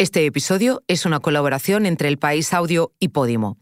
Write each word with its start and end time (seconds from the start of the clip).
Este 0.00 0.24
episodio 0.24 0.82
es 0.88 1.04
una 1.04 1.20
colaboración 1.20 1.84
entre 1.84 2.08
El 2.08 2.16
País 2.16 2.54
Audio 2.54 2.94
y 3.00 3.08
Podimo. 3.08 3.58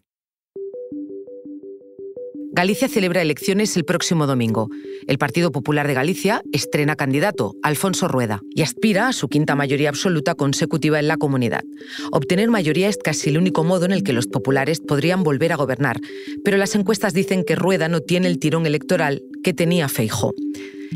Galicia 2.53 2.87
celebra 2.87 3.22
elecciones 3.22 3.76
el 3.76 3.84
próximo 3.84 4.29
domingo. 4.29 4.69
El 5.09 5.19
Partido 5.19 5.51
Popular 5.51 5.88
de 5.88 5.95
Galicia 5.95 6.43
estrena 6.53 6.95
candidato, 6.95 7.56
Alfonso 7.64 8.06
Rueda, 8.06 8.40
y 8.54 8.62
aspira 8.62 9.09
a 9.09 9.12
su 9.12 9.29
quinta 9.29 9.56
mayoría 9.56 9.88
absoluta 9.88 10.37
consecutiva 10.37 11.01
en 11.01 11.09
la 11.09 11.16
comunidad. 11.16 11.64
Obtener 12.12 12.50
mayoría 12.50 12.89
es 12.89 12.98
casi 12.98 13.30
el 13.30 13.39
único 13.39 13.64
modo 13.64 13.86
en 13.86 13.91
el 13.91 14.05
que 14.05 14.12
los 14.12 14.29
populares 14.29 14.79
podrían 14.79 15.25
volver 15.25 15.52
a 15.52 15.57
gobernar, 15.57 15.96
pero 16.45 16.57
las 16.57 16.77
encuestas 16.77 17.14
dicen 17.14 17.43
que 17.43 17.57
Rueda 17.57 17.89
no 17.89 18.00
tiene 18.00 18.29
el 18.29 18.39
tirón 18.39 18.64
electoral 18.64 19.23
que 19.43 19.55
tenía 19.55 19.89
Feijó. 19.89 20.34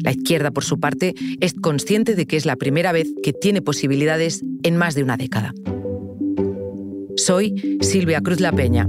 La 0.03 0.13
izquierda, 0.13 0.51
por 0.51 0.65
su 0.65 0.81
parte, 0.81 1.15
es 1.41 1.55
consciente 1.55 2.15
de 2.15 2.27
que 2.27 2.37
es 2.37 2.47
la 2.47 2.57
primera 2.57 2.93
vez 2.93 3.09
que 3.23 3.33
tiene 3.33 3.63
posibilidades 3.63 4.43
en 4.63 4.77
más 4.77 4.95
de 4.95 5.03
una 5.03 5.17
década. 5.17 5.55
Soy 7.17 7.79
Silvia 7.81 8.21
Cruz 8.21 8.41
La 8.41 8.53
Peña. 8.53 8.89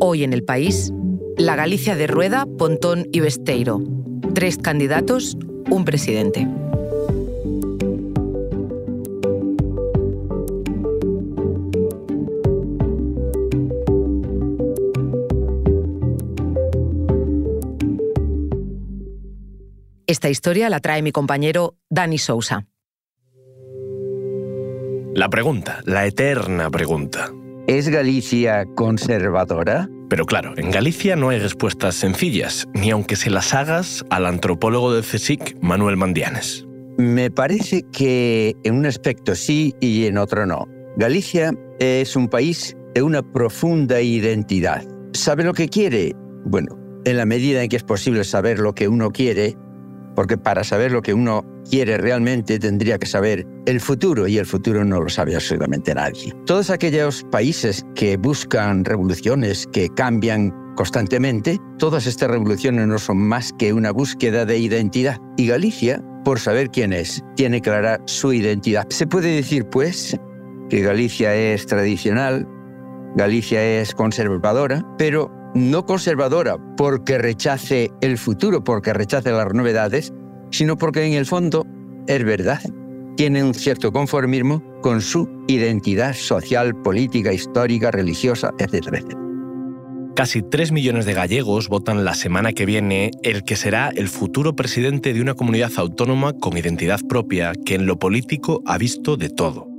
Hoy 0.00 0.24
en 0.24 0.32
el 0.32 0.44
país, 0.44 0.92
la 1.36 1.56
Galicia 1.56 1.94
de 1.94 2.06
Rueda, 2.06 2.46
Pontón 2.58 3.06
y 3.12 3.20
Besteiro. 3.20 3.82
Tres 4.34 4.58
candidatos, 4.58 5.36
un 5.70 5.84
presidente. 5.84 6.48
Esta 20.12 20.28
historia 20.28 20.68
la 20.68 20.80
trae 20.80 21.00
mi 21.00 21.10
compañero 21.10 21.78
Dani 21.88 22.18
Sousa. 22.18 22.66
La 25.14 25.30
pregunta, 25.30 25.80
la 25.86 26.04
eterna 26.04 26.68
pregunta. 26.70 27.30
¿Es 27.66 27.88
Galicia 27.88 28.66
conservadora? 28.74 29.88
Pero 30.10 30.26
claro, 30.26 30.52
en 30.58 30.70
Galicia 30.70 31.16
no 31.16 31.30
hay 31.30 31.38
respuestas 31.38 31.94
sencillas, 31.94 32.68
ni 32.74 32.90
aunque 32.90 33.16
se 33.16 33.30
las 33.30 33.54
hagas 33.54 34.04
al 34.10 34.26
antropólogo 34.26 34.92
del 34.92 35.02
CSIC, 35.02 35.56
Manuel 35.62 35.96
Mandianes. 35.96 36.66
Me 36.98 37.30
parece 37.30 37.82
que 37.90 38.54
en 38.64 38.74
un 38.74 38.84
aspecto 38.84 39.34
sí 39.34 39.74
y 39.80 40.04
en 40.04 40.18
otro 40.18 40.44
no. 40.44 40.68
Galicia 40.98 41.54
es 41.78 42.16
un 42.16 42.28
país 42.28 42.76
de 42.94 43.00
una 43.00 43.22
profunda 43.22 44.02
identidad. 44.02 44.84
¿Sabe 45.14 45.42
lo 45.42 45.54
que 45.54 45.70
quiere? 45.70 46.14
Bueno, 46.44 46.78
en 47.06 47.16
la 47.16 47.24
medida 47.24 47.62
en 47.62 47.68
que 47.68 47.76
es 47.76 47.82
posible 47.82 48.24
saber 48.24 48.58
lo 48.58 48.74
que 48.74 48.88
uno 48.88 49.10
quiere, 49.10 49.56
porque 50.14 50.38
para 50.38 50.64
saber 50.64 50.92
lo 50.92 51.02
que 51.02 51.14
uno 51.14 51.44
quiere 51.68 51.98
realmente 51.98 52.58
tendría 52.58 52.98
que 52.98 53.06
saber 53.06 53.46
el 53.66 53.80
futuro 53.80 54.26
y 54.26 54.38
el 54.38 54.46
futuro 54.46 54.84
no 54.84 55.00
lo 55.00 55.08
sabe 55.08 55.34
absolutamente 55.34 55.94
nadie. 55.94 56.32
Todos 56.46 56.70
aquellos 56.70 57.24
países 57.30 57.84
que 57.94 58.16
buscan 58.16 58.84
revoluciones, 58.84 59.66
que 59.72 59.88
cambian 59.90 60.52
constantemente, 60.74 61.58
todas 61.78 62.06
estas 62.06 62.30
revoluciones 62.30 62.86
no 62.86 62.98
son 62.98 63.18
más 63.18 63.52
que 63.58 63.72
una 63.72 63.90
búsqueda 63.90 64.44
de 64.44 64.58
identidad. 64.58 65.18
Y 65.36 65.46
Galicia, 65.46 66.02
por 66.24 66.40
saber 66.40 66.70
quién 66.70 66.92
es, 66.92 67.22
tiene 67.36 67.60
clara 67.60 68.00
su 68.06 68.32
identidad. 68.32 68.86
Se 68.90 69.06
puede 69.06 69.34
decir, 69.34 69.66
pues, 69.66 70.16
que 70.68 70.80
Galicia 70.80 71.34
es 71.34 71.66
tradicional, 71.66 72.48
Galicia 73.14 73.62
es 73.62 73.94
conservadora, 73.94 74.82
pero 74.96 75.30
no 75.54 75.84
conservadora 75.84 76.56
porque 76.76 77.18
rechace 77.18 77.90
el 78.00 78.18
futuro, 78.18 78.64
porque 78.64 78.92
rechace 78.92 79.30
las 79.30 79.52
novedades, 79.52 80.12
sino 80.50 80.76
porque 80.76 81.04
en 81.04 81.14
el 81.14 81.26
fondo 81.26 81.66
es 82.06 82.24
verdad. 82.24 82.60
Tiene 83.16 83.44
un 83.44 83.54
cierto 83.54 83.92
conformismo 83.92 84.62
con 84.80 85.00
su 85.00 85.28
identidad 85.48 86.14
social, 86.14 86.74
política, 86.82 87.32
histórica, 87.32 87.90
religiosa, 87.90 88.50
etcétera, 88.58 89.00
Casi 90.14 90.42
3 90.42 90.72
millones 90.72 91.06
de 91.06 91.14
gallegos 91.14 91.68
votan 91.68 92.04
la 92.04 92.14
semana 92.14 92.52
que 92.52 92.66
viene 92.66 93.12
el 93.22 93.44
que 93.44 93.56
será 93.56 93.88
el 93.88 94.08
futuro 94.08 94.54
presidente 94.54 95.14
de 95.14 95.22
una 95.22 95.32
comunidad 95.32 95.72
autónoma 95.76 96.34
con 96.34 96.56
identidad 96.56 97.00
propia 97.08 97.52
que 97.64 97.76
en 97.76 97.86
lo 97.86 97.98
político 97.98 98.60
ha 98.66 98.76
visto 98.76 99.16
de 99.16 99.30
todo. 99.30 99.71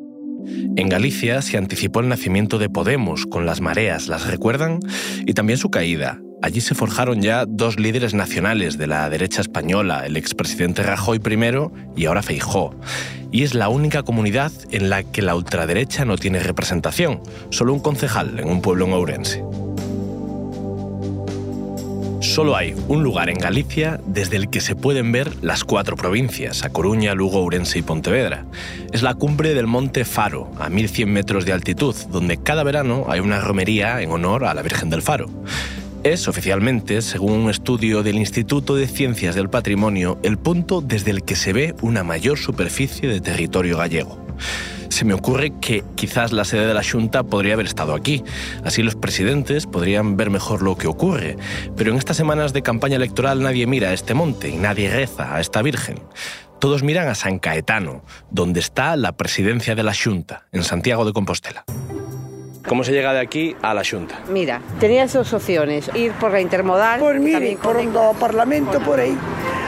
En 0.75 0.89
Galicia 0.89 1.41
se 1.41 1.57
anticipó 1.57 1.99
el 1.99 2.09
nacimiento 2.09 2.57
de 2.57 2.69
Podemos 2.69 3.25
con 3.25 3.45
las 3.45 3.61
mareas, 3.61 4.07
¿las 4.07 4.27
recuerdan? 4.27 4.79
Y 5.25 5.33
también 5.33 5.57
su 5.57 5.69
caída. 5.69 6.19
Allí 6.41 6.59
se 6.59 6.75
forjaron 6.75 7.21
ya 7.21 7.45
dos 7.45 7.79
líderes 7.79 8.13
nacionales 8.13 8.77
de 8.77 8.87
la 8.87 9.09
derecha 9.09 9.39
española, 9.39 10.05
el 10.05 10.17
expresidente 10.17 10.83
Rajoy 10.83 11.19
primero 11.19 11.71
y 11.95 12.05
ahora 12.05 12.21
Feijó. 12.21 12.75
Y 13.31 13.43
es 13.43 13.53
la 13.53 13.69
única 13.69 14.03
comunidad 14.03 14.51
en 14.71 14.89
la 14.89 15.03
que 15.03 15.21
la 15.21 15.35
ultraderecha 15.35 16.03
no 16.03 16.17
tiene 16.17 16.39
representación, 16.39 17.21
solo 17.49 17.73
un 17.73 17.79
concejal 17.79 18.39
en 18.39 18.49
un 18.49 18.61
pueblo 18.61 18.85
en 18.85 18.93
Ourense. 18.93 19.43
Solo 22.33 22.55
hay 22.55 22.73
un 22.87 23.03
lugar 23.03 23.29
en 23.29 23.37
Galicia 23.37 23.99
desde 24.07 24.37
el 24.37 24.49
que 24.49 24.59
se 24.59 24.75
pueden 24.75 25.11
ver 25.11 25.43
las 25.43 25.63
cuatro 25.63 25.95
provincias, 25.95 26.63
A 26.63 26.71
Coruña, 26.71 27.13
Lugo, 27.13 27.37
Ourense 27.37 27.77
y 27.77 27.83
Pontevedra. 27.83 28.47
Es 28.91 29.03
la 29.03 29.13
cumbre 29.13 29.53
del 29.53 29.67
Monte 29.67 30.03
Faro, 30.03 30.49
a 30.57 30.67
1100 30.67 31.13
metros 31.13 31.45
de 31.45 31.53
altitud, 31.53 31.93
donde 32.09 32.37
cada 32.37 32.63
verano 32.63 33.05
hay 33.07 33.19
una 33.19 33.39
romería 33.39 34.01
en 34.01 34.09
honor 34.09 34.45
a 34.45 34.55
la 34.55 34.63
Virgen 34.63 34.89
del 34.89 35.03
Faro. 35.03 35.29
Es 36.01 36.27
oficialmente, 36.27 37.03
según 37.03 37.33
un 37.33 37.51
estudio 37.51 38.01
del 38.01 38.15
Instituto 38.15 38.75
de 38.75 38.87
Ciencias 38.87 39.35
del 39.35 39.51
Patrimonio, 39.51 40.17
el 40.23 40.39
punto 40.39 40.81
desde 40.81 41.11
el 41.11 41.21
que 41.21 41.35
se 41.35 41.53
ve 41.53 41.75
una 41.83 42.03
mayor 42.03 42.39
superficie 42.39 43.07
de 43.07 43.21
territorio 43.21 43.77
gallego 43.77 44.17
se 44.93 45.05
me 45.05 45.13
ocurre 45.13 45.51
que 45.59 45.83
quizás 45.95 46.31
la 46.31 46.45
sede 46.45 46.67
de 46.67 46.73
la 46.73 46.83
Junta 46.83 47.23
podría 47.23 47.55
haber 47.55 47.65
estado 47.65 47.95
aquí. 47.95 48.23
Así 48.63 48.83
los 48.83 48.95
presidentes 48.95 49.65
podrían 49.65 50.15
ver 50.15 50.29
mejor 50.29 50.61
lo 50.61 50.77
que 50.77 50.87
ocurre. 50.87 51.35
Pero 51.75 51.91
en 51.91 51.97
estas 51.97 52.15
semanas 52.15 52.53
de 52.53 52.61
campaña 52.61 52.95
electoral 52.95 53.41
nadie 53.41 53.65
mira 53.65 53.89
a 53.89 53.93
este 53.93 54.13
monte 54.13 54.49
y 54.49 54.57
nadie 54.57 54.89
reza 54.89 55.35
a 55.35 55.41
esta 55.41 55.61
Virgen. 55.63 55.99
Todos 56.59 56.83
miran 56.83 57.07
a 57.07 57.15
San 57.15 57.39
Caetano, 57.39 58.03
donde 58.29 58.59
está 58.59 58.95
la 58.95 59.13
presidencia 59.13 59.75
de 59.75 59.83
la 59.83 59.93
Junta, 59.93 60.45
en 60.51 60.63
Santiago 60.63 61.03
de 61.03 61.11
Compostela. 61.11 61.65
¿Cómo 62.67 62.83
se 62.83 62.93
llega 62.93 63.13
de 63.13 63.19
aquí 63.19 63.55
a 63.61 63.73
la 63.73 63.83
Junta? 63.83 64.19
Mira, 64.29 64.61
tenías 64.79 65.11
dos 65.11 65.33
opciones, 65.33 65.89
ir 65.95 66.13
por 66.13 66.31
la 66.31 66.39
intermodal... 66.39 66.99
Por 66.99 67.19
mire, 67.19 67.57
por 67.61 67.77
el 67.77 67.89
Parlamento, 68.17 68.79
por 68.79 68.99
ahí, 68.99 69.17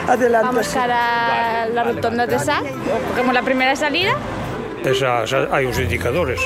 adelante. 0.08 0.46
Vamos 0.46 0.76
a 0.76 0.86
la 0.86 1.84
rotonda 1.84 2.26
de 2.26 2.38
Sá, 2.38 2.62
cogemos 3.10 3.34
la 3.34 3.42
primera 3.42 3.76
salida 3.76 4.14
Esas, 4.84 5.32
hai 5.32 5.66
uns 5.66 5.78
indicadores, 5.78 6.40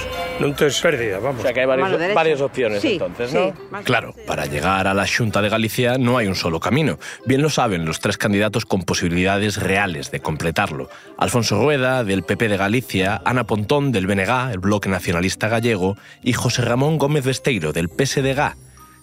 tes 0.57 0.81
pérdida, 0.81 1.19
vamos. 1.21 1.41
O 1.41 1.43
sea 1.43 1.53
que 1.53 1.67
varios, 1.67 2.15
varias 2.15 2.41
opciones 2.41 2.81
sí, 2.81 2.95
entonces, 2.95 3.35
¿no? 3.35 3.49
Sí. 3.51 3.85
Claro, 3.85 4.15
para 4.27 4.47
llegar 4.47 4.87
a 4.87 4.95
la 4.95 5.07
Xunta 5.07 5.43
de 5.43 5.49
Galicia 5.49 5.99
no 5.99 6.17
hay 6.17 6.27
un 6.27 6.35
solo 6.35 6.59
camino. 6.61 6.99
Bien 7.27 7.43
lo 7.43 7.51
saben 7.51 7.85
los 7.85 8.01
tres 8.01 8.17
candidatos 8.17 8.65
con 8.65 8.85
posibilidades 8.85 9.59
reales 9.59 10.11
de 10.11 10.21
completarlo. 10.21 10.89
Alfonso 11.19 11.61
Rueda, 11.61 12.05
del 12.05 12.23
PP 12.23 12.49
de 12.49 12.57
Galicia, 12.57 13.21
Ana 13.25 13.45
Pontón, 13.45 13.93
del 13.93 14.07
BNG, 14.07 14.53
el 14.53 14.59
Bloque 14.59 14.89
Nacionalista 14.89 15.49
Gallego, 15.49 15.97
y 16.23 16.33
José 16.33 16.63
Ramón 16.63 16.99
Gómez 16.99 17.25
Besteiro, 17.25 17.73
del 17.73 17.89
PSDG, 17.89 18.57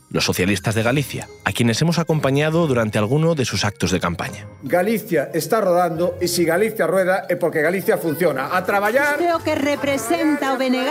los 0.10 0.24
socialistas 0.24 0.76
de 0.76 0.84
Galicia, 0.84 1.28
a 1.44 1.52
quienes 1.52 1.82
hemos 1.82 2.00
acompañado 2.00 2.68
durante 2.68 2.98
alguno 2.98 3.36
de 3.36 3.46
sus 3.46 3.66
actos 3.66 3.92
de 3.92 4.00
campaña. 4.00 4.48
Galicia 4.64 5.30
está 5.34 5.62
rodando 5.62 6.18
y 6.22 6.28
si 6.28 6.46
Galicia 6.46 6.88
rueda 6.88 7.26
é 7.28 7.36
porque 7.36 7.62
Galicia 7.62 7.98
funciona. 7.98 8.56
A 8.56 8.64
traballar... 8.64 9.20
Isto 9.20 9.44
que 9.44 9.56
representa 9.56 10.54
o 10.54 10.58
BNG, 10.58 10.88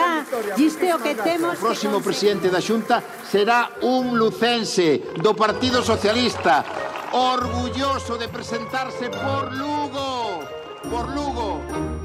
isto 0.59 0.99
que 1.03 1.15
temos... 1.15 1.56
O 1.56 1.60
próximo 1.60 2.00
presidente 2.00 2.50
da 2.50 2.60
Xunta 2.60 3.03
será 3.25 3.72
un 3.81 4.19
lucense 4.19 5.00
do 5.16 5.32
Partido 5.32 5.81
Socialista, 5.82 6.65
orgulloso 7.12 8.21
de 8.21 8.28
presentarse 8.28 9.09
por 9.09 9.53
Lugo, 9.56 10.44
por 10.91 11.09
Lugo. 11.09 11.96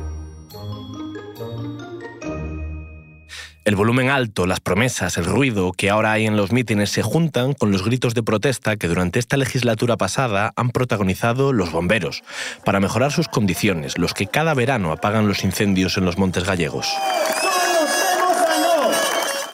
El 3.63 3.75
volumen 3.75 4.09
alto, 4.09 4.47
las 4.47 4.59
promesas, 4.59 5.19
el 5.19 5.25
ruido 5.25 5.71
que 5.71 5.91
ahora 5.91 6.13
hay 6.13 6.25
en 6.25 6.35
los 6.35 6.51
mítines 6.51 6.89
se 6.89 7.03
juntan 7.03 7.53
con 7.53 7.71
los 7.71 7.85
gritos 7.85 8.15
de 8.15 8.23
protesta 8.23 8.75
que 8.75 8.87
durante 8.87 9.19
esta 9.19 9.37
legislatura 9.37 9.97
pasada 9.97 10.51
han 10.55 10.71
protagonizado 10.71 11.53
los 11.53 11.71
bomberos, 11.71 12.23
para 12.65 12.79
mejorar 12.79 13.11
sus 13.11 13.27
condiciones, 13.27 13.99
los 13.99 14.15
que 14.15 14.25
cada 14.25 14.55
verano 14.55 14.91
apagan 14.91 15.27
los 15.27 15.43
incendios 15.43 15.95
en 15.97 16.05
los 16.05 16.17
montes 16.17 16.43
gallegos. 16.43 16.91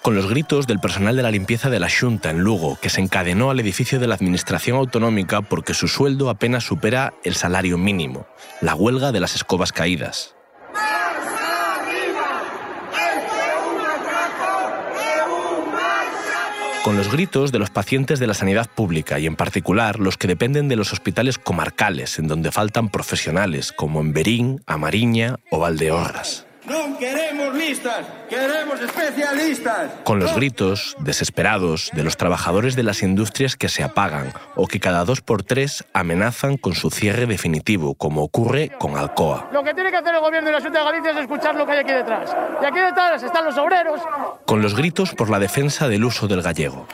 Con 0.01 0.15
los 0.15 0.30
gritos 0.30 0.68
del 0.68 0.80
personal 0.80 1.18
de 1.18 1.24
la 1.24 1.31
limpieza 1.31 1.69
de 1.69 1.81
la 1.81 1.89
Junta 1.89 2.30
en 2.30 2.39
Lugo, 2.39 2.80
que 2.81 2.89
se 2.89 3.01
encadenó 3.01 3.50
al 3.50 3.59
edificio 3.59 4.00
de 4.00 4.07
la 4.07 4.15
Administración 4.15 4.77
Autonómica 4.77 5.42
porque 5.42 5.74
su 5.74 5.89
sueldo 5.89 6.30
apenas 6.30 6.63
supera 6.63 7.13
el 7.25 7.36
salario 7.36 7.77
mínimo, 7.77 8.25
la 8.62 8.74
huelga 8.74 9.12
de 9.12 9.19
las 9.19 9.36
escobas 9.36 9.74
caídas. 9.74 10.36
Con 16.87 16.95
los 16.95 17.11
gritos 17.11 17.51
de 17.51 17.59
los 17.59 17.69
pacientes 17.69 18.17
de 18.17 18.27
la 18.27 18.33
sanidad 18.33 18.69
pública 18.73 19.19
y 19.19 19.25
en 19.25 19.35
particular 19.35 19.99
los 19.99 20.15
que 20.15 20.29
dependen 20.29 20.69
de 20.69 20.77
los 20.77 20.93
hospitales 20.93 21.37
comarcales 21.37 22.17
en 22.17 22.29
donde 22.29 22.49
faltan 22.49 22.87
profesionales 22.87 23.73
como 23.73 23.99
en 23.99 24.13
Berín, 24.13 24.61
Amariña 24.67 25.35
o 25.51 25.59
Valdeorras. 25.59 26.46
No 26.67 26.97
queremos 26.97 27.55
listas, 27.55 28.05
queremos 28.29 28.81
especialistas. 28.81 29.89
Con 30.03 30.19
los 30.19 30.35
gritos 30.35 30.97
desesperados 30.99 31.89
de 31.93 32.03
los 32.03 32.17
trabajadores 32.17 32.75
de 32.75 32.83
las 32.83 33.03
industrias 33.03 33.55
que 33.55 33.69
se 33.69 33.83
apagan 33.83 34.33
o 34.55 34.67
que 34.67 34.81
cada 34.81 35.05
dos 35.05 35.21
por 35.21 35.43
tres 35.43 35.85
amenazan 35.93 36.57
con 36.57 36.75
su 36.75 36.89
cierre 36.89 37.25
definitivo, 37.25 37.95
como 37.95 38.21
ocurre 38.21 38.69
con 38.79 38.97
Alcoa. 38.97 39.47
Lo 39.53 39.63
que 39.63 39.73
tiene 39.73 39.91
que 39.91 39.97
hacer 39.97 40.13
el 40.13 40.19
gobierno 40.19 40.49
y 40.49 40.53
la 40.53 40.61
Junta 40.61 40.79
de 40.79 40.85
Galicia 40.85 41.11
es 41.11 41.17
escuchar 41.17 41.55
lo 41.55 41.65
que 41.65 41.71
hay 41.71 41.79
aquí 41.79 41.93
detrás. 41.93 42.35
Y 42.61 42.65
aquí 42.65 42.79
detrás 42.79 43.23
están 43.23 43.45
los 43.45 43.57
obreros. 43.57 44.01
Con 44.45 44.61
los 44.61 44.75
gritos 44.75 45.13
por 45.13 45.29
la 45.29 45.39
defensa 45.39 45.87
del 45.87 46.03
uso 46.03 46.27
del 46.27 46.41
gallego. 46.41 46.85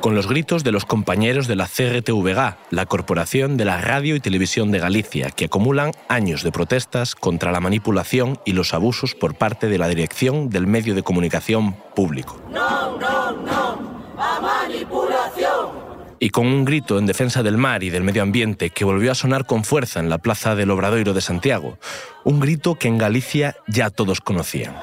Con 0.00 0.14
los 0.14 0.26
gritos 0.26 0.64
de 0.64 0.72
los 0.72 0.86
compañeros 0.86 1.46
de 1.46 1.56
la 1.56 1.66
CRTVG, 1.66 2.56
la 2.70 2.86
Corporación 2.86 3.56
de 3.56 3.64
la 3.64 3.80
Radio 3.80 4.16
y 4.16 4.20
Televisión 4.20 4.70
de 4.70 4.78
Galicia, 4.78 5.30
que 5.30 5.44
acumulan 5.44 5.92
años 6.08 6.42
de 6.42 6.50
protestas 6.50 7.14
contra 7.14 7.52
la 7.52 7.60
manipulación 7.60 8.38
y 8.44 8.52
los 8.52 8.74
abusos 8.74 9.14
por 9.14 9.34
parte 9.34 9.68
de 9.68 9.78
la 9.78 9.88
dirección 9.88 10.48
del 10.50 10.66
medio 10.66 10.94
de 10.94 11.02
comunicación 11.02 11.76
público. 11.94 12.40
No, 12.50 12.98
no, 12.98 13.32
no, 13.32 14.02
a 14.18 14.40
manipulación. 14.40 15.90
Y 16.18 16.30
con 16.30 16.46
un 16.46 16.64
grito 16.64 16.98
en 16.98 17.06
defensa 17.06 17.42
del 17.42 17.56
mar 17.56 17.82
y 17.82 17.90
del 17.90 18.04
medio 18.04 18.22
ambiente 18.22 18.70
que 18.70 18.84
volvió 18.84 19.12
a 19.12 19.14
sonar 19.14 19.46
con 19.46 19.64
fuerza 19.64 20.00
en 20.00 20.10
la 20.10 20.18
plaza 20.18 20.54
del 20.54 20.70
Obradoiro 20.70 21.14
de 21.14 21.20
Santiago, 21.20 21.78
un 22.24 22.40
grito 22.40 22.74
que 22.74 22.88
en 22.88 22.98
Galicia 22.98 23.56
ya 23.66 23.90
todos 23.90 24.20
conocían. 24.20 24.74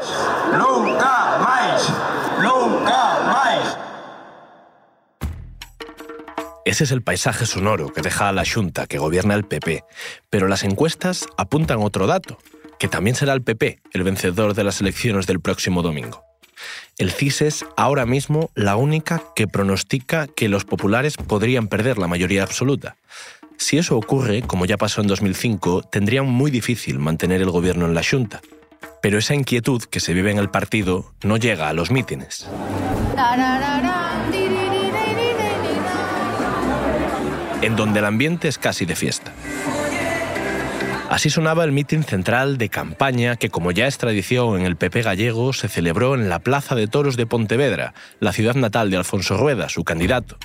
Nunca 0.58 0.87
Ese 6.68 6.84
es 6.84 6.92
el 6.92 7.02
paisaje 7.02 7.46
sonoro 7.46 7.94
que 7.94 8.02
deja 8.02 8.28
a 8.28 8.34
la 8.34 8.44
Junta 8.46 8.88
que 8.88 8.98
gobierna 8.98 9.36
el 9.36 9.46
PP, 9.46 9.86
pero 10.30 10.50
las 10.50 10.66
encuestas 10.66 11.26
apuntan 11.38 11.80
otro 11.80 12.08
dato, 12.08 12.40
que 12.78 12.90
también 12.90 13.16
será 13.16 13.32
el 13.32 13.42
PP 13.42 13.80
el 13.94 14.04
vencedor 14.04 14.54
de 14.54 14.66
las 14.66 14.82
elecciones 14.82 15.28
del 15.28 15.40
próximo 15.40 15.82
domingo. 15.82 16.26
El 16.98 17.14
CIS 17.14 17.42
es 17.42 17.66
ahora 17.78 18.06
mismo 18.06 18.52
la 18.54 18.76
única 18.76 19.24
que 19.34 19.48
pronostica 19.48 20.28
que 20.28 20.50
los 20.50 20.66
populares 20.66 21.16
podrían 21.16 21.70
perder 21.70 21.98
la 21.98 22.10
mayoría 22.10 22.44
absoluta. 22.44 22.98
Si 23.56 23.78
eso 23.78 23.96
ocurre, 23.96 24.42
como 24.42 24.66
ya 24.66 24.76
pasó 24.76 25.00
en 25.00 25.08
2005, 25.08 25.84
tendrían 25.84 26.26
muy 26.26 26.52
difícil 26.52 27.00
mantener 27.00 27.42
el 27.42 27.50
gobierno 27.50 27.86
en 27.86 27.94
la 27.94 28.04
Junta. 28.04 28.42
Pero 29.02 29.20
esa 29.20 29.36
inquietud 29.36 29.84
que 29.84 30.02
se 30.02 30.14
vive 30.14 30.32
en 30.32 30.38
el 30.38 30.50
partido 30.50 31.14
no 31.24 31.38
llega 31.38 31.70
a 31.70 31.74
los 31.74 31.92
mítines. 31.92 32.46
En 37.68 37.76
donde 37.76 38.00
el 38.00 38.06
ambiente 38.06 38.48
es 38.48 38.58
casi 38.58 38.86
de 38.86 38.96
fiesta. 38.96 39.34
Así 41.10 41.30
sonaba 41.30 41.66
el 41.66 41.74
mitin 41.74 42.04
central 42.04 42.58
de 42.58 42.70
campaña 42.70 43.36
que, 43.36 43.50
como 43.50 43.72
ya 43.72 43.88
es 43.88 43.98
tradición 43.98 44.58
en 44.58 44.66
el 44.66 44.78
PP 44.78 45.02
gallego, 45.02 45.52
se 45.52 45.68
celebró 45.68 46.16
en 46.16 46.30
la 46.30 46.40
Plaza 46.40 46.76
de 46.76 46.88
Toros 46.88 47.18
de 47.18 47.26
Pontevedra, 47.26 47.94
la 48.22 48.32
ciudad 48.32 48.56
natal 48.56 48.90
de 48.90 48.96
Alfonso 48.98 49.36
Rueda, 49.36 49.68
su 49.68 49.84
candidato. 49.84 50.38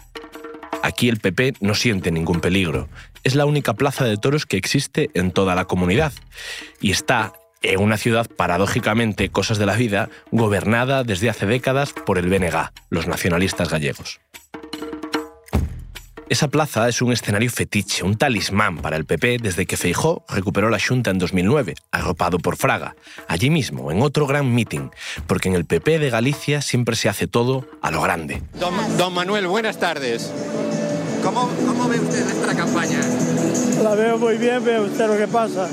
Aquí 0.82 1.08
el 1.08 1.20
PP 1.20 1.54
no 1.60 1.74
siente 1.74 2.10
ningún 2.10 2.40
peligro. 2.40 2.88
Es 3.22 3.36
la 3.36 3.46
única 3.46 3.74
plaza 3.74 4.04
de 4.04 4.16
toros 4.16 4.46
que 4.46 4.56
existe 4.56 5.08
en 5.14 5.30
toda 5.30 5.54
la 5.54 5.66
comunidad. 5.66 6.12
Y 6.80 6.90
está 6.90 7.32
en 7.62 7.80
una 7.80 7.98
ciudad, 7.98 8.26
paradójicamente, 8.26 9.28
cosas 9.28 9.58
de 9.58 9.66
la 9.66 9.76
vida, 9.76 10.08
gobernada 10.32 11.04
desde 11.04 11.30
hace 11.30 11.46
décadas 11.46 11.92
por 11.92 12.18
el 12.18 12.28
BNG, 12.28 12.72
los 12.90 13.06
nacionalistas 13.06 13.68
gallegos. 13.68 14.20
Esa 16.32 16.48
plaza 16.48 16.88
es 16.88 17.02
un 17.02 17.12
escenario 17.12 17.50
fetiche, 17.50 18.02
un 18.02 18.16
talismán 18.16 18.78
para 18.78 18.96
el 18.96 19.04
PP 19.04 19.36
desde 19.42 19.66
que 19.66 19.76
Feijó 19.76 20.24
recuperó 20.30 20.70
la 20.70 20.78
Junta 20.80 21.10
en 21.10 21.18
2009, 21.18 21.74
arropado 21.90 22.38
por 22.38 22.56
Fraga, 22.56 22.96
allí 23.28 23.50
mismo, 23.50 23.92
en 23.92 24.00
otro 24.00 24.26
gran 24.26 24.54
meeting, 24.54 24.88
porque 25.26 25.50
en 25.50 25.56
el 25.56 25.66
PP 25.66 25.98
de 25.98 26.08
Galicia 26.08 26.62
siempre 26.62 26.96
se 26.96 27.10
hace 27.10 27.26
todo 27.26 27.66
a 27.82 27.90
lo 27.90 28.00
grande. 28.00 28.42
Don, 28.54 29.12
Manuel, 29.12 29.46
buenas 29.46 29.78
tardes. 29.78 30.32
¿Cómo, 31.22 31.50
¿Cómo, 31.66 31.86
ve 31.86 32.00
usted 32.00 32.24
nuestra 32.24 32.54
campaña? 32.54 33.00
La 33.82 33.94
veo 33.94 34.16
muy 34.16 34.38
bien, 34.38 34.64
ve 34.64 34.80
usted 34.80 35.08
lo 35.08 35.18
que 35.18 35.28
pasa. 35.28 35.68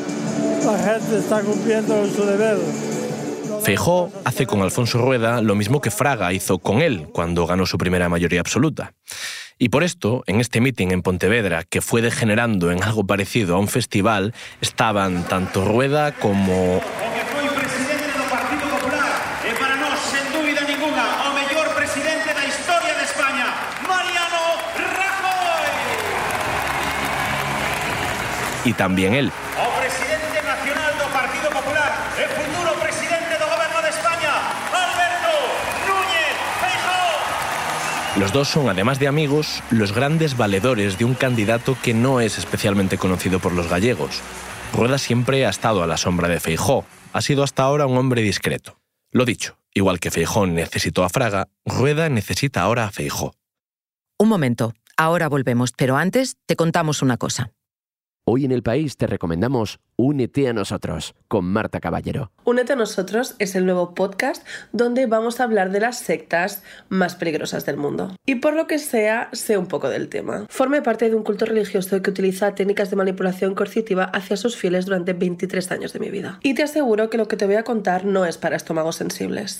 La 0.66 0.78
gente 0.78 1.20
está 1.20 1.40
cumpliendo 1.40 2.06
su 2.14 2.26
deber. 2.26 2.58
Feijó 3.64 4.12
hace 4.26 4.46
con 4.46 4.62
Alfonso 4.62 4.98
Rueda 4.98 5.42
lo 5.42 5.56
mismo 5.56 5.80
que 5.80 5.90
Fraga 5.90 6.34
hizo 6.34 6.58
con 6.58 6.82
él 6.82 7.08
cuando 7.14 7.48
ganó 7.48 7.66
su 7.66 7.78
primera 7.78 8.10
mayoría 8.10 8.42
absoluta. 8.42 8.92
Y 9.62 9.68
por 9.68 9.84
esto, 9.84 10.24
en 10.26 10.40
este 10.40 10.62
meeting 10.62 10.88
en 10.92 11.02
Pontevedra, 11.02 11.66
que 11.66 11.82
fue 11.82 12.02
degenerando 12.02 12.72
en 12.72 12.82
algo 12.82 13.06
parecido 13.06 13.58
a 13.58 13.60
un 13.60 13.68
festival, 13.68 14.34
estaban 14.62 15.28
tanto 15.28 15.66
Rueda 15.66 16.14
como 16.14 16.82
y 28.66 28.74
también 28.74 29.14
él. 29.14 29.32
Los 38.20 38.34
dos 38.34 38.50
son, 38.50 38.68
además 38.68 39.00
de 39.00 39.08
amigos, 39.08 39.64
los 39.72 39.94
grandes 39.94 40.36
valedores 40.36 40.98
de 40.98 41.06
un 41.06 41.14
candidato 41.16 41.78
que 41.82 41.94
no 41.94 42.20
es 42.20 42.38
especialmente 42.38 42.98
conocido 42.98 43.40
por 43.40 43.54
los 43.54 43.70
gallegos. 43.70 44.20
Rueda 44.74 44.98
siempre 44.98 45.46
ha 45.46 45.50
estado 45.50 45.84
a 45.84 45.88
la 45.88 45.96
sombra 45.96 46.28
de 46.28 46.42
Feijó, 46.42 46.84
ha 47.14 47.22
sido 47.22 47.44
hasta 47.44 47.64
ahora 47.64 47.86
un 47.86 47.98
hombre 47.98 48.22
discreto. 48.22 48.78
Lo 49.12 49.24
dicho, 49.24 49.58
igual 49.74 50.02
que 50.02 50.12
Feijó 50.12 50.48
necesitó 50.48 51.06
a 51.06 51.10
Fraga, 51.10 51.48
Rueda 51.64 52.10
necesita 52.10 52.62
ahora 52.62 52.88
a 52.88 52.92
Feijó. 52.92 53.36
Un 54.18 54.28
momento, 54.28 54.74
ahora 54.98 55.30
volvemos, 55.30 55.72
pero 55.72 55.96
antes 55.96 56.36
te 56.46 56.58
contamos 56.58 57.02
una 57.02 57.16
cosa. 57.16 57.54
Hoy 58.32 58.46
en 58.46 58.52
el 58.52 58.62
país 58.62 58.96
te 58.96 59.08
recomendamos 59.08 59.80
Únete 59.96 60.48
a 60.48 60.54
nosotros 60.54 61.16
con 61.28 61.46
Marta 61.46 61.80
Caballero. 61.80 62.32
Únete 62.46 62.74
a 62.74 62.76
nosotros 62.76 63.34
es 63.40 63.56
el 63.56 63.66
nuevo 63.66 63.96
podcast 63.96 64.46
donde 64.72 65.08
vamos 65.08 65.40
a 65.40 65.46
hablar 65.46 65.72
de 65.72 65.80
las 65.80 65.98
sectas 65.98 66.62
más 66.90 67.16
peligrosas 67.16 67.66
del 67.66 67.78
mundo. 67.78 68.16
Y 68.28 68.36
por 68.36 68.54
lo 68.54 68.68
que 68.68 68.78
sea, 68.78 69.30
sé 69.32 69.58
un 69.58 69.66
poco 69.66 69.90
del 69.90 70.10
tema. 70.10 70.46
Forme 70.48 70.84
parte 70.84 71.10
de 71.10 71.16
un 71.16 71.24
culto 71.24 71.46
religioso 71.46 72.04
que 72.04 72.12
utiliza 72.12 72.54
técnicas 72.54 72.92
de 72.92 72.98
manipulación 72.98 73.56
coercitiva 73.56 74.04
hacia 74.04 74.38
sus 74.38 74.56
fieles 74.56 74.86
durante 74.86 75.14
23 75.14 75.72
años 75.72 75.94
de 75.94 76.00
mi 76.00 76.12
vida. 76.12 76.40
Y 76.44 76.54
te 76.54 76.62
aseguro 76.62 77.10
que 77.10 77.18
lo 77.18 77.28
que 77.28 77.36
te 77.36 77.48
voy 77.48 77.56
a 77.56 77.64
contar 77.64 78.06
no 78.06 78.28
es 78.28 78.38
para 78.38 78.58
estómagos 78.58 78.98
sensibles. 78.98 79.60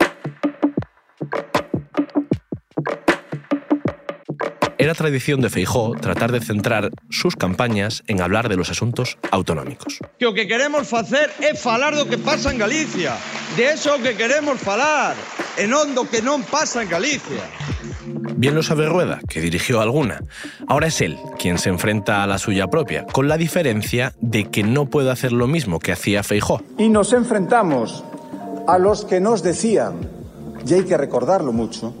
Era 4.81 4.95
tradición 4.95 5.41
de 5.41 5.51
Feijó 5.51 5.91
tratar 5.91 6.31
de 6.31 6.41
centrar 6.41 6.89
sus 7.11 7.35
campañas 7.35 8.01
en 8.07 8.19
hablar 8.19 8.49
de 8.49 8.57
los 8.57 8.71
asuntos 8.71 9.19
autonómicos. 9.29 9.99
Que 10.17 10.25
o 10.25 10.33
que 10.33 10.49
queremos 10.49 10.89
facer 10.89 11.29
é 11.37 11.53
falar 11.53 11.93
do 11.93 12.09
que 12.09 12.17
pasa 12.17 12.49
en 12.49 12.57
Galicia. 12.57 13.13
De 13.53 13.69
eso 13.69 14.01
que 14.01 14.17
queremos 14.17 14.57
falar, 14.57 15.13
en 15.61 15.69
non 15.69 15.93
do 15.93 16.09
que 16.09 16.25
non 16.25 16.41
pasa 16.41 16.81
en 16.81 16.89
Galicia. 16.89 17.45
Bien 18.41 18.57
lo 18.57 18.65
sabe 18.65 18.89
Rueda, 18.89 19.21
que 19.29 19.37
dirigió 19.37 19.85
alguna. 19.85 20.25
Ahora 20.65 20.89
es 20.89 20.97
él 21.05 21.21
quien 21.37 21.61
se 21.61 21.69
enfrenta 21.69 22.23
a 22.23 22.25
la 22.25 22.41
suya 22.41 22.65
propia, 22.65 23.05
con 23.05 23.29
la 23.29 23.37
diferencia 23.37 24.17
de 24.17 24.49
que 24.49 24.65
no 24.65 24.89
puede 24.89 25.13
hacer 25.13 25.29
lo 25.29 25.45
mismo 25.45 25.77
que 25.77 25.93
hacía 25.93 26.25
Feijó. 26.25 26.57
Y 26.81 26.89
nos 26.89 27.13
enfrentamos 27.13 28.03
a 28.65 28.81
los 28.81 29.05
que 29.05 29.21
nos 29.21 29.45
decían, 29.45 30.09
y 30.65 30.73
hay 30.73 30.85
que 30.89 30.97
recordarlo 30.97 31.53
mucho, 31.53 31.93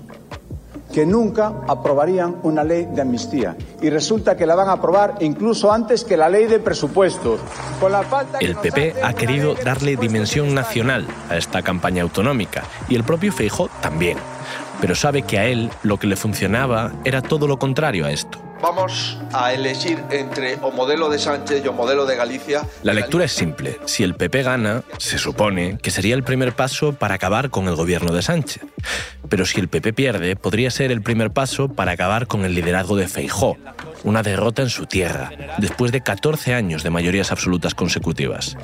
que 0.91 1.05
nunca 1.05 1.53
aprobarían 1.67 2.37
una 2.43 2.63
ley 2.63 2.85
de 2.85 3.01
amnistía. 3.01 3.55
Y 3.81 3.89
resulta 3.89 4.35
que 4.35 4.45
la 4.45 4.55
van 4.55 4.69
a 4.69 4.73
aprobar 4.73 5.15
incluso 5.21 5.71
antes 5.71 6.03
que 6.03 6.17
la 6.17 6.29
ley 6.29 6.45
de 6.45 6.59
presupuestos. 6.59 7.39
Con 7.79 7.91
la 7.91 8.03
falta 8.03 8.37
el 8.39 8.55
PP 8.55 8.95
ha 9.03 9.13
querido 9.13 9.55
darle 9.55 9.95
dimensión 9.95 10.53
nacional 10.53 11.07
a 11.29 11.37
esta 11.37 11.61
campaña 11.61 12.03
autonómica 12.03 12.63
y 12.89 12.95
el 12.95 13.03
propio 13.03 13.31
Feijó 13.31 13.69
también. 13.81 14.17
Pero 14.79 14.95
sabe 14.95 15.21
que 15.21 15.37
a 15.37 15.45
él 15.45 15.69
lo 15.83 15.97
que 15.97 16.07
le 16.07 16.15
funcionaba 16.15 16.91
era 17.03 17.21
todo 17.21 17.47
lo 17.47 17.57
contrario 17.57 18.05
a 18.05 18.11
esto. 18.11 18.40
Vamos 18.61 19.17
a 19.33 19.53
elegir 19.53 20.03
entre 20.11 20.55
o 20.61 20.71
modelo 20.71 21.09
de 21.09 21.19
Sánchez 21.19 21.63
y 21.65 21.67
o 21.67 21.73
modelo 21.73 22.05
de 22.05 22.15
Galicia. 22.15 22.61
La 22.83 22.93
lectura 22.93 23.25
es 23.25 23.31
simple. 23.31 23.79
Si 23.85 24.03
el 24.03 24.15
PP 24.15 24.43
gana, 24.43 24.83
se 24.97 25.17
supone 25.17 25.77
que 25.81 25.91
sería 25.91 26.15
el 26.15 26.23
primer 26.23 26.53
paso 26.53 26.93
para 26.93 27.15
acabar 27.15 27.49
con 27.49 27.67
el 27.67 27.75
gobierno 27.75 28.13
de 28.13 28.21
Sánchez. 28.21 28.63
Pero 29.29 29.45
si 29.45 29.59
el 29.59 29.67
PP 29.67 29.93
pierde, 29.93 30.35
podría 30.35 30.71
ser 30.71 30.91
el 30.91 31.01
primer 31.01 31.31
paso 31.31 31.69
para 31.69 31.93
acabar 31.93 32.27
con 32.27 32.45
el 32.45 32.53
liderazgo 32.53 32.95
de 32.95 33.07
Feijó, 33.07 33.57
una 34.03 34.23
derrota 34.23 34.61
en 34.61 34.69
su 34.69 34.85
tierra, 34.85 35.31
después 35.57 35.91
de 35.91 36.01
14 36.01 36.53
años 36.53 36.83
de 36.83 36.89
mayorías 36.89 37.31
absolutas 37.31 37.73
consecutivas. 37.73 38.57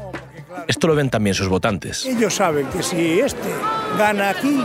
Esto 0.67 0.87
lo 0.87 0.95
ven 0.95 1.09
también 1.09 1.33
sus 1.33 1.47
votantes. 1.47 2.05
Ellos 2.05 2.35
saben 2.35 2.67
que 2.67 2.83
si 2.83 3.19
este 3.19 3.49
gana 3.97 4.29
aquí, 4.29 4.63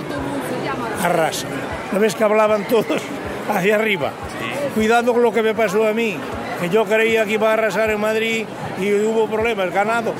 arrasa. 1.03 1.47
¿No 1.93 2.01
ves 2.01 2.15
que 2.15 2.25
hablaban 2.25 2.67
todos 2.67 3.03
hacia 3.49 3.77
arriba? 3.77 4.13
Cuidado 4.75 5.13
con 5.13 5.23
lo 5.23 5.33
que 5.33 5.43
me 5.43 5.55
pasó 5.55 5.87
a 5.87 5.93
mí, 5.93 6.17
que 6.61 6.71
yo 6.71 6.85
creía 6.87 7.27
que 7.27 7.33
iba 7.33 7.51
a 7.51 7.53
arrasar 7.53 7.91
en 7.91 8.01
Madrid 8.01 8.47
y 8.81 8.93
hubo 8.95 9.29
problemas, 9.29 9.73
ganado. 9.73 10.15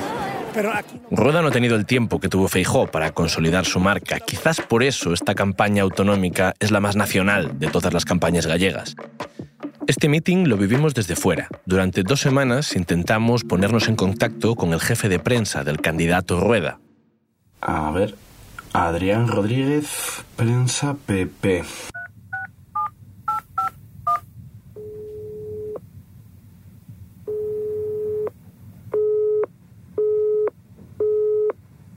Pero 0.53 0.71
aquí... 0.71 0.99
Rueda 1.09 1.41
no 1.41 1.47
ha 1.47 1.51
tenido 1.51 1.75
el 1.75 1.87
tiempo 1.87 2.19
que 2.19 2.29
tuvo 2.29 2.47
Feijó 2.47 2.85
para 2.85 3.11
consolidar 3.11 3.65
su 3.65 3.79
marca. 3.79 4.19
Quizás 4.19 4.61
por 4.61 4.83
eso 4.83 5.11
esta 5.11 5.33
campaña 5.33 5.81
autonómica 5.81 6.53
es 6.59 6.69
la 6.69 6.79
más 6.79 6.95
nacional 6.95 7.57
de 7.57 7.67
todas 7.67 7.93
las 7.93 8.05
campañas 8.05 8.45
gallegas. 8.45 8.95
Este 9.87 10.07
meeting 10.07 10.47
lo 10.47 10.55
vivimos 10.55 10.93
desde 10.93 11.15
fuera. 11.15 11.47
Durante 11.65 12.03
dos 12.03 12.21
semanas 12.21 12.75
intentamos 12.75 13.43
ponernos 13.43 13.87
en 13.87 13.95
contacto 13.95 14.55
con 14.55 14.71
el 14.71 14.79
jefe 14.79 15.09
de 15.09 15.19
prensa 15.19 15.63
del 15.63 15.81
candidato 15.81 16.39
Rueda. 16.39 16.79
A 17.59 17.91
ver, 17.91 18.15
Adrián 18.71 19.27
Rodríguez, 19.27 20.23
prensa 20.35 20.95
PP. 21.05 21.63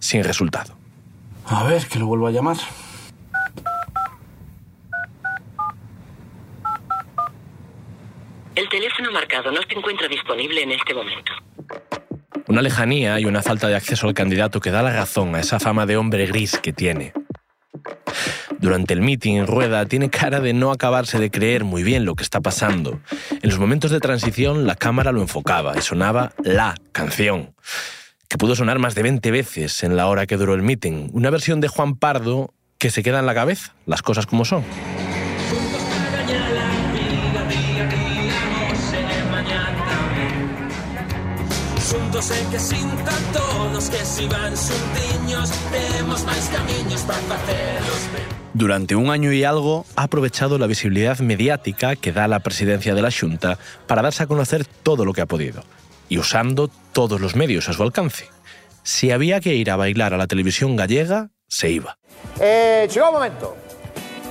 Sin 0.06 0.22
resultado. 0.22 0.72
A 1.46 1.64
ver, 1.64 1.84
que 1.88 1.98
lo 1.98 2.06
vuelvo 2.06 2.28
a 2.28 2.30
llamar. 2.30 2.56
El 8.54 8.68
teléfono 8.68 9.10
marcado 9.10 9.50
no 9.50 9.60
se 9.68 9.76
encuentra 9.76 10.06
disponible 10.06 10.62
en 10.62 10.70
este 10.70 10.94
momento. 10.94 11.32
Una 12.46 12.62
lejanía 12.62 13.18
y 13.18 13.24
una 13.24 13.42
falta 13.42 13.66
de 13.66 13.74
acceso 13.74 14.06
al 14.06 14.14
candidato 14.14 14.60
que 14.60 14.70
da 14.70 14.80
la 14.80 14.92
razón 14.92 15.34
a 15.34 15.40
esa 15.40 15.58
fama 15.58 15.86
de 15.86 15.96
hombre 15.96 16.26
gris 16.26 16.56
que 16.60 16.72
tiene. 16.72 17.12
Durante 18.60 18.94
el 18.94 19.00
meeting, 19.00 19.44
Rueda 19.44 19.86
tiene 19.86 20.08
cara 20.08 20.38
de 20.38 20.52
no 20.52 20.70
acabarse 20.70 21.18
de 21.18 21.32
creer 21.32 21.64
muy 21.64 21.82
bien 21.82 22.04
lo 22.04 22.14
que 22.14 22.22
está 22.22 22.40
pasando. 22.40 23.00
En 23.42 23.50
los 23.50 23.58
momentos 23.58 23.90
de 23.90 23.98
transición, 23.98 24.68
la 24.68 24.76
cámara 24.76 25.10
lo 25.10 25.20
enfocaba 25.20 25.76
y 25.76 25.82
sonaba 25.82 26.32
la 26.44 26.76
canción, 26.92 27.56
que 28.28 28.38
pudo 28.38 28.56
sonar 28.56 28.78
más 28.78 28.94
de 28.94 29.02
20 29.02 29.30
veces 29.30 29.82
en 29.82 29.96
la 29.96 30.06
hora 30.06 30.26
que 30.26 30.36
duró 30.36 30.54
el 30.54 30.62
meeting. 30.62 31.10
Una 31.12 31.30
versión 31.30 31.60
de 31.60 31.68
Juan 31.68 31.96
Pardo 31.96 32.52
que 32.78 32.90
se 32.90 33.02
queda 33.02 33.20
en 33.20 33.26
la 33.26 33.34
cabeza, 33.34 33.74
las 33.86 34.02
cosas 34.02 34.26
como 34.26 34.44
son. 34.44 34.64
Juntos 41.90 42.32
que 42.50 42.58
sintan 42.58 43.22
todos 43.32 43.90
que 43.90 44.04
si 44.04 44.26
van 44.26 44.56
xuntiños 44.56 45.50
temos 45.70 46.24
máis 46.26 46.48
camiños 46.48 47.02
para 47.06 47.22
facelos 47.30 48.00
Durante 48.52 48.96
un 48.96 49.10
año 49.10 49.32
y 49.32 49.44
algo 49.44 49.86
ha 49.96 50.04
aprovechado 50.04 50.58
la 50.58 50.66
visibilidad 50.66 51.18
mediática 51.20 51.94
que 51.94 52.12
da 52.12 52.26
la 52.26 52.40
presidencia 52.40 52.94
de 52.94 53.02
la 53.02 53.10
Junta 53.12 53.58
para 53.86 54.02
darse 54.02 54.24
a 54.24 54.26
conocer 54.26 54.64
todo 54.64 55.04
lo 55.04 55.12
que 55.12 55.20
ha 55.20 55.26
podido 55.26 55.62
y 56.08 56.18
usando 56.18 56.70
todos 56.92 57.20
los 57.20 57.36
medios 57.36 57.68
a 57.68 57.72
su 57.72 57.82
alcance. 57.82 58.28
Si 58.82 59.10
había 59.10 59.40
que 59.40 59.54
ir 59.54 59.70
a 59.70 59.76
bailar 59.76 60.14
a 60.14 60.16
la 60.16 60.26
televisión 60.26 60.76
gallega, 60.76 61.30
se 61.48 61.70
iba. 61.70 61.98
Eh, 62.40 62.86
chegou 62.88 63.08
o 63.08 63.12
momento. 63.12 63.56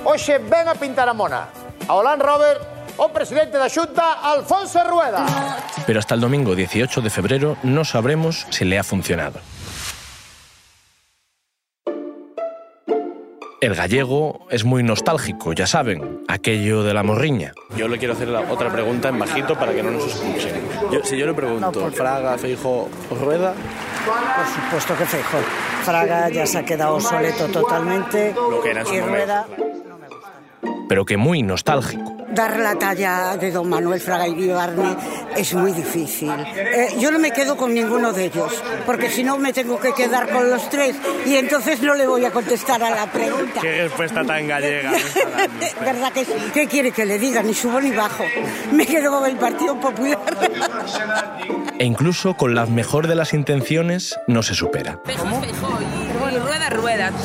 Hoxe 0.04 0.38
ven 0.38 0.68
a 0.68 0.74
pintar 0.74 1.08
a 1.08 1.14
mona. 1.14 1.48
A 1.88 1.94
Olan 1.94 2.20
Robert, 2.20 2.62
o 2.96 3.08
presidente 3.10 3.58
da 3.58 3.68
Xunta, 3.68 4.22
Alfonso 4.22 4.80
Rueda. 4.84 5.26
Pero 5.86 5.98
hasta 5.98 6.14
el 6.14 6.20
domingo 6.20 6.54
18 6.54 7.00
de 7.00 7.10
febrero 7.10 7.56
no 7.62 7.84
sabremos 7.84 8.46
si 8.50 8.64
le 8.64 8.78
ha 8.78 8.84
funcionado. 8.84 9.40
El 13.60 13.74
gallego 13.74 14.46
es 14.50 14.64
muy 14.64 14.82
nostálgico, 14.82 15.52
ya 15.54 15.66
saben, 15.66 16.22
aquello 16.28 16.82
de 16.82 16.92
la 16.92 17.02
morriña. 17.02 17.52
Yo 17.76 17.88
le 17.88 17.96
quiero 17.98 18.12
hacer 18.12 18.28
la 18.28 18.40
otra 18.40 18.70
pregunta 18.70 19.08
en 19.08 19.18
bajito 19.18 19.54
para 19.58 19.72
que 19.72 19.82
no 19.82 19.92
nos 19.92 20.06
escuchen. 20.06 20.52
Yo- 20.92 21.02
si 21.04 21.16
yo 21.16 21.26
le 21.26 21.32
pregunto, 21.34 21.90
Fraga, 21.92 22.36
Feijo, 22.36 22.88
Rueda, 23.18 23.54
Por 24.04 24.46
supuesto 24.46 24.96
que 24.98 25.04
Feijóo. 25.06 25.40
Fraga 25.84 26.28
ya 26.28 26.46
se 26.46 26.58
ha 26.58 26.64
quedado 26.64 27.00
soleto 27.00 27.46
totalmente. 27.48 28.34
Lo 28.34 28.60
que 28.60 28.70
era 28.70 28.80
en 28.82 28.86
su 28.86 28.94
y 28.94 29.00
momento, 29.00 29.16
Rueda, 29.16 29.46
pero 30.88 31.04
que 31.04 31.16
muy 31.16 31.42
nostálgico. 31.42 32.14
dar 32.36 32.58
la 32.58 32.74
talla 32.76 33.36
de 33.38 33.50
don 33.50 33.68
Manuel 33.68 34.00
Fraga 34.00 34.28
y 34.28 34.34
Vivarne 34.34 34.94
es 35.36 35.54
muy 35.54 35.72
difícil. 35.72 36.30
Eh, 36.30 36.88
yo 36.98 37.10
no 37.10 37.18
me 37.18 37.30
quedo 37.30 37.56
con 37.56 37.72
ninguno 37.72 38.12
de 38.12 38.26
ellos, 38.26 38.52
porque 38.84 39.08
si 39.10 39.24
no 39.24 39.38
me 39.38 39.52
tengo 39.52 39.80
que 39.80 39.92
quedar 39.94 40.28
con 40.28 40.50
los 40.50 40.68
tres 40.68 40.96
y 41.24 41.36
entonces 41.36 41.80
no 41.80 41.94
le 41.94 42.06
voy 42.06 42.24
a 42.24 42.30
contestar 42.30 42.82
a 42.82 42.90
la 42.90 43.06
pregunta. 43.10 43.60
qué 43.60 43.82
respuesta 43.84 44.22
tan 44.24 44.46
gallega. 44.48 44.92
¿Verdad 45.80 46.12
que 46.12 46.24
sí? 46.24 46.32
¿Qué 46.52 46.66
quiere 46.66 46.92
que 46.92 47.06
le 47.06 47.18
diga? 47.18 47.42
Ni 47.42 47.54
subo 47.54 47.80
ni 47.80 47.90
bajo. 47.90 48.24
Me 48.72 48.86
quedo 48.86 49.18
con 49.18 49.30
el 49.30 49.36
Partido 49.36 49.80
Popular. 49.80 50.18
E 51.78 51.84
incluso 51.84 52.34
con 52.34 52.54
la 52.54 52.66
mejor 52.66 53.06
de 53.06 53.14
las 53.14 53.32
intenciones 53.32 54.18
no 54.26 54.42
se 54.42 54.54
supera. 54.54 54.98
¿Cómo? 55.18 55.40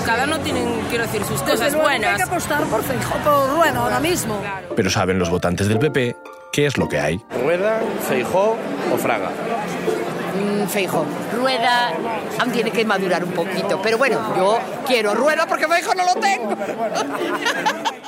Cada 0.06 0.26
uno 0.26 0.40
tiene, 0.40 0.62
quiero 0.90 1.06
decir, 1.06 1.24
sus 1.24 1.40
Desde 1.46 1.52
cosas 1.52 1.76
buenas. 1.76 2.12
Hay 2.12 2.18
que 2.18 2.24
apostar 2.24 2.64
por 2.66 2.84
Feijóo, 2.84 3.18
por 3.24 3.56
Rueda 3.56 3.80
ahora 3.80 4.00
mismo. 4.00 4.42
Pero 4.76 4.90
saben 4.90 5.20
los 5.20 5.30
votantes 5.30 5.68
del 5.68 5.80
PP 5.80 6.16
qué 6.52 6.66
es 6.66 6.78
lo 6.78 6.88
que 6.88 7.00
hay. 7.00 7.24
Rueda, 7.44 7.80
Feijó 8.08 8.58
o 8.94 8.98
Fraga. 8.98 9.30
Feijo. 10.68 11.06
Rueda 11.36 11.92
aún 12.40 12.52
tiene 12.52 12.72
que 12.72 12.86
madurar 12.86 13.24
un 13.24 13.32
poquito, 13.32 13.82
pero 13.82 13.98
bueno, 13.98 14.34
yo 14.38 14.60
quiero 14.88 15.14
Rueda 15.14 15.46
porque 15.48 15.68
Feijo 15.68 15.94
no 15.96 16.06
lo 16.06 16.16
tengo. 16.16 16.56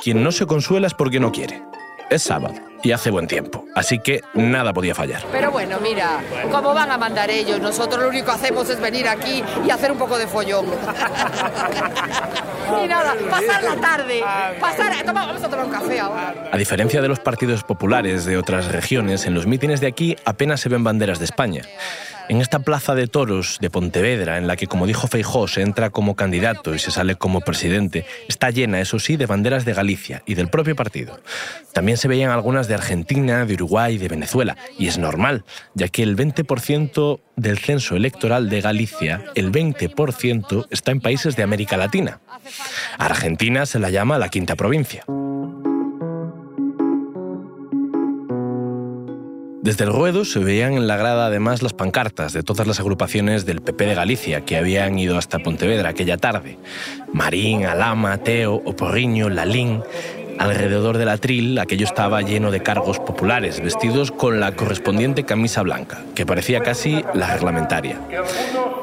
Quien 0.02 0.22
no 0.22 0.32
se 0.32 0.46
consuela 0.46 0.86
es 0.86 0.94
porque 0.94 1.20
no 1.20 1.32
quiere. 1.32 1.62
Es 2.10 2.22
sábado 2.22 2.54
y 2.82 2.92
hace 2.92 3.10
buen 3.10 3.26
tiempo, 3.26 3.64
así 3.74 3.98
que 3.98 4.20
nada 4.34 4.74
podía 4.74 4.94
fallar. 4.94 5.22
Pero 5.32 5.50
bueno, 5.50 5.78
mira, 5.80 6.20
¿cómo 6.52 6.74
van 6.74 6.90
a 6.90 6.98
mandar 6.98 7.30
ellos? 7.30 7.58
Nosotros 7.58 8.02
lo 8.02 8.10
único 8.10 8.26
que 8.26 8.32
hacemos 8.32 8.68
es 8.68 8.78
venir 8.78 9.08
aquí 9.08 9.42
y 9.66 9.70
hacer 9.70 9.90
un 9.90 9.96
poco 9.96 10.18
de 10.18 10.26
follón. 10.26 10.66
y 12.84 12.86
nada, 12.86 13.14
pasar 13.30 13.62
la 13.62 13.76
tarde, 13.76 14.22
pasar, 14.60 15.02
toma, 15.04 15.26
vamos 15.26 15.42
a 15.42 15.48
tomar 15.48 15.64
un 15.64 15.72
café 15.72 15.98
ahora. 15.98 16.34
A 16.52 16.58
diferencia 16.58 17.00
de 17.00 17.08
los 17.08 17.20
partidos 17.20 17.64
populares 17.64 18.26
de 18.26 18.36
otras 18.36 18.70
regiones, 18.70 19.24
en 19.24 19.32
los 19.32 19.46
mítines 19.46 19.80
de 19.80 19.86
aquí 19.86 20.14
apenas 20.26 20.60
se 20.60 20.68
ven 20.68 20.84
banderas 20.84 21.18
de 21.18 21.24
España. 21.24 21.62
En 22.28 22.40
esta 22.40 22.60
plaza 22.60 22.94
de 22.94 23.06
toros 23.06 23.58
de 23.60 23.68
Pontevedra, 23.68 24.38
en 24.38 24.46
la 24.46 24.56
que, 24.56 24.66
como 24.66 24.86
dijo 24.86 25.06
Feijó, 25.06 25.46
se 25.46 25.60
entra 25.60 25.90
como 25.90 26.16
candidato 26.16 26.74
y 26.74 26.78
se 26.78 26.90
sale 26.90 27.16
como 27.16 27.42
presidente, 27.42 28.06
está 28.28 28.50
llena, 28.50 28.80
eso 28.80 28.98
sí, 28.98 29.16
de 29.16 29.26
banderas 29.26 29.66
de 29.66 29.74
Galicia 29.74 30.22
y 30.24 30.34
del 30.34 30.48
propio 30.48 30.74
partido. 30.74 31.20
También 31.74 31.98
se 31.98 32.08
veían 32.08 32.30
algunas 32.30 32.66
de 32.66 32.74
Argentina, 32.74 33.44
de 33.44 33.54
Uruguay 33.54 33.98
de 33.98 34.08
Venezuela, 34.08 34.56
y 34.78 34.88
es 34.88 34.96
normal, 34.96 35.44
ya 35.74 35.88
que 35.88 36.02
el 36.02 36.16
20% 36.16 37.20
del 37.36 37.58
censo 37.58 37.94
electoral 37.94 38.48
de 38.48 38.62
Galicia, 38.62 39.24
el 39.34 39.52
20% 39.52 40.66
está 40.70 40.92
en 40.92 41.00
países 41.00 41.36
de 41.36 41.42
América 41.42 41.76
Latina. 41.76 42.20
Argentina 42.96 43.66
se 43.66 43.78
la 43.78 43.90
llama 43.90 44.18
la 44.18 44.30
quinta 44.30 44.56
provincia. 44.56 45.04
Desde 49.64 49.84
el 49.84 49.94
ruedo 49.94 50.26
se 50.26 50.40
veían 50.40 50.74
en 50.74 50.86
la 50.86 50.98
grada 50.98 51.24
además 51.24 51.62
las 51.62 51.72
pancartas 51.72 52.34
de 52.34 52.42
todas 52.42 52.66
las 52.66 52.80
agrupaciones 52.80 53.46
del 53.46 53.62
PP 53.62 53.86
de 53.86 53.94
Galicia 53.94 54.42
que 54.42 54.58
habían 54.58 54.98
ido 54.98 55.16
hasta 55.16 55.38
Pontevedra 55.38 55.88
aquella 55.88 56.18
tarde. 56.18 56.58
Marín, 57.14 57.64
Alama, 57.64 58.18
Teo, 58.18 58.56
Oporriño, 58.56 59.30
Lalín. 59.30 59.82
Alrededor 60.38 60.98
del 60.98 61.08
atril 61.08 61.58
aquello 61.58 61.86
estaba 61.86 62.20
lleno 62.20 62.50
de 62.50 62.62
cargos 62.62 62.98
populares, 62.98 63.62
vestidos 63.62 64.10
con 64.10 64.38
la 64.38 64.54
correspondiente 64.54 65.24
camisa 65.24 65.62
blanca, 65.62 66.02
que 66.14 66.26
parecía 66.26 66.60
casi 66.60 67.02
la 67.14 67.32
reglamentaria. 67.32 67.98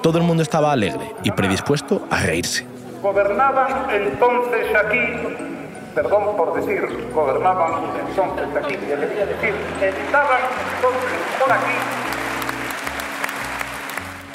Todo 0.01 0.17
el 0.17 0.23
mundo 0.23 0.41
estaba 0.41 0.71
alegre 0.71 1.11
y 1.23 1.29
predispuesto 1.29 2.07
a 2.09 2.23
reírse. 2.23 2.65
Gobernaban 3.03 3.87
entonces 3.91 4.65
aquí, 4.83 5.50
perdón 5.93 6.35
por 6.35 6.53
decir, 6.53 6.81
gobernaban 7.13 7.83
entonces 8.07 8.47
aquí, 8.55 8.75
debería 8.75 9.25
decir, 9.25 9.53
estaban 9.81 10.41
entonces 10.75 11.19
por 11.39 11.51
aquí. 11.51 11.71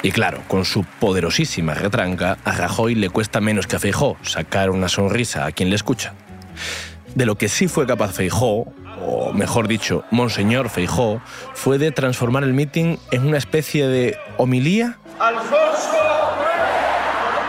Y 0.03 0.11
claro, 0.11 0.41
con 0.47 0.63
su 0.63 0.83
poderosísima 0.83 1.73
retranca, 1.73 2.37
a 2.45 2.51
Rajoy 2.51 2.95
le 2.95 3.09
cuesta 3.09 3.41
menos 3.41 3.65
que 3.67 3.75
a 3.75 3.79
Feijó 3.79 4.15
sacar 4.21 4.69
una 4.69 4.89
sonrisa 4.89 5.45
a 5.45 5.51
quien 5.51 5.69
le 5.69 5.75
escucha. 5.75 6.13
De 7.15 7.25
lo 7.25 7.35
que 7.35 7.49
sí 7.49 7.67
fue 7.67 7.87
capaz 7.87 8.13
Feijó, 8.13 8.71
o 9.01 9.33
mejor 9.33 9.67
dicho, 9.67 10.03
Monseñor 10.11 10.69
Feijó, 10.69 11.19
fue 11.53 11.79
de 11.79 11.91
transformar 11.91 12.43
el 12.43 12.53
meeting 12.53 12.97
en 13.11 13.27
una 13.27 13.37
especie 13.37 13.87
de 13.87 14.17
homilía. 14.37 14.97
Alfonso, 15.19 15.97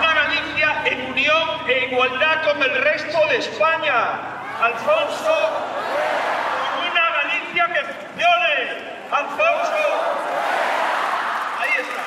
una 0.01 0.15
Galicia 0.15 0.83
en 0.87 1.13
unión 1.13 1.49
e 1.69 1.93
igualdad 1.93 2.45
con 2.51 2.63
el 2.63 2.83
resto 2.83 3.19
de 3.31 3.43
España. 3.59 3.99
Alfonso, 4.63 5.35
una 6.79 7.11
Galicia 7.11 7.67
que 7.75 7.81
funcione. 7.91 8.55
Alfonso. 9.11 9.83
Ahí 11.59 11.71
está. 11.83 12.03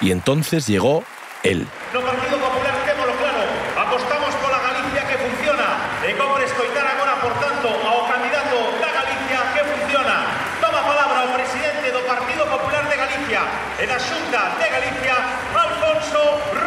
Y 0.00 0.10
entonces 0.10 0.66
llegó 0.66 1.04
él. 1.44 1.68
No 1.92 2.00
Partido 2.00 2.38
Popular, 2.38 2.74
témolo 2.84 3.12
claro. 3.14 3.38
Apostamos 3.86 4.34
pola 4.42 4.58
Galicia 4.66 5.06
que 5.06 5.16
funciona. 5.16 5.78
E 6.02 6.10
como 6.18 6.38
escoitar 6.42 6.86
agora, 6.90 7.14
por 7.22 7.34
tanto, 7.38 7.70
ao 7.70 8.02
candidato 8.10 8.74
da 8.82 8.90
Galicia 8.90 9.38
que 9.54 9.62
funciona. 9.62 10.26
Toma 10.58 10.82
palabra 10.82 11.22
o 11.22 11.34
presidente 11.38 11.94
do 11.94 12.02
Partido 12.02 12.42
Popular 12.50 12.82
de 12.90 12.96
Galicia 12.98 13.46
e 13.78 13.86
da 13.86 13.98
Xunta 14.02 14.58
de 14.58 14.66
Galicia, 14.74 15.14
Alfonso 15.54 16.18
Rueda. 16.50 16.63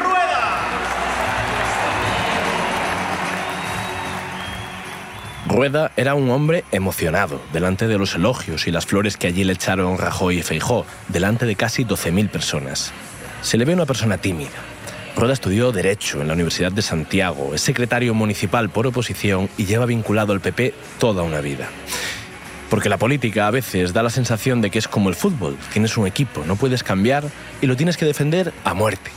Rueda 5.57 5.91
era 5.97 6.13
un 6.13 6.29
hombre 6.29 6.65
emocionado 6.71 7.41
delante 7.51 7.87
de 7.87 7.97
los 7.97 8.13
elogios 8.13 8.67
y 8.67 8.71
las 8.71 8.85
flores 8.85 9.17
que 9.17 9.25
allí 9.25 9.43
le 9.43 9.53
echaron 9.53 9.97
Rajoy 9.97 10.37
y 10.37 10.43
Feijó, 10.43 10.85
delante 11.07 11.47
de 11.47 11.55
casi 11.55 11.83
12.000 11.83 12.29
personas. 12.29 12.93
Se 13.41 13.57
le 13.57 13.65
ve 13.65 13.73
una 13.73 13.87
persona 13.87 14.19
tímida. 14.19 14.51
Rueda 15.15 15.33
estudió 15.33 15.71
Derecho 15.71 16.21
en 16.21 16.27
la 16.27 16.35
Universidad 16.35 16.71
de 16.71 16.83
Santiago, 16.83 17.55
es 17.55 17.61
secretario 17.61 18.13
municipal 18.13 18.69
por 18.69 18.85
oposición 18.85 19.49
y 19.57 19.65
lleva 19.65 19.87
vinculado 19.87 20.31
al 20.31 20.41
PP 20.41 20.75
toda 20.99 21.23
una 21.23 21.41
vida. 21.41 21.69
Porque 22.69 22.87
la 22.87 22.99
política 22.99 23.47
a 23.47 23.51
veces 23.51 23.93
da 23.93 24.03
la 24.03 24.11
sensación 24.11 24.61
de 24.61 24.69
que 24.69 24.77
es 24.77 24.87
como 24.87 25.09
el 25.09 25.15
fútbol, 25.15 25.57
tienes 25.73 25.97
un 25.97 26.05
equipo, 26.05 26.43
no 26.45 26.55
puedes 26.55 26.83
cambiar 26.83 27.23
y 27.61 27.65
lo 27.65 27.75
tienes 27.75 27.97
que 27.97 28.05
defender 28.05 28.53
a 28.63 28.75
muerte. 28.75 29.09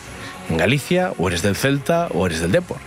En 0.48 0.56
Galicia 0.56 1.12
o 1.18 1.28
eres 1.28 1.42
del 1.42 1.54
Celta 1.54 2.08
o 2.14 2.24
eres 2.24 2.40
del 2.40 2.52
Depor. 2.52 2.78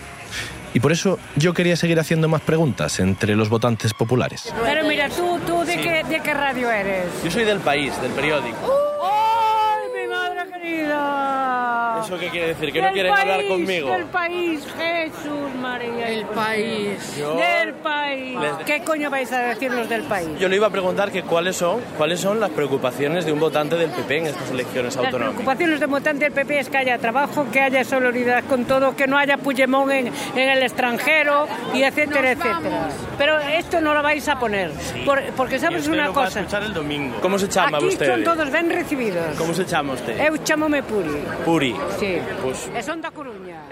Y 0.74 0.80
por 0.80 0.92
eso 0.92 1.20
yo 1.36 1.54
quería 1.54 1.76
seguir 1.76 2.00
haciendo 2.00 2.28
más 2.28 2.42
preguntas 2.42 3.00
entre 3.00 3.36
los 3.36 3.50
votantes 3.50 3.94
populares. 3.94 4.52
Pero 4.64 4.88
mira, 4.88 5.08
tú, 5.10 5.40
tú 5.46 5.64
¿de, 5.64 5.74
Sí. 5.74 5.80
qué, 5.82 6.04
¿de 6.04 6.20
qué 6.22 6.34
radio 6.34 6.72
eres? 6.72 7.06
Yo 7.24 7.30
soy 7.32 7.44
del 7.44 7.60
país, 7.60 7.94
del 8.02 8.12
periódico. 8.12 8.58
¡Ay, 9.04 10.02
mi 10.02 10.08
madre 10.12 10.52
querida! 10.52 11.93
¿Eso 12.06 12.18
qué 12.20 12.30
quiere 12.30 12.48
decir? 12.48 12.72
¿Que 12.72 12.82
no 12.82 12.92
quieren 12.92 13.14
hablar 13.14 13.46
conmigo? 13.48 13.90
Del 13.92 14.06
país, 14.06 14.66
Jesús 14.78 15.56
María. 15.62 16.10
El 16.10 16.26
país. 16.28 17.16
Yo- 17.18 17.36
Del 17.36 17.74
país. 17.76 18.38
Les- 18.40 18.66
¿Qué 18.66 18.84
coño 18.84 19.10
vais 19.10 19.32
a 19.32 19.40
decir 19.40 19.72
los 19.72 19.88
del 19.90 20.04
país? 20.04 20.30
Yo 20.40 20.48
le 20.50 20.56
iba 20.58 20.68
a 20.68 20.70
preguntar 20.70 21.12
que 21.12 21.24
cuáles 21.24 21.56
son, 21.58 21.82
cuáles 21.98 22.20
son 22.20 22.40
las 22.40 22.50
preocupaciones 22.52 23.26
de 23.26 23.32
un 23.32 23.40
votante 23.40 23.76
del 23.76 23.90
PP 23.92 24.18
en 24.18 24.26
estas 24.28 24.52
elecciones 24.52 24.96
Las 24.96 25.06
autonómicas. 25.06 25.34
preocupaciones 25.36 25.80
de 25.80 25.86
votante 25.86 26.26
del 26.26 26.34
PP 26.34 26.60
es 26.60 26.70
que 26.70 26.78
haya 26.78 26.98
trabajo, 26.98 27.46
que 27.52 27.60
haya 27.62 27.84
solidaridad 27.84 28.44
con 28.46 28.66
todo, 28.66 28.96
que 28.96 29.08
no 29.08 29.18
haya 29.18 29.38
Puigdemont 29.38 29.92
en, 29.92 30.08
en 30.08 30.50
el 30.50 30.64
extranjero 30.64 31.48
y 31.74 31.84
etcétera, 31.84 32.32
etcétera. 32.32 32.90
Pero 33.18 33.40
esto 33.40 33.82
no 33.82 33.94
lo 33.94 34.02
vais 34.04 34.28
a 34.28 34.40
poner, 34.40 34.72
por- 35.06 35.22
porque 35.38 35.60
sabes 35.60 35.82
usted 35.82 35.94
una 35.94 36.06
lo 36.08 36.14
va 36.14 36.24
a 36.24 36.26
cosa. 36.26 36.40
escuchar 36.42 36.64
el 36.64 36.74
domingo. 36.74 37.16
¿Cómo 37.22 37.38
se 37.40 37.48
llama 37.48 37.78
Aquí 37.78 37.88
usted? 37.88 38.08
son 38.08 38.24
todos 38.24 38.52
bien 38.52 38.70
recibidos. 38.70 39.36
¿Cómo 39.38 39.54
se 39.54 39.66
llama 39.66 39.94
usted? 39.94 40.20
Eu 40.20 40.38
chamome 40.44 40.82
Puri. 40.84 41.24
Puri. 41.46 41.76
Sí. 42.00 42.18
Pues, 42.42 42.86
son 42.86 43.02
da 43.02 43.12
Coruña. 43.12 43.64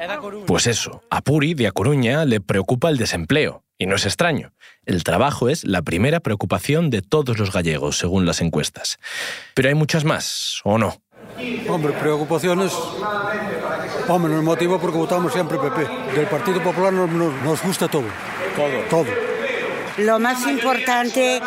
Pues 0.45 0.67
eso, 0.67 1.03
a 1.09 1.21
Puri 1.21 1.53
de 1.53 1.67
A 1.67 1.71
Coruña 1.71 2.25
le 2.25 2.41
preocupa 2.41 2.89
el 2.89 2.97
desempleo. 2.97 3.63
Y 3.77 3.87
no 3.87 3.95
es 3.95 4.05
extraño. 4.05 4.53
El 4.85 5.03
trabajo 5.03 5.49
es 5.49 5.63
la 5.63 5.81
primera 5.81 6.19
preocupación 6.19 6.91
de 6.91 7.01
todos 7.01 7.39
los 7.39 7.51
gallegos, 7.51 7.97
según 7.97 8.27
las 8.27 8.39
encuestas. 8.41 8.99
Pero 9.55 9.69
hay 9.69 9.75
muchas 9.75 10.03
más, 10.03 10.61
¿o 10.63 10.77
no? 10.77 11.01
Hombre, 11.67 11.93
preocupaciones. 11.93 12.71
Hombre, 14.07 14.33
nos 14.33 14.43
motiva 14.43 14.79
porque 14.79 14.97
votamos 14.97 15.33
siempre 15.33 15.57
PP. 15.57 15.87
Del 16.15 16.27
Partido 16.27 16.61
Popular 16.61 16.93
nos 16.93 17.63
gusta 17.63 17.87
todo. 17.87 18.05
Todo. 18.55 18.81
Todo. 18.89 19.31
Lo 19.97 20.19
más 20.19 20.47
importante 20.47 21.41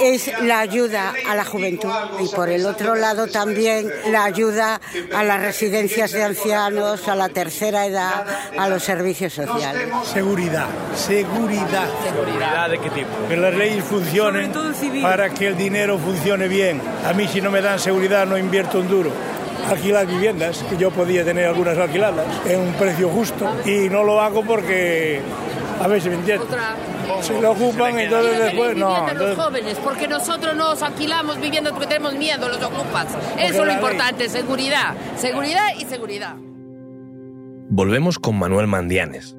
es 0.00 0.30
la 0.42 0.60
ayuda 0.60 1.12
a 1.28 1.34
la 1.34 1.44
juventud 1.44 1.92
y 2.20 2.28
por 2.28 2.48
el 2.48 2.66
otro 2.66 2.94
lado 2.94 3.26
también 3.26 3.90
la 4.10 4.24
ayuda 4.24 4.80
a 5.14 5.24
las 5.24 5.40
residencias 5.40 6.12
de 6.12 6.22
ancianos, 6.22 7.08
a 7.08 7.14
la 7.14 7.28
tercera 7.28 7.86
edad, 7.86 8.24
a 8.56 8.68
los 8.68 8.82
servicios 8.82 9.32
sociales. 9.32 9.88
Seguridad, 10.04 10.66
seguridad. 10.94 11.88
¿Seguridad 12.04 12.70
de 12.70 12.78
qué 12.78 12.90
tipo? 12.90 13.10
Que 13.28 13.36
las 13.36 13.54
leyes 13.54 13.84
funcionen 13.84 14.52
para 15.02 15.30
que 15.30 15.48
el 15.48 15.56
dinero 15.56 15.98
funcione 15.98 16.48
bien. 16.48 16.80
A 17.06 17.12
mí 17.12 17.28
si 17.28 17.40
no 17.40 17.50
me 17.50 17.60
dan 17.60 17.78
seguridad 17.78 18.26
no 18.26 18.38
invierto 18.38 18.78
un 18.78 18.88
duro. 18.88 19.10
Alquilar 19.68 20.06
viviendas, 20.06 20.64
que 20.68 20.76
yo 20.76 20.90
podía 20.90 21.24
tener 21.24 21.46
algunas 21.46 21.78
alquiladas 21.78 22.26
en 22.46 22.60
un 22.60 22.74
precio 22.74 23.08
justo 23.08 23.48
y 23.64 23.88
no 23.88 24.02
lo 24.02 24.20
hago 24.20 24.44
porque 24.44 25.20
a 25.80 25.86
ver 25.86 26.02
si 26.02 26.08
me 26.08 26.16
entiendes. 26.16 26.48
Se 27.20 27.40
lo 27.40 27.52
ocupan 27.52 27.98
y 27.98 28.02
entonces 28.02 28.38
después 28.38 28.76
no. 28.76 29.08
entonces- 29.08 29.36
los 29.36 29.44
jóvenes, 29.46 29.78
porque 29.82 30.08
nosotros 30.08 30.56
nos 30.56 30.82
alquilamos 30.82 31.40
viviendas 31.40 31.72
porque 31.72 31.86
tenemos 31.88 32.14
miedo, 32.14 32.48
los 32.48 32.62
ocupas. 32.62 33.06
Eso 33.38 33.60
es 33.62 33.66
lo 33.66 33.72
importante, 33.72 34.28
seguridad. 34.28 34.94
Seguridad 35.16 35.68
y 35.78 35.84
seguridad. 35.84 36.36
Volvemos 37.70 38.18
con 38.18 38.38
Manuel 38.38 38.66
Mandianes, 38.66 39.36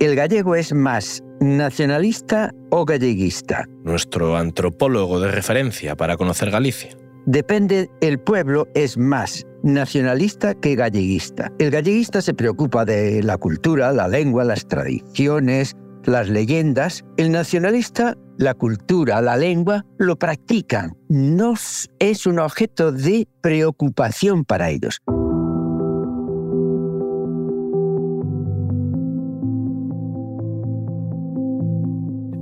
¿El 0.00 0.16
gallego 0.16 0.54
es 0.56 0.72
más 0.74 1.22
nacionalista 1.40 2.50
o 2.70 2.84
galleguista? 2.84 3.64
nuestro 3.84 4.36
antropólogo 4.36 5.20
de 5.20 5.30
referencia 5.30 5.94
para 5.96 6.16
conocer 6.16 6.50
Galicia. 6.50 6.90
Depende, 7.26 7.88
el 8.02 8.18
pueblo 8.18 8.66
es 8.74 8.98
más 8.98 9.46
nacionalista 9.62 10.54
que 10.54 10.74
galleguista. 10.74 11.50
El 11.58 11.70
galleguista 11.70 12.20
se 12.20 12.34
preocupa 12.34 12.84
de 12.84 13.22
la 13.22 13.38
cultura, 13.38 13.92
la 13.92 14.08
lengua, 14.08 14.44
las 14.44 14.66
tradiciones, 14.66 15.74
las 16.04 16.28
leyendas. 16.28 17.04
El 17.16 17.32
nacionalista, 17.32 18.16
la 18.38 18.54
cultura, 18.54 19.20
la 19.20 19.36
lengua, 19.36 19.84
lo 19.98 20.16
practican. 20.16 20.96
No 21.08 21.54
es 21.98 22.26
un 22.26 22.38
objeto 22.38 22.92
de 22.92 23.28
preocupación 23.40 24.44
para 24.44 24.70
ellos. 24.70 25.00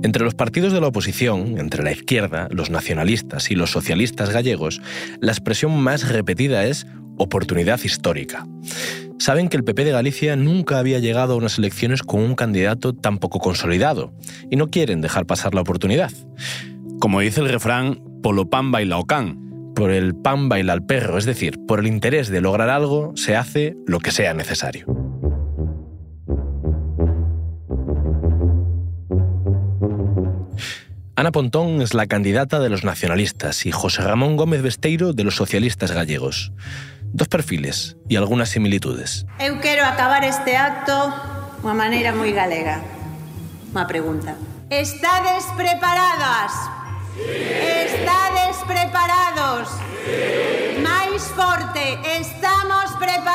Entre 0.03 0.25
los 0.25 0.35
partidos 0.35 0.73
de 0.73 0.81
la 0.81 0.87
oposición, 0.87 1.57
entre 1.57 1.81
la 1.81 1.93
izquierda, 1.93 2.49
los 2.51 2.69
nacionalistas 2.69 3.49
y 3.49 3.55
los 3.55 3.71
socialistas 3.71 4.31
gallegos, 4.31 4.81
la 5.21 5.31
expresión 5.31 5.79
más 5.79 6.09
repetida 6.09 6.65
es 6.65 6.85
oportunidad 7.17 7.79
histórica. 7.83 8.47
Saben 9.19 9.47
que 9.47 9.57
el 9.57 9.63
PP 9.63 9.85
de 9.85 9.91
Galicia 9.91 10.35
nunca 10.35 10.79
había 10.79 10.99
llegado 10.99 11.33
a 11.33 11.37
unas 11.37 11.57
elecciones 11.57 12.03
con 12.03 12.21
un 12.21 12.35
candidato 12.35 12.93
tan 12.93 13.19
poco 13.19 13.39
consolidado 13.39 14.13
y 14.49 14.55
no 14.55 14.67
quieren 14.67 15.01
dejar 15.01 15.25
pasar 15.25 15.53
la 15.53 15.61
oportunidad. 15.61 16.11
Como 16.99 17.21
dice 17.21 17.41
el 17.41 17.49
refrán, 17.49 18.01
polo 18.21 18.49
pan 18.49 18.71
baila 18.71 18.97
o 18.97 19.05
can. 19.05 19.71
Por 19.75 19.91
el 19.91 20.15
pan 20.15 20.49
baila 20.49 20.73
el 20.73 20.83
perro, 20.83 21.17
es 21.17 21.25
decir, 21.25 21.59
por 21.67 21.79
el 21.79 21.87
interés 21.87 22.29
de 22.29 22.41
lograr 22.41 22.69
algo 22.69 23.13
se 23.15 23.35
hace 23.35 23.75
lo 23.87 23.99
que 23.99 24.11
sea 24.11 24.33
necesario. 24.33 24.85
Ana 31.15 31.31
Pontón 31.31 31.81
es 31.81 31.93
la 31.93 32.07
candidata 32.07 32.59
de 32.59 32.69
los 32.69 32.83
nacionalistas 32.83 33.65
y 33.65 33.71
José 33.71 34.01
Ramón 34.01 34.35
Gómez 34.35 34.61
Besteiro 34.61 35.13
de 35.13 35.23
los 35.23 35.35
socialistas 35.35 35.91
gallegos. 35.91 36.51
dos 37.13 37.29
perfiles 37.29 37.95
e 38.09 38.17
algunhas 38.17 38.49
similitudes. 38.49 39.23
Eu 39.39 39.61
quero 39.61 39.85
acabar 39.85 40.25
este 40.25 40.57
acto 40.57 40.91
unha 41.61 41.77
maneira 41.77 42.11
moi 42.11 42.33
galega. 42.33 42.81
Unha 43.71 43.85
pregunta. 43.85 44.33
Estades 44.73 45.45
preparadas? 45.53 46.51
Sí. 47.13 47.21
Estades 47.85 48.57
preparados? 48.65 49.69
Sí. 50.03 50.81
Máis 50.81 51.21
forte, 51.37 52.01
estamos 52.17 52.89
preparados. 52.97 53.32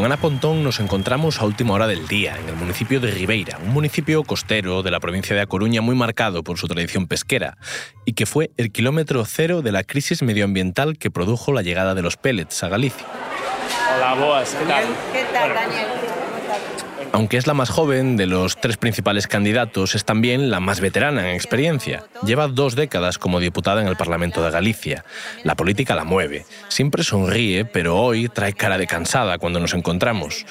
Con 0.00 0.06
Ana 0.06 0.16
Pontón 0.16 0.64
nos 0.64 0.80
encontramos 0.80 1.42
a 1.42 1.44
última 1.44 1.74
hora 1.74 1.86
del 1.86 2.08
día, 2.08 2.34
en 2.38 2.48
el 2.48 2.54
municipio 2.54 3.00
de 3.00 3.10
Ribeira, 3.10 3.58
un 3.62 3.68
municipio 3.68 4.24
costero 4.24 4.82
de 4.82 4.90
la 4.90 4.98
provincia 4.98 5.36
de 5.36 5.42
A 5.42 5.46
Coruña 5.46 5.82
muy 5.82 5.94
marcado 5.94 6.42
por 6.42 6.56
su 6.56 6.68
tradición 6.68 7.06
pesquera, 7.06 7.58
y 8.06 8.14
que 8.14 8.24
fue 8.24 8.50
el 8.56 8.72
kilómetro 8.72 9.22
cero 9.26 9.60
de 9.60 9.72
la 9.72 9.84
crisis 9.84 10.22
medioambiental 10.22 10.96
que 10.96 11.10
produjo 11.10 11.52
la 11.52 11.60
llegada 11.60 11.94
de 11.94 12.00
los 12.00 12.16
pellets 12.16 12.64
a 12.64 12.70
Galicia. 12.70 13.06
Hola, 13.94 14.14
boas, 14.14 14.54
¿qué 14.54 14.64
tal? 14.64 14.84
Que 15.12 15.24
tal, 15.34 15.52
Daniel? 15.52 16.19
Aunque 17.12 17.36
es 17.36 17.46
la 17.46 17.54
más 17.54 17.70
joven 17.70 18.16
de 18.16 18.26
los 18.26 18.60
tres 18.60 18.76
principales 18.76 19.26
candidatos, 19.26 19.94
es 19.94 20.04
también 20.04 20.50
la 20.50 20.60
más 20.60 20.80
veterana 20.80 21.28
en 21.28 21.34
experiencia. 21.34 22.04
Lleva 22.24 22.46
dos 22.46 22.76
décadas 22.76 23.18
como 23.18 23.40
diputada 23.40 23.82
en 23.82 23.88
el 23.88 23.96
Parlamento 23.96 24.44
de 24.44 24.50
Galicia. 24.50 25.04
La 25.42 25.56
política 25.56 25.96
la 25.96 26.04
mueve. 26.04 26.46
Siempre 26.68 27.02
sonríe, 27.02 27.64
pero 27.64 27.96
hoy 27.96 28.28
trae 28.28 28.52
cara 28.52 28.78
de 28.78 28.86
cansada 28.86 29.38
cuando 29.38 29.58
nos 29.58 29.74
encontramos. 29.74 30.46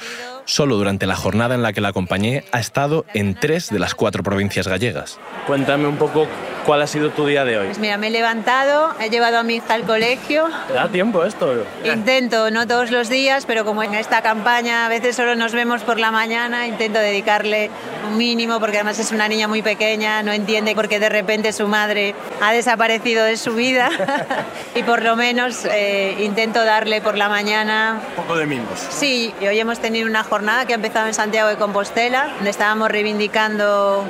Solo 0.50 0.78
durante 0.78 1.06
la 1.06 1.16
jornada 1.16 1.54
en 1.54 1.62
la 1.62 1.74
que 1.74 1.80
la 1.80 1.90
acompañé 1.90 2.44
ha 2.52 2.60
estado 2.60 3.06
en 3.14 3.36
tres 3.36 3.70
de 3.70 3.78
las 3.78 3.94
cuatro 3.94 4.24
provincias 4.24 4.68
gallegas. 4.68 5.20
Cuéntame 5.46 5.86
un 5.86 5.98
poco 5.98 6.26
cuál 6.66 6.82
ha 6.82 6.88
sido 6.88 7.12
tu 7.12 7.28
día 7.28 7.46
de 7.46 7.60
hoy. 7.60 7.66
Pues 7.68 7.78
mira, 7.78 7.98
me 7.98 8.08
he 8.08 8.10
levantado, 8.10 8.96
he 9.00 9.12
llevado 9.12 9.38
a 9.38 9.44
mi 9.44 9.58
hija 9.58 9.76
al 9.76 9.84
colegio. 9.84 10.50
¿Te 10.68 10.74
da 10.74 10.90
tiempo 10.90 11.24
esto? 11.24 11.66
Intento, 11.86 12.50
no 12.50 12.66
todos 12.66 12.90
los 12.90 13.10
días, 13.10 13.46
pero 13.46 13.64
como 13.64 13.84
en 13.84 13.94
esta 13.94 14.24
campaña 14.24 14.88
a 14.88 14.90
veces 14.90 15.16
solo 15.16 15.36
nos 15.36 15.54
vemos 15.54 15.84
por 15.84 16.00
la 16.00 16.10
mañana, 16.10 16.66
intento 16.66 16.98
dedicarle 16.98 17.70
un 18.10 18.18
mínimo, 18.18 18.60
porque 18.60 18.78
además 18.78 18.98
es 18.98 19.12
una 19.12 19.28
niña 19.28 19.48
muy 19.48 19.62
pequeña, 19.62 20.24
no 20.24 20.32
entiende 20.32 20.74
por 20.74 20.88
qué 20.88 21.00
de 21.00 21.10
repente 21.10 21.54
su 21.54 21.68
madre 21.68 22.16
ha 22.42 22.52
desaparecido 22.52 23.24
de 23.24 23.38
su 23.38 23.54
vida 23.54 23.92
y 24.76 24.82
por 24.82 25.04
lo 25.04 25.16
menos 25.16 25.66
eh, 25.66 26.16
intento 26.22 26.66
darle 26.66 27.02
por 27.02 27.18
la 27.18 27.30
mañana. 27.30 28.02
Un 28.18 28.24
poco 28.24 28.36
de 28.36 28.48
mimos. 28.48 28.80
Sí, 28.90 29.32
y 29.40 29.46
hoy 29.46 29.60
hemos 29.60 29.80
tenido 29.80 30.08
una 30.08 30.24
jornada 30.24 30.39
que 30.40 30.72
ha 30.72 30.76
empezado 30.76 31.08
en 31.08 31.14
Santiago 31.14 31.50
de 31.50 31.58
Compostela, 31.58 32.32
donde 32.36 32.50
estábamos 32.50 32.90
reivindicando 32.90 34.06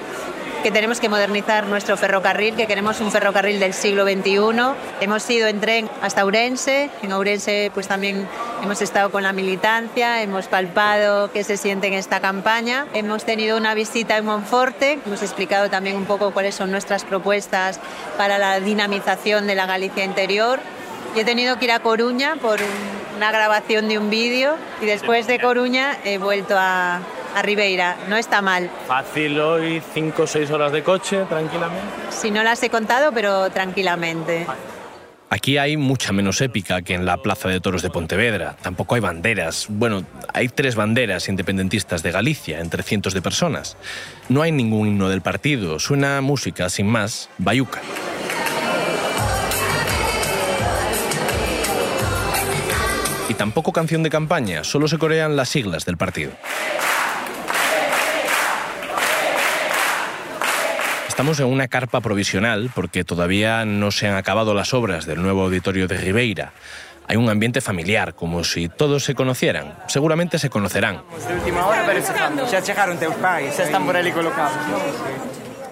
que 0.62 0.70
tenemos 0.70 1.00
que 1.00 1.10
modernizar 1.10 1.66
nuestro 1.66 1.98
ferrocarril, 1.98 2.56
que 2.56 2.68
queremos 2.68 3.02
un 3.02 3.12
ferrocarril 3.12 3.60
del 3.60 3.74
siglo 3.74 4.04
XXI. 4.04 4.36
Hemos 5.02 5.28
ido 5.28 5.48
en 5.48 5.60
tren 5.60 5.90
hasta 6.04 6.24
Ourense, 6.24 6.92
en 7.02 7.14
Ourense 7.14 7.72
pues 7.74 7.88
también 7.88 8.28
hemos 8.62 8.80
estado 8.84 9.10
con 9.10 9.24
la 9.24 9.34
militancia, 9.34 10.22
hemos 10.22 10.46
palpado 10.46 11.32
qué 11.32 11.44
se 11.44 11.58
siente 11.58 11.88
en 11.88 11.94
esta 11.94 12.20
campaña. 12.20 12.86
Hemos 12.94 13.24
tenido 13.24 13.58
una 13.58 13.74
visita 13.74 14.16
en 14.16 14.26
Monforte, 14.26 15.00
hemos 15.04 15.24
explicado 15.24 15.72
también 15.72 15.96
un 15.96 16.06
poco 16.06 16.30
cuáles 16.30 16.54
son 16.54 16.70
nuestras 16.70 17.06
propuestas 17.06 17.80
para 18.20 18.38
la 18.38 18.60
dinamización 18.60 19.48
de 19.48 19.56
la 19.56 19.66
Galicia 19.66 20.04
interior. 20.04 20.60
He 21.16 21.26
tenido 21.26 21.58
que 21.58 21.66
ir 21.66 21.72
a 21.72 21.80
Coruña 21.80 22.36
por 22.36 22.60
una 23.20 23.34
grabación 23.34 23.90
de 23.90 23.98
un 23.98 24.10
vídeo 24.10 24.56
y 24.82 24.86
después 24.86 25.28
de 25.28 25.42
Coruña 25.42 25.98
he 26.06 26.18
vuelto 26.18 26.56
a, 26.58 27.02
a 27.36 27.42
Ribeira. 27.42 27.98
No 28.08 28.16
está 28.16 28.42
mal. 28.42 28.70
Fácil 28.88 29.38
hoy, 29.42 29.82
5 29.94 30.24
o 30.24 30.26
6 30.26 30.50
horas 30.52 30.72
de 30.72 30.84
coche, 30.84 31.26
tranquilamente. 31.28 31.86
Si 32.12 32.32
no 32.32 32.44
las 32.44 32.64
he 32.64 32.70
contado, 32.70 33.12
pero 33.12 33.50
tranquilamente. 33.50 34.48
Aquí 35.30 35.58
hay 35.58 35.76
mucha 35.76 36.14
menos 36.14 36.40
épica 36.40 36.82
que 36.82 36.94
en 36.94 37.06
la 37.06 37.18
Plaza 37.18 37.50
de 37.50 37.60
Toros 37.60 37.82
de 37.82 37.90
Pontevedra. 37.90 38.56
Tampoco 38.62 38.96
hay 38.96 39.02
banderas. 39.02 39.66
Bueno, 39.68 40.06
hay 40.34 40.48
tres 40.48 40.76
banderas 40.76 41.28
independentistas 41.28 42.02
de 42.02 42.12
Galicia, 42.12 42.62
entre 42.62 42.84
cientos 42.84 43.14
de 43.14 43.22
personas. 43.22 43.76
No 44.30 44.44
hay 44.44 44.54
ningún 44.54 44.88
himno 44.88 45.10
del 45.10 45.22
partido. 45.22 45.78
Suena 45.80 46.22
música, 46.22 46.70
sin 46.70 46.88
más, 46.88 47.30
bayuca. 47.38 47.82
Y 53.30 53.36
tampoco 53.36 53.72
canción 53.72 54.04
de 54.04 54.10
campaña, 54.10 54.64
solo 54.64 54.88
se 54.88 54.98
corean 54.98 55.36
las 55.36 55.50
siglas 55.50 55.86
del 55.86 55.98
partido. 55.98 56.32
Estamos 61.08 61.40
en 61.40 61.46
una 61.46 61.68
carpa 61.68 62.02
provisional 62.02 62.72
porque 62.74 63.04
todavía 63.04 63.66
no 63.66 63.92
se 63.92 64.08
han 64.08 64.16
acabado 64.16 64.54
las 64.54 64.74
obras 64.74 65.06
del 65.06 65.22
nuevo 65.22 65.44
auditorio 65.44 65.88
de 65.88 65.98
Ribeira. 65.98 66.54
Hay 67.08 67.18
un 67.18 67.30
ambiente 67.30 67.62
familiar, 67.62 68.16
como 68.16 68.44
si 68.44 68.70
todos 68.70 69.04
se 69.04 69.16
conocieran. 69.16 69.74
Seguramente 69.88 70.40
se 70.40 70.50
conocerán. 70.50 71.04
De 71.28 71.34
última 71.34 71.68
hora, 71.68 71.84
pero 71.86 72.02
xa 72.46 72.62
chegaron 72.62 72.98
teus 72.98 73.16
pais, 73.16 73.54
xa 73.54 73.64
están 73.64 73.86
por 73.86 73.98
ali 73.98 74.12
colocados, 74.12 74.58
non? 74.70 74.82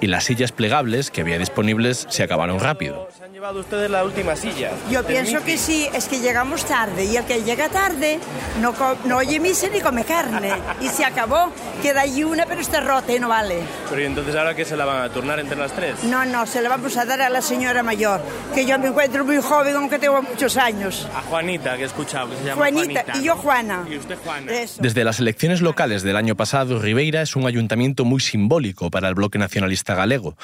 Y 0.02 0.08
las 0.08 0.26
sillas 0.26 0.52
plegables 0.52 1.10
que 1.10 1.22
había 1.22 1.40
disponibles 1.40 2.06
se 2.10 2.22
acabaron 2.22 2.60
rápido. 2.60 3.10
Llevado 3.38 3.60
ustedes 3.60 3.92
la 3.92 4.04
última 4.04 4.36
silla. 4.36 4.72
Yo 4.90 5.06
pienso 5.06 5.44
que 5.44 5.60
sí, 5.60 5.88
es 5.94 6.08
que 6.08 6.20
llegamos 6.22 6.66
tarde 6.66 7.06
y 7.06 7.18
el 7.18 7.26
que 7.26 7.44
llega 7.44 7.70
tarde 7.70 8.18
no, 8.60 8.74
no 9.06 9.18
oye 9.18 9.40
misa 9.40 9.70
ni 9.70 9.80
come 9.80 10.04
carne. 10.06 10.54
Y 10.82 10.90
se 10.90 11.06
acabó, 11.06 11.52
queda 11.84 12.02
allí 12.02 12.24
una 12.24 12.48
pero 12.48 12.62
está 12.62 12.80
rota 12.80 13.14
y 13.14 13.20
no 13.20 13.30
vale. 13.30 13.60
Pero 13.92 14.02
¿y 14.02 14.06
entonces 14.06 14.34
ahora 14.34 14.56
qué 14.56 14.66
se 14.66 14.76
la 14.76 14.86
van 14.86 15.04
a 15.04 15.10
turnar 15.10 15.40
entre 15.40 15.56
las 15.56 15.72
tres? 15.72 16.04
No, 16.06 16.26
no, 16.26 16.48
se 16.48 16.64
la 16.64 16.70
vamos 16.70 16.98
a 16.98 17.06
dar 17.06 17.22
a 17.22 17.30
la 17.30 17.44
señora 17.44 17.84
mayor, 17.84 18.22
que 18.56 18.66
yo 18.66 18.80
me 18.80 18.88
encuentro 18.88 19.24
muy 19.24 19.38
joven, 19.40 19.76
aunque 19.76 20.00
tengo 20.00 20.20
muchos 20.24 20.58
años. 20.58 21.08
A 21.16 21.22
Juanita, 21.22 21.78
que 21.78 21.84
he 21.84 21.86
escuchado, 21.86 22.32
que 22.32 22.38
se 22.38 22.44
llama 22.44 22.56
Juanita, 22.56 23.04
Juanita. 23.04 23.20
y 23.20 23.24
yo 23.24 23.36
Juana. 23.36 23.86
Y 23.88 23.98
usted 23.98 24.18
Juana. 24.18 24.52
Eso. 24.52 24.82
Desde 24.82 25.04
las 25.04 25.20
elecciones 25.20 25.62
locales 25.62 26.02
del 26.02 26.16
año 26.16 26.36
pasado, 26.36 26.80
Ribeira 26.80 27.22
es 27.22 27.36
un 27.36 27.46
ayuntamiento 27.46 28.04
muy 28.04 28.20
simbólico 28.20 28.90
para 28.90 29.08
el 29.10 29.14
bloque 29.14 29.38
nacionalista 29.38 29.94
galego. 29.94 30.36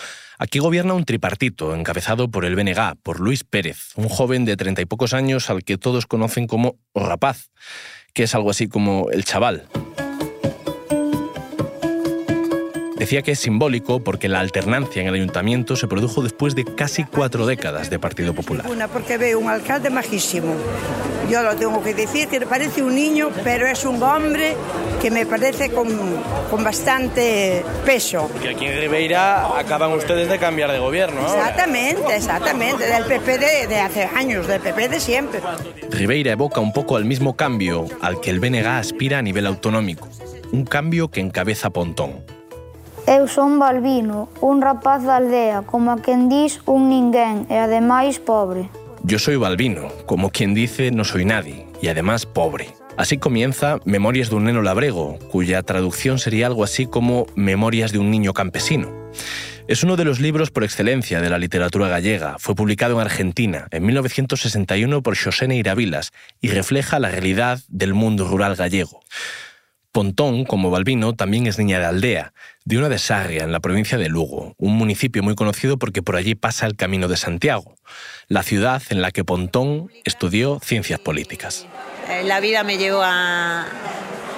Aquí 0.44 0.60
gobierna 0.60 0.94
un 0.94 1.06
tripartito 1.06 1.74
encabezado 1.74 2.30
por 2.30 2.44
el 2.44 2.58
BNG, 2.58 2.98
por 3.02 3.22
Luis 3.22 3.46
Pérez, 3.46 3.94
un 3.96 4.10
joven 4.10 4.44
de 4.44 4.58
treinta 4.58 4.82
y 4.82 4.86
pocos 4.86 5.14
años 5.14 5.50
al 5.50 5.64
que 5.64 5.78
todos 5.78 6.06
conocen 6.06 6.48
como 6.48 6.76
rapaz, 6.94 7.50
que 8.14 8.24
es 8.24 8.36
algo 8.36 8.50
así 8.50 8.68
como 8.68 9.10
el 9.12 9.24
chaval. 9.24 9.70
Decía 13.04 13.22
que 13.22 13.34
es 13.34 13.39
simbólico 13.39 14.00
porque 14.00 14.30
la 14.30 14.39
alternancia 14.39 15.02
en 15.02 15.10
el 15.10 15.16
ayuntamiento 15.16 15.76
se 15.76 15.89
produjo 15.89 16.22
después 16.24 16.56
de 16.56 16.63
casi 16.63 17.04
cuatro 17.04 17.46
décadas 17.46 17.89
de 17.89 18.00
Partido 18.00 18.34
Popular. 18.34 18.66
Una 18.70 18.88
porque 18.88 19.18
veo 19.18 19.39
un 19.39 19.50
alcalde 19.50 19.89
majísimo. 19.89 20.56
Yo 21.30 21.44
lo 21.44 21.54
tengo 21.58 21.84
que 21.84 21.94
decir, 21.94 22.30
que 22.30 22.39
parece 22.46 22.82
un 22.82 22.96
niño, 22.96 23.30
pero 23.44 23.68
es 23.68 23.84
un 23.84 24.02
hombre 24.02 24.56
que 25.02 25.12
me 25.12 25.26
parece 25.26 25.70
con, 25.70 25.89
con 26.50 26.63
bastante 26.63 27.66
peso. 27.86 28.32
Que 28.42 28.52
aquí 28.52 28.68
en 28.68 28.80
Ribeira 28.80 29.60
acaban 29.60 29.92
ustedes 29.92 30.30
de 30.30 30.39
cambiar 30.39 30.72
de 30.72 30.80
gobierno 30.80 31.20
ahora. 31.28 31.42
Exactamente, 31.42 32.16
exactamente, 32.16 32.86
del 32.86 33.04
PP 33.04 33.38
de, 33.38 33.68
de 33.68 33.80
hace 33.82 34.04
años, 34.16 34.48
del 34.48 34.62
PP 34.62 34.88
de 34.88 35.02
siempre. 35.02 35.42
Ribeira 35.89 36.32
evoca 36.32 36.62
un 36.62 36.72
poco 36.72 36.96
al 36.96 37.04
mismo 37.04 37.36
cambio 37.36 37.86
al 38.00 38.22
que 38.22 38.30
el 38.30 38.39
BNG 38.39 38.66
aspira 38.66 39.18
a 39.18 39.22
nivel 39.22 39.46
autonómico. 39.46 40.08
Un 40.54 40.63
cambio 40.63 41.12
que 41.12 41.20
encabeza 41.20 41.70
Pontón. 41.70 42.24
Eu 43.06 43.28
son 43.28 43.60
Balbino, 43.60 44.32
un 44.39 44.63
rapaz 44.63 45.04
da 45.04 45.20
aldea, 45.20 45.68
como 45.68 45.92
a 45.92 46.00
quen 46.00 46.32
un 46.72 46.88
ninguén 46.88 47.44
e 47.52 47.60
ademais 47.60 48.16
pobre. 48.24 48.72
Yo 49.04 49.20
soy 49.20 49.36
Balbino, 49.36 49.92
como 50.08 50.32
quien 50.32 50.54
dice 50.54 50.89
no 50.89 51.04
soy 51.04 51.26
nadie, 51.26 51.68
y 51.82 51.89
además 51.89 52.26
pobre. 52.26 52.72
Así 52.96 53.18
comienza 53.18 53.80
Memorias 53.84 54.30
de 54.30 54.36
un 54.36 54.46
neno 54.46 54.62
labrego, 54.62 55.20
cuya 55.28 55.63
traducción 55.63 56.18
sería 56.18 56.48
algo 56.48 56.63
así 56.63 56.86
como 56.86 57.28
Memorias 57.36 57.92
de 57.92 58.00
un 58.00 58.10
niño 58.10 58.32
campesino. 58.32 58.88
Es 59.68 59.84
uno 59.84 59.98
de 59.98 60.06
los 60.06 60.22
libros 60.22 60.52
por 60.52 60.63
excelencia 60.63 61.20
de 61.20 61.30
la 61.30 61.39
literatura 61.39 61.89
gallega. 61.89 62.38
Fue 62.39 62.56
publicado 62.56 62.96
en 62.96 63.02
Argentina 63.02 63.68
en 63.72 63.86
1961 63.86 65.04
por 65.04 65.18
Xosé 65.18 65.50
Neira 65.50 65.76
Vilas 65.76 66.13
y 66.39 66.48
refleja 66.50 67.00
la 67.00 67.10
realidad 67.10 67.60
del 67.68 67.94
mundo 67.94 68.28
rural 68.30 68.56
gallego. 68.56 69.02
Pontón, 69.94 70.44
como 70.44 70.72
Balbino, 70.72 71.14
también 71.14 71.46
es 71.46 71.60
niña 71.60 71.78
de 71.78 71.86
aldea, 71.86 72.34
de 72.66 72.80
una 72.80 72.90
de 72.90 72.98
Sarria, 72.98 73.44
en 73.44 73.52
la 73.52 73.60
provincia 73.60 74.00
de 74.00 74.10
Lugo, 74.10 74.56
un 74.58 74.76
municipio 74.76 75.22
muy 75.22 75.36
conocido 75.36 75.78
porque 75.78 76.02
por 76.02 76.16
allí 76.16 76.34
pasa 76.34 76.66
el 76.66 76.76
Camino 76.76 77.08
de 77.08 77.16
Santiago, 77.16 77.76
la 78.28 78.42
ciudad 78.42 78.82
en 78.90 79.04
la 79.04 79.12
que 79.12 79.24
Pontón 79.24 79.92
estudió 80.04 80.60
ciencias 80.64 81.00
políticas. 81.00 81.68
Eh, 82.10 82.24
La 82.24 82.40
vida 82.40 82.64
me 82.64 82.80
llevó 82.80 83.04
a 83.04 83.68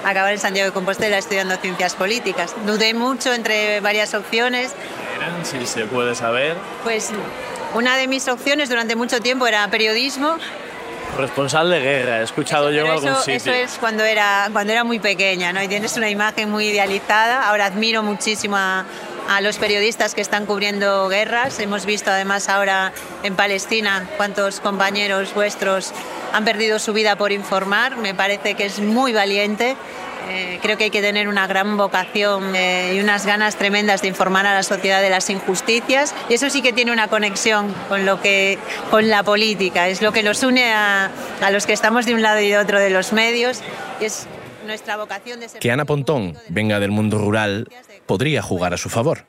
a 0.04 0.10
acabar 0.10 0.32
en 0.32 0.38
Santiago 0.38 0.66
de 0.66 0.72
Compostela 0.72 1.18
estudiando 1.18 1.56
ciencias 1.56 1.94
políticas. 1.96 2.54
Dudé 2.64 2.94
mucho 2.94 3.34
entre 3.34 3.80
varias 3.80 4.14
opciones. 4.14 4.72
Eran, 5.16 5.44
si 5.44 5.66
se 5.66 5.86
puede 5.86 6.14
saber, 6.14 6.54
Pues 6.84 7.10
una 7.74 7.96
de 7.96 8.06
mis 8.06 8.28
opciones 8.28 8.68
durante 8.68 8.94
mucho 8.94 9.20
tiempo 9.20 9.48
era 9.48 9.68
periodismo. 9.68 10.36
Corresponsal 11.14 11.70
de 11.70 11.80
guerra, 11.80 12.20
he 12.20 12.24
escuchado 12.24 12.70
yo 12.70 12.84
en 12.84 12.90
algún 12.90 13.10
eso, 13.10 13.22
sitio. 13.22 13.52
eso 13.52 13.52
es 13.52 13.78
cuando 13.78 14.04
era, 14.04 14.48
cuando 14.52 14.72
era 14.72 14.84
muy 14.84 14.98
pequeña, 14.98 15.52
¿no? 15.52 15.62
Y 15.62 15.68
tienes 15.68 15.96
una 15.96 16.10
imagen 16.10 16.50
muy 16.50 16.66
idealizada. 16.68 17.48
Ahora 17.48 17.66
admiro 17.66 18.02
muchísimo 18.02 18.56
a, 18.56 18.84
a 19.28 19.40
los 19.40 19.56
periodistas 19.58 20.14
que 20.14 20.20
están 20.20 20.46
cubriendo 20.46 21.08
guerras. 21.08 21.58
Hemos 21.60 21.86
visto 21.86 22.10
además 22.10 22.48
ahora 22.48 22.92
en 23.22 23.34
Palestina 23.34 24.06
cuántos 24.16 24.60
compañeros 24.60 25.34
vuestros 25.34 25.92
han 26.32 26.44
perdido 26.44 26.78
su 26.78 26.92
vida 26.92 27.16
por 27.16 27.32
informar. 27.32 27.96
Me 27.96 28.14
parece 28.14 28.54
que 28.54 28.66
es 28.66 28.80
muy 28.80 29.12
valiente. 29.12 29.76
Eh, 30.28 30.58
creo 30.60 30.76
que 30.76 30.84
hay 30.84 30.90
que 30.90 31.02
tener 31.02 31.28
una 31.28 31.46
gran 31.46 31.76
vocación 31.76 32.56
eh, 32.56 32.94
y 32.96 33.00
unas 33.00 33.26
ganas 33.26 33.56
tremendas 33.56 34.02
de 34.02 34.08
informar 34.08 34.46
a 34.46 34.54
la 34.54 34.62
sociedad 34.62 35.00
de 35.00 35.10
las 35.10 35.30
injusticias 35.30 36.14
y 36.28 36.34
eso 36.34 36.50
sí 36.50 36.62
que 36.62 36.72
tiene 36.72 36.92
una 36.92 37.08
conexión 37.08 37.72
con 37.88 38.04
lo 38.04 38.20
que 38.20 38.58
con 38.90 39.08
la 39.08 39.22
política 39.22 39.88
es 39.88 40.02
lo 40.02 40.12
que 40.12 40.22
nos 40.22 40.42
une 40.42 40.72
a, 40.72 41.10
a 41.40 41.50
los 41.50 41.66
que 41.66 41.72
estamos 41.72 42.06
de 42.06 42.14
un 42.14 42.22
lado 42.22 42.40
y 42.40 42.48
de 42.48 42.58
otro 42.58 42.80
de 42.80 42.90
los 42.90 43.12
medios 43.12 43.60
es 44.00 44.26
nuestra 44.66 44.96
vocación 44.96 45.40
de 45.40 45.48
ser 45.48 45.60
Que 45.60 45.70
Ana 45.70 45.84
Pontón 45.84 46.36
venga 46.48 46.80
del 46.80 46.90
mundo 46.90 47.18
rural 47.18 47.68
podría 48.06 48.42
jugar 48.42 48.74
a 48.74 48.76
su 48.76 48.88
favor. 48.88 49.26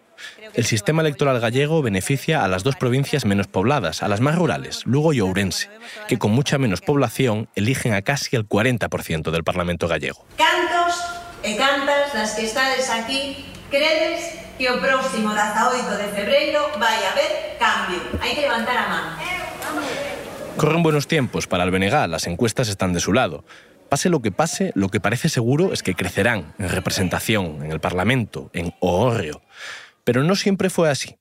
El 0.58 0.66
sistema 0.66 1.04
electoral 1.04 1.40
gallego 1.40 1.84
beneficia 1.84 2.44
a 2.44 2.48
las 2.48 2.64
dos 2.64 2.76
provincias 2.76 3.26
menos 3.26 3.46
pobladas, 3.46 4.02
a 4.02 4.08
las 4.08 4.22
más 4.22 4.34
rurales, 4.34 4.88
Lugo 4.88 5.14
y 5.14 5.20
Ourense, 5.20 5.70
que 6.08 6.18
con 6.18 6.32
mucha 6.32 6.58
menos 6.58 6.82
población 6.82 7.48
eligen 7.54 7.94
a 7.94 8.02
casi 8.02 8.36
el 8.36 8.50
40% 8.50 9.30
del 9.30 9.44
Parlamento 9.44 9.88
gallego. 9.88 10.26
cantos 10.36 10.98
e 11.44 11.54
cantas 11.62 12.10
das 12.10 12.34
que 12.34 12.50
estades 12.50 12.90
aquí 12.90 13.46
credes 13.70 14.34
que 14.58 14.74
o 14.74 14.82
próximo 14.82 15.30
18 15.30 15.94
de 15.94 16.08
febreiro 16.18 16.74
vai 16.82 17.06
haber 17.06 17.62
cambio. 17.62 18.02
Hai 18.18 18.34
que 18.34 18.42
levantar 18.42 18.82
a 18.82 18.86
man. 18.90 19.06
Corren 20.58 20.82
buenos 20.82 21.06
tiempos 21.06 21.46
para 21.46 21.70
el 21.70 21.70
las 21.70 22.26
encuestas 22.26 22.66
están 22.66 22.98
de 22.98 23.00
su 23.00 23.14
lado. 23.14 23.46
Pase 23.94 24.10
lo 24.10 24.26
que 24.26 24.34
pase, 24.34 24.74
lo 24.74 24.90
que 24.90 25.00
parece 25.00 25.30
seguro 25.30 25.72
es 25.72 25.84
que 25.86 25.94
crecerán 25.94 26.58
en 26.58 26.70
representación, 26.70 27.62
en 27.62 27.70
el 27.70 27.80
Parlamento, 27.80 28.50
en 28.58 28.74
Ohorrio. 28.82 29.46
Pero 30.08 30.24
no 30.24 30.38
siempre 30.38 30.70
fue 30.70 30.90
así. 30.90 31.18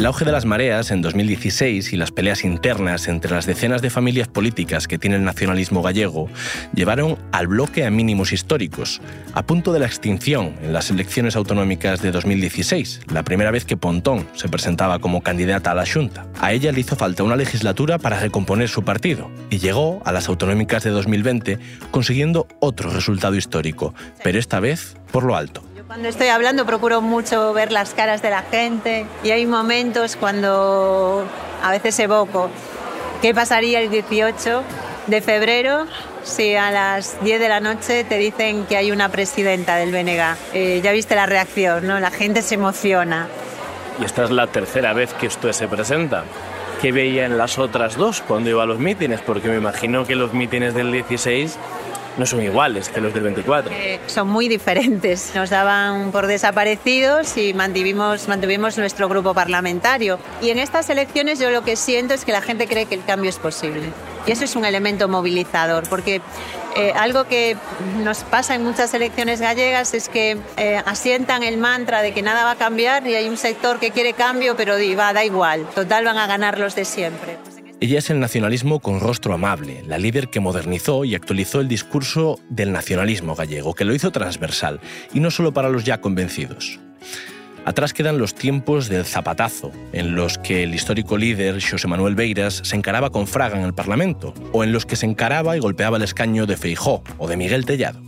El 0.00 0.06
auge 0.06 0.24
de 0.24 0.32
las 0.32 0.46
mareas 0.46 0.92
en 0.92 1.02
2016 1.02 1.92
y 1.92 1.98
las 1.98 2.10
peleas 2.10 2.42
internas 2.42 3.06
entre 3.06 3.32
las 3.32 3.44
decenas 3.44 3.82
de 3.82 3.90
familias 3.90 4.28
políticas 4.28 4.88
que 4.88 4.96
tiene 4.96 5.16
el 5.16 5.24
nacionalismo 5.24 5.82
gallego 5.82 6.30
llevaron 6.74 7.18
al 7.32 7.48
bloque 7.48 7.84
a 7.84 7.90
mínimos 7.90 8.32
históricos, 8.32 9.02
a 9.34 9.42
punto 9.42 9.74
de 9.74 9.78
la 9.78 9.84
extinción 9.84 10.54
en 10.62 10.72
las 10.72 10.88
elecciones 10.88 11.36
autonómicas 11.36 12.00
de 12.00 12.12
2016, 12.12 13.02
la 13.12 13.24
primera 13.24 13.50
vez 13.50 13.66
que 13.66 13.76
Pontón 13.76 14.26
se 14.32 14.48
presentaba 14.48 15.00
como 15.00 15.20
candidata 15.20 15.72
a 15.72 15.74
la 15.74 15.84
Junta. 15.84 16.26
A 16.40 16.54
ella 16.54 16.72
le 16.72 16.80
hizo 16.80 16.96
falta 16.96 17.22
una 17.22 17.36
legislatura 17.36 17.98
para 17.98 18.20
recomponer 18.20 18.70
su 18.70 18.82
partido 18.82 19.30
y 19.50 19.58
llegó 19.58 20.00
a 20.06 20.12
las 20.12 20.30
autonómicas 20.30 20.82
de 20.82 20.92
2020 20.92 21.58
consiguiendo 21.90 22.48
otro 22.60 22.88
resultado 22.88 23.36
histórico, 23.36 23.92
pero 24.24 24.38
esta 24.38 24.60
vez 24.60 24.96
por 25.12 25.24
lo 25.24 25.36
alto. 25.36 25.69
Cuando 25.90 26.08
estoy 26.08 26.28
hablando 26.28 26.64
procuro 26.66 27.00
mucho 27.00 27.52
ver 27.52 27.72
las 27.72 27.94
caras 27.94 28.22
de 28.22 28.30
la 28.30 28.42
gente 28.42 29.06
y 29.24 29.32
hay 29.32 29.44
momentos 29.44 30.14
cuando 30.14 31.26
a 31.64 31.70
veces 31.72 31.98
evoco 31.98 32.48
qué 33.20 33.34
pasaría 33.34 33.80
el 33.80 33.90
18 33.90 34.62
de 35.08 35.20
febrero 35.20 35.88
si 36.22 36.54
a 36.54 36.70
las 36.70 37.20
10 37.24 37.40
de 37.40 37.48
la 37.48 37.58
noche 37.58 38.04
te 38.04 38.18
dicen 38.18 38.66
que 38.66 38.76
hay 38.76 38.92
una 38.92 39.08
presidenta 39.08 39.74
del 39.74 39.90
BNG. 39.90 40.36
Eh, 40.54 40.80
ya 40.80 40.92
viste 40.92 41.16
la 41.16 41.26
reacción, 41.26 41.88
¿no? 41.88 41.98
La 41.98 42.12
gente 42.12 42.42
se 42.42 42.54
emociona. 42.54 43.26
Y 44.00 44.04
esta 44.04 44.22
es 44.22 44.30
la 44.30 44.46
tercera 44.46 44.92
vez 44.92 45.12
que 45.14 45.26
usted 45.26 45.50
se 45.50 45.66
presenta. 45.66 46.22
¿Qué 46.80 46.92
veía 46.92 47.26
en 47.26 47.36
las 47.36 47.58
otras 47.58 47.96
dos 47.96 48.22
cuando 48.22 48.48
iba 48.48 48.62
a 48.62 48.66
los 48.66 48.78
mítines? 48.78 49.22
Porque 49.22 49.48
me 49.48 49.56
imagino 49.56 50.06
que 50.06 50.14
los 50.14 50.34
mítines 50.34 50.72
del 50.72 50.92
16 50.92 51.58
no 52.16 52.26
son 52.26 52.42
iguales 52.42 52.88
que 52.88 53.00
los 53.00 53.14
del 53.14 53.24
24. 53.24 53.72
Eh, 53.72 54.00
son 54.06 54.28
muy 54.28 54.48
diferentes. 54.48 55.32
Nos 55.34 55.50
daban 55.50 56.12
por 56.12 56.26
desaparecidos 56.26 57.36
y 57.36 57.54
mantuvimos, 57.54 58.28
mantuvimos 58.28 58.76
nuestro 58.78 59.08
grupo 59.08 59.34
parlamentario. 59.34 60.18
Y 60.42 60.50
en 60.50 60.58
estas 60.58 60.90
elecciones 60.90 61.38
yo 61.38 61.50
lo 61.50 61.62
que 61.62 61.76
siento 61.76 62.14
es 62.14 62.24
que 62.24 62.32
la 62.32 62.42
gente 62.42 62.66
cree 62.66 62.86
que 62.86 62.94
el 62.94 63.04
cambio 63.04 63.30
es 63.30 63.38
posible. 63.38 63.92
Y 64.26 64.32
eso 64.32 64.44
es 64.44 64.54
un 64.54 64.64
elemento 64.64 65.08
movilizador, 65.08 65.88
porque 65.88 66.20
eh, 66.76 66.92
algo 66.94 67.24
que 67.24 67.56
nos 68.04 68.18
pasa 68.18 68.54
en 68.54 68.62
muchas 68.62 68.92
elecciones 68.94 69.40
gallegas 69.40 69.94
es 69.94 70.08
que 70.08 70.38
eh, 70.56 70.82
asientan 70.84 71.42
el 71.42 71.56
mantra 71.56 72.02
de 72.02 72.12
que 72.12 72.22
nada 72.22 72.44
va 72.44 72.52
a 72.52 72.56
cambiar 72.56 73.06
y 73.06 73.14
hay 73.14 73.28
un 73.28 73.36
sector 73.36 73.78
que 73.80 73.90
quiere 73.90 74.12
cambio, 74.12 74.56
pero 74.56 74.74
va, 74.96 75.12
da 75.12 75.24
igual, 75.24 75.66
total 75.74 76.04
van 76.04 76.18
a 76.18 76.26
ganar 76.26 76.58
los 76.58 76.74
de 76.74 76.84
siempre. 76.84 77.38
Ella 77.82 77.98
es 77.98 78.10
el 78.10 78.20
nacionalismo 78.20 78.80
con 78.80 79.00
rostro 79.00 79.32
amable, 79.32 79.82
la 79.86 79.96
líder 79.96 80.28
que 80.28 80.38
modernizó 80.38 81.06
y 81.06 81.14
actualizó 81.14 81.62
el 81.62 81.68
discurso 81.68 82.38
del 82.50 82.72
nacionalismo 82.72 83.34
gallego, 83.34 83.74
que 83.74 83.86
lo 83.86 83.94
hizo 83.94 84.12
transversal, 84.12 84.80
y 85.14 85.20
no 85.20 85.30
solo 85.30 85.54
para 85.54 85.70
los 85.70 85.84
ya 85.84 85.98
convencidos. 85.98 86.78
Atrás 87.64 87.94
quedan 87.94 88.18
los 88.18 88.34
tiempos 88.34 88.90
del 88.90 89.06
zapatazo, 89.06 89.72
en 89.94 90.14
los 90.14 90.36
que 90.36 90.62
el 90.64 90.74
histórico 90.74 91.16
líder 91.16 91.58
José 91.62 91.88
Manuel 91.88 92.16
Beiras 92.16 92.60
se 92.64 92.76
encaraba 92.76 93.08
con 93.08 93.26
Fraga 93.26 93.58
en 93.58 93.64
el 93.64 93.72
Parlamento, 93.72 94.34
o 94.52 94.62
en 94.62 94.72
los 94.72 94.84
que 94.84 94.96
se 94.96 95.06
encaraba 95.06 95.56
y 95.56 95.60
golpeaba 95.60 95.96
el 95.96 96.02
escaño 96.02 96.44
de 96.44 96.58
Feijó 96.58 97.02
o 97.16 97.28
de 97.28 97.38
Miguel 97.38 97.64
Tellado. 97.64 98.02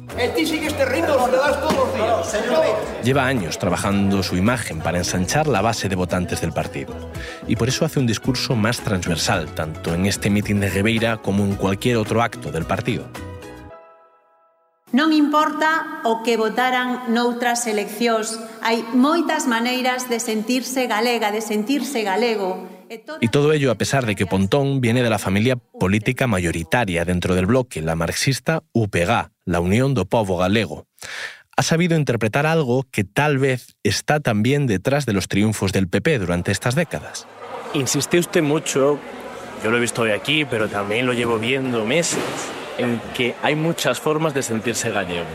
Lleva 3.05 3.27
años 3.27 3.59
trabajando 3.59 4.23
su 4.23 4.37
imagen 4.37 4.81
para 4.81 4.99
ensanchar 4.99 5.47
la 5.47 5.61
base 5.61 5.89
de 5.89 5.97
votantes 5.97 6.41
del 6.41 6.53
partido. 6.53 6.95
Y 7.47 7.57
por 7.57 7.69
eso 7.69 7.85
hace 7.85 7.99
un 7.99 8.07
discurso 8.07 8.55
más 8.55 8.81
transversal, 8.81 9.55
tanto 9.55 9.95
en 9.95 10.07
este 10.07 10.31
mitin 10.31 10.61
de 10.61 10.71
Ribeira 10.71 11.17
como 11.17 11.45
en 11.45 11.57
cualquier 11.57 11.97
otro 11.97 12.23
acto 12.23 12.51
del 12.53 12.65
partido. 12.65 13.11
Non 14.93 15.17
importa 15.17 16.05
o 16.05 16.21
que 16.21 16.37
votaran 16.37 17.09
noutras 17.17 17.65
eleccións, 17.65 18.37
hai 18.61 18.85
moitas 18.93 19.49
maneiras 19.49 20.13
de 20.13 20.21
sentirse 20.21 20.85
galega, 20.85 21.33
de 21.33 21.41
sentirse 21.41 22.05
galego. 22.05 22.69
Y 23.25 23.33
todo 23.33 23.57
ello 23.57 23.73
a 23.73 23.81
pesar 23.81 24.05
de 24.05 24.13
que 24.13 24.29
Pontón 24.29 24.85
viene 24.85 25.03
de 25.03 25.09
la 25.09 25.19
familia 25.19 25.57
política 25.57 26.29
mayoritaria 26.29 27.07
dentro 27.09 27.35
del 27.35 27.49
bloque, 27.49 27.81
la 27.81 27.97
marxista 27.97 28.65
UPG, 28.77 29.33
la 29.47 29.61
Unión 29.65 29.97
do 29.97 30.05
Povo 30.05 30.37
Galego. 30.37 30.85
Ha 31.57 31.63
sabido 31.63 31.97
interpretar 31.97 32.47
algo 32.47 32.87
que 32.91 33.05
tal 33.05 33.39
vez 33.39 33.77
está 33.83 34.21
también 34.21 34.67
detrás 34.67 35.05
de 35.05 35.13
los 35.13 35.29
triunfos 35.29 35.73
del 35.73 35.87
PP 35.89 36.19
durante 36.19 36.51
estas 36.51 36.75
décadas. 36.75 37.27
Insiste 37.75 38.19
usted 38.19 38.43
mucho, 38.43 38.99
yo 39.63 39.71
lo 39.71 39.77
he 39.77 39.81
visto 39.81 40.03
hoy 40.03 40.13
aquí, 40.13 40.45
pero 40.45 40.69
también 40.69 41.07
lo 41.07 41.13
llevo 41.13 41.39
viendo 41.39 41.85
meses, 41.85 42.19
en 42.79 43.01
que 43.15 43.35
hay 43.43 43.55
muchas 43.55 44.01
formas 44.01 44.33
de 44.33 44.43
sentirse 44.43 44.91
gallego. 44.91 45.27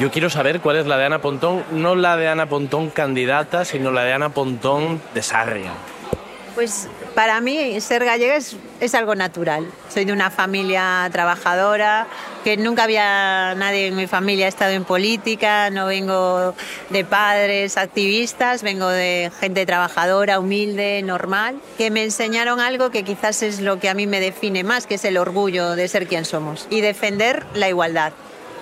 Yo 0.00 0.10
quiero 0.10 0.30
saber 0.30 0.60
cuál 0.60 0.76
es 0.76 0.86
la 0.86 0.96
de 0.96 1.04
Ana 1.04 1.20
Pontón, 1.20 1.62
no 1.70 1.94
la 1.94 2.16
de 2.16 2.28
Ana 2.28 2.48
Pontón 2.48 2.88
candidata, 2.88 3.66
sino 3.66 3.90
la 3.92 4.04
de 4.04 4.14
Ana 4.14 4.30
Pontón 4.30 5.00
de 5.14 5.22
Sarria. 5.22 5.72
Pues 6.54 6.88
para 7.14 7.40
mí 7.40 7.80
ser 7.80 8.04
gallega 8.04 8.36
es, 8.36 8.56
es, 8.80 8.94
algo 8.94 9.14
natural. 9.14 9.66
Soy 9.92 10.04
de 10.04 10.12
una 10.12 10.30
familia 10.30 11.08
trabajadora, 11.12 12.06
que 12.44 12.56
nunca 12.56 12.84
había 12.84 13.54
nadie 13.54 13.88
en 13.88 13.96
mi 13.96 14.06
familia 14.06 14.48
estado 14.48 14.72
en 14.72 14.84
política, 14.84 15.70
no 15.70 15.86
vengo 15.86 16.54
de 16.90 17.04
padres 17.04 17.76
activistas, 17.76 18.62
vengo 18.62 18.88
de 18.88 19.30
gente 19.40 19.66
trabajadora, 19.66 20.38
humilde, 20.38 21.02
normal, 21.02 21.60
que 21.78 21.90
me 21.90 22.04
enseñaron 22.04 22.60
algo 22.60 22.90
que 22.90 23.02
quizás 23.02 23.42
es 23.42 23.60
lo 23.60 23.78
que 23.78 23.88
a 23.88 23.94
mí 23.94 24.06
me 24.06 24.20
define 24.20 24.64
más, 24.64 24.86
que 24.86 24.94
es 24.94 25.04
el 25.04 25.18
orgullo 25.18 25.76
de 25.76 25.88
ser 25.88 26.06
quien 26.06 26.24
somos 26.24 26.66
y 26.70 26.80
defender 26.80 27.46
la 27.54 27.68
igualdad 27.68 28.12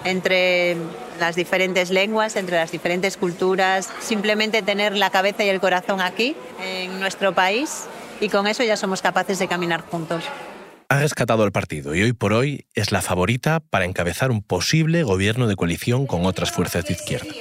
entre 0.04 0.76
las 1.18 1.36
diferentes 1.36 1.90
lenguas, 1.90 2.36
entre 2.36 2.56
las 2.56 2.70
diferentes 2.70 3.16
culturas, 3.16 3.90
simplemente 4.00 4.62
tener 4.62 4.96
la 4.96 5.10
cabeza 5.10 5.44
y 5.44 5.48
el 5.48 5.60
corazón 5.60 6.00
aquí, 6.00 6.34
en 6.58 6.98
nuestro 6.98 7.34
país, 7.34 7.84
y 8.20 8.28
con 8.28 8.46
eso 8.46 8.62
ya 8.62 8.76
somos 8.76 9.02
capaces 9.02 9.38
de 9.38 9.48
caminar 9.48 9.82
juntos. 9.82 10.24
Ha 10.88 10.98
rescatado 10.98 11.44
el 11.44 11.52
partido 11.52 11.94
y 11.94 12.02
hoy 12.02 12.12
por 12.12 12.32
hoy 12.32 12.66
es 12.74 12.90
la 12.90 13.00
favorita 13.00 13.60
para 13.60 13.84
encabezar 13.84 14.30
un 14.30 14.42
posible 14.42 15.02
gobierno 15.04 15.46
de 15.46 15.56
coalición 15.56 16.06
con 16.06 16.26
otras 16.26 16.50
fuerzas 16.50 16.84
de 16.84 16.94
izquierda. 16.94 17.32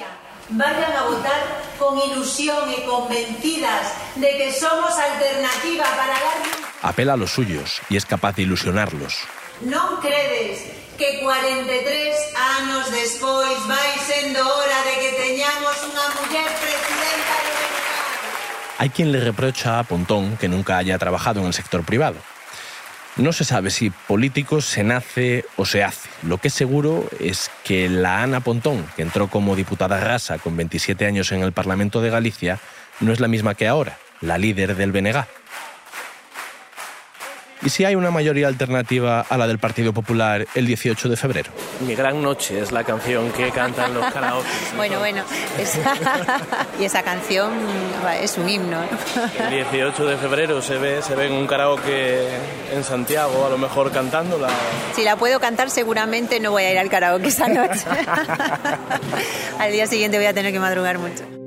Vayan 0.49 0.93
a 0.93 1.03
votar 1.03 1.41
con 1.77 1.97
ilusión 1.97 2.71
y 2.71 2.85
convencidas 2.85 3.93
de 4.15 4.29
que 4.37 4.53
somos 4.53 4.91
alternativa 4.97 5.85
para 5.85 6.13
dar... 6.13 6.37
Apela 6.81 7.13
a 7.13 7.17
los 7.17 7.31
suyos 7.31 7.81
y 7.89 7.97
es 7.97 8.05
capaz 8.05 8.35
de 8.35 8.43
ilusionarlos. 8.43 9.17
¿No 9.61 9.99
crees 9.99 10.71
que 10.97 11.19
43 11.21 12.15
anos 12.59 12.91
despois 12.91 13.57
vai 13.67 13.91
sendo 14.03 14.43
hora 14.43 14.79
de 14.83 14.95
que 14.99 15.11
teñamos 15.15 15.75
unha 15.87 16.05
muller 16.19 16.51
presidenta 16.59 17.38
Hay 18.79 18.91
quien 18.91 19.11
le 19.11 19.19
reprocha 19.19 19.77
a 19.77 19.83
Pontón 19.83 20.37
que 20.37 20.47
nunca 20.47 20.77
haya 20.77 20.97
trabajado 20.97 21.41
en 21.41 21.47
el 21.47 21.53
sector 21.53 21.83
privado. 21.83 22.15
No 23.17 23.33
se 23.33 23.43
sabe 23.43 23.71
si 23.71 23.89
político 23.89 24.61
se 24.61 24.85
nace 24.85 25.43
o 25.57 25.65
se 25.65 25.83
hace. 25.83 26.07
Lo 26.23 26.37
que 26.37 26.47
es 26.47 26.53
seguro 26.53 27.03
es 27.19 27.51
que 27.65 27.89
la 27.89 28.23
Ana 28.23 28.39
Pontón, 28.39 28.85
que 28.95 29.01
entró 29.01 29.27
como 29.27 29.57
diputada 29.57 29.99
rasa 29.99 30.37
con 30.37 30.55
27 30.55 31.05
años 31.05 31.33
en 31.33 31.43
el 31.43 31.51
Parlamento 31.51 31.99
de 31.99 32.09
Galicia, 32.09 32.59
no 33.01 33.11
es 33.11 33.19
la 33.19 33.27
misma 33.27 33.53
que 33.53 33.67
ahora, 33.67 33.97
la 34.21 34.37
líder 34.37 34.77
del 34.77 34.93
BNG. 34.93 35.25
¿Y 37.61 37.69
si 37.69 37.83
hay 37.83 37.95
una 37.95 38.09
mayoría 38.09 38.47
alternativa 38.47 39.21
a 39.21 39.37
la 39.37 39.45
del 39.45 39.59
Partido 39.59 39.91
Popular 39.91 40.47
el 40.55 40.65
18 40.65 41.09
de 41.09 41.17
febrero? 41.17 41.51
Mi 41.85 41.93
gran 41.93 42.21
noche 42.21 42.59
es 42.59 42.71
la 42.71 42.85
canción 42.85 43.31
que 43.31 43.51
cantan 43.51 43.93
los 43.93 44.05
karaoke. 44.13 44.47
bueno, 44.77 44.99
bueno, 44.99 45.23
esa... 45.57 45.93
y 46.79 46.85
esa 46.85 47.03
canción 47.03 47.51
es 48.21 48.37
un 48.37 48.47
himno. 48.47 48.77
el 49.39 49.49
18 49.49 50.05
de 50.05 50.17
febrero 50.17 50.61
se 50.61 50.77
ve, 50.77 51.01
se 51.01 51.15
ve 51.15 51.27
en 51.27 51.33
un 51.33 51.47
karaoke 51.47 52.27
en 52.71 52.83
Santiago, 52.83 53.45
a 53.45 53.49
lo 53.49 53.57
mejor 53.57 53.91
cantándola. 53.91 54.47
Si 54.95 55.03
la 55.03 55.17
puedo 55.17 55.39
cantar, 55.41 55.69
seguramente 55.69 56.39
no 56.39 56.51
voy 56.51 56.63
a 56.63 56.71
ir 56.71 56.79
al 56.79 56.89
karaoke 56.89 57.27
esa 57.27 57.49
noche. 57.49 57.83
al 59.59 59.71
día 59.71 59.85
siguiente 59.87 60.17
voy 60.17 60.27
a 60.27 60.33
tener 60.33 60.53
que 60.53 60.59
madrugar 60.59 60.97
mucho. 60.97 61.38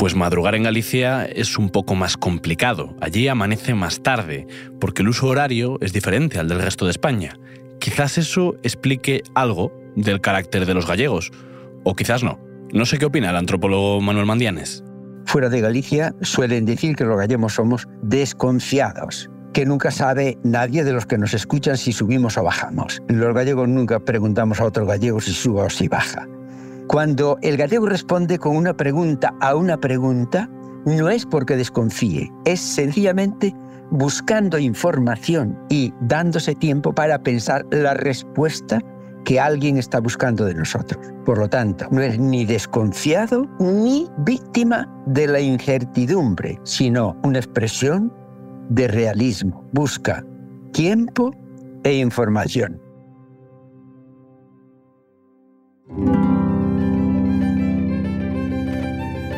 Pues 0.00 0.16
madrugar 0.16 0.54
en 0.54 0.62
Galicia 0.62 1.26
es 1.26 1.58
un 1.58 1.68
poco 1.68 1.94
más 1.94 2.16
complicado. 2.16 2.96
Allí 3.02 3.28
amanece 3.28 3.74
más 3.74 4.02
tarde, 4.02 4.46
porque 4.80 5.02
el 5.02 5.08
uso 5.08 5.26
horario 5.26 5.76
es 5.82 5.92
diferente 5.92 6.38
al 6.38 6.48
del 6.48 6.62
resto 6.62 6.86
de 6.86 6.90
España. 6.90 7.38
Quizás 7.80 8.16
eso 8.16 8.54
explique 8.62 9.22
algo 9.34 9.70
del 9.96 10.22
carácter 10.22 10.64
de 10.64 10.72
los 10.72 10.86
gallegos, 10.86 11.30
o 11.84 11.94
quizás 11.94 12.22
no. 12.22 12.40
No 12.72 12.86
sé 12.86 12.96
qué 12.96 13.04
opina 13.04 13.28
el 13.28 13.36
antropólogo 13.36 14.00
Manuel 14.00 14.24
Mandianes. 14.24 14.82
Fuera 15.26 15.50
de 15.50 15.60
Galicia 15.60 16.14
suelen 16.22 16.64
decir 16.64 16.96
que 16.96 17.04
los 17.04 17.18
gallegos 17.18 17.52
somos 17.52 17.86
desconfiados. 18.00 19.28
que 19.52 19.66
nunca 19.66 19.90
sabe 19.90 20.38
nadie 20.44 20.84
de 20.84 20.92
los 20.92 21.06
que 21.06 21.18
nos 21.18 21.34
escuchan 21.34 21.76
si 21.76 21.92
subimos 21.92 22.38
o 22.38 22.44
bajamos. 22.44 23.02
Los 23.08 23.34
gallegos 23.34 23.68
nunca 23.68 23.98
preguntamos 23.98 24.60
a 24.60 24.64
otro 24.64 24.86
gallego 24.86 25.20
si 25.20 25.32
sube 25.32 25.62
o 25.62 25.68
si 25.68 25.88
baja. 25.88 26.26
Cuando 26.90 27.38
el 27.40 27.56
gallego 27.56 27.86
responde 27.86 28.40
con 28.40 28.56
una 28.56 28.76
pregunta 28.76 29.32
a 29.40 29.54
una 29.54 29.76
pregunta, 29.76 30.50
no 30.84 31.08
es 31.08 31.24
porque 31.24 31.54
desconfíe, 31.54 32.32
es 32.44 32.58
sencillamente 32.58 33.54
buscando 33.92 34.58
información 34.58 35.56
y 35.68 35.94
dándose 36.00 36.56
tiempo 36.56 36.92
para 36.92 37.22
pensar 37.22 37.64
la 37.70 37.94
respuesta 37.94 38.80
que 39.24 39.38
alguien 39.38 39.76
está 39.76 40.00
buscando 40.00 40.44
de 40.44 40.54
nosotros. 40.54 41.12
Por 41.24 41.38
lo 41.38 41.48
tanto, 41.48 41.86
no 41.92 42.02
es 42.02 42.18
ni 42.18 42.44
desconfiado 42.44 43.46
ni 43.60 44.08
víctima 44.18 44.92
de 45.06 45.28
la 45.28 45.38
incertidumbre, 45.38 46.58
sino 46.64 47.16
una 47.22 47.38
expresión 47.38 48.12
de 48.68 48.88
realismo. 48.88 49.64
Busca 49.72 50.24
tiempo 50.72 51.30
e 51.84 51.94
información. 51.94 52.80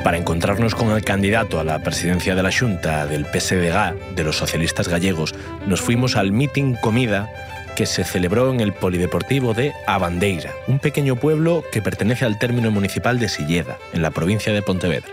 Para 0.05 0.17
encontrarnos 0.17 0.75
con 0.75 0.91
el 0.91 1.05
candidato 1.05 1.61
a 1.61 1.65
la 1.65 1.79
presidencia 1.79 2.35
de 2.35 2.43
la 2.43 2.51
Junta 2.51 3.07
del 3.07 3.25
PSDG, 3.25 4.17
de 4.17 4.25
los 4.25 4.37
socialistas 4.37 4.89
gallegos, 4.89 5.33
nos 5.67 5.81
fuimos 5.81 6.17
al 6.17 6.33
meeting 6.33 6.75
comida 6.75 7.33
que 7.77 7.87
se 7.87 8.03
celebró 8.03 8.53
en 8.53 8.61
el 8.61 8.73
Polideportivo 8.73 9.55
de 9.55 9.73
Abandeira, 9.87 10.51
un 10.67 10.81
pequeño 10.81 11.15
pueblo 11.15 11.63
que 11.71 11.83
pertenece 11.83 12.25
al 12.25 12.39
término 12.39 12.73
municipal 12.73 13.21
de 13.21 13.29
Silleda, 13.29 13.79
en 13.93 14.03
la 14.03 14.11
provincia 14.11 14.53
de 14.53 14.61
Pontevedra. 14.61 15.09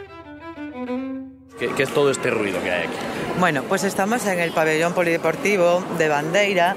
¿Qué, 1.59 1.69
qué 1.77 1.83
es 1.83 1.89
todo 1.89 2.09
este 2.09 2.31
ruido 2.31 2.61
que 2.63 2.71
hay 2.71 2.87
aquí? 2.87 2.97
Bueno, 3.39 3.63
pues 3.63 3.83
estamos 3.83 4.25
en 4.25 4.39
el 4.39 4.51
pabellón 4.51 4.93
polideportivo 4.93 5.83
de 5.99 6.09
Bandeira 6.09 6.75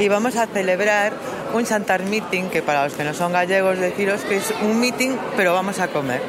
y 0.00 0.08
vamos 0.08 0.34
a 0.36 0.46
celebrar 0.46 1.12
un 1.52 1.66
Santar 1.66 2.02
Meeting, 2.04 2.48
que 2.50 2.62
para 2.62 2.84
los 2.84 2.94
que 2.94 3.04
no 3.04 3.14
son 3.14 3.32
gallegos 3.32 3.78
deciros 3.78 4.22
que 4.22 4.36
es 4.36 4.52
un 4.62 4.80
meeting, 4.80 5.16
pero 5.36 5.54
vamos 5.54 5.78
a 5.80 5.88
comer. 5.88 6.20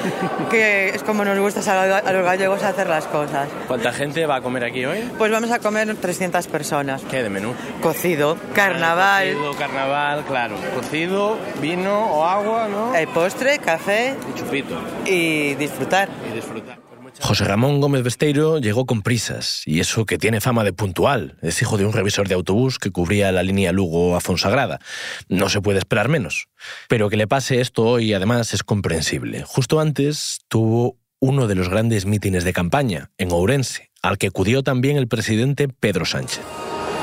que 0.50 0.90
es 0.90 1.02
como 1.02 1.24
nos 1.24 1.38
gusta 1.38 1.60
a 1.98 2.12
los 2.12 2.24
gallegos 2.24 2.62
hacer 2.62 2.88
las 2.88 3.06
cosas. 3.06 3.48
¿Cuánta 3.68 3.92
gente 3.92 4.26
va 4.26 4.36
a 4.36 4.40
comer 4.40 4.64
aquí 4.64 4.84
hoy? 4.84 5.10
Pues 5.18 5.30
vamos 5.30 5.50
a 5.50 5.58
comer 5.58 5.94
300 5.94 6.46
personas. 6.48 7.02
¿Qué 7.10 7.22
de 7.22 7.30
menú? 7.30 7.54
Cocido, 7.80 8.36
carnaval. 8.54 9.32
Cocido, 9.32 9.54
carnaval, 9.54 10.24
claro. 10.24 10.56
Cocido, 10.74 11.38
vino 11.60 12.12
o 12.12 12.24
agua, 12.24 12.68
¿no? 12.68 12.94
El 12.94 13.08
postre, 13.08 13.58
café. 13.58 14.14
Y 14.30 14.38
chupito. 14.38 14.78
Y 15.06 15.54
disfrutar. 15.54 16.08
Y 16.30 16.34
disfrutar. 16.34 16.81
José 17.20 17.44
Ramón 17.44 17.80
Gómez 17.80 18.02
Besteiro 18.02 18.58
llegó 18.58 18.86
con 18.86 19.02
prisas, 19.02 19.62
y 19.66 19.80
eso 19.80 20.06
que 20.06 20.18
tiene 20.18 20.40
fama 20.40 20.64
de 20.64 20.72
puntual. 20.72 21.36
Es 21.42 21.62
hijo 21.62 21.76
de 21.76 21.84
un 21.84 21.92
revisor 21.92 22.26
de 22.28 22.34
autobús 22.34 22.78
que 22.78 22.90
cubría 22.90 23.30
la 23.32 23.42
línea 23.42 23.72
Lugo 23.72 24.16
a 24.16 24.20
Fonsagrada. 24.20 24.80
No 25.28 25.48
se 25.48 25.60
puede 25.60 25.78
esperar 25.78 26.08
menos. 26.08 26.48
Pero 26.88 27.08
que 27.10 27.16
le 27.16 27.28
pase 27.28 27.60
esto 27.60 27.84
hoy, 27.84 28.12
además, 28.12 28.54
es 28.54 28.62
comprensible. 28.64 29.44
Justo 29.46 29.78
antes 29.78 30.40
tuvo 30.48 30.96
uno 31.20 31.46
de 31.46 31.54
los 31.54 31.68
grandes 31.68 32.06
mítines 32.06 32.44
de 32.44 32.52
campaña, 32.52 33.10
en 33.18 33.30
Ourense, 33.30 33.90
al 34.02 34.18
que 34.18 34.26
acudió 34.28 34.62
también 34.62 34.96
el 34.96 35.06
presidente 35.06 35.68
Pedro 35.68 36.04
Sánchez. 36.04 36.40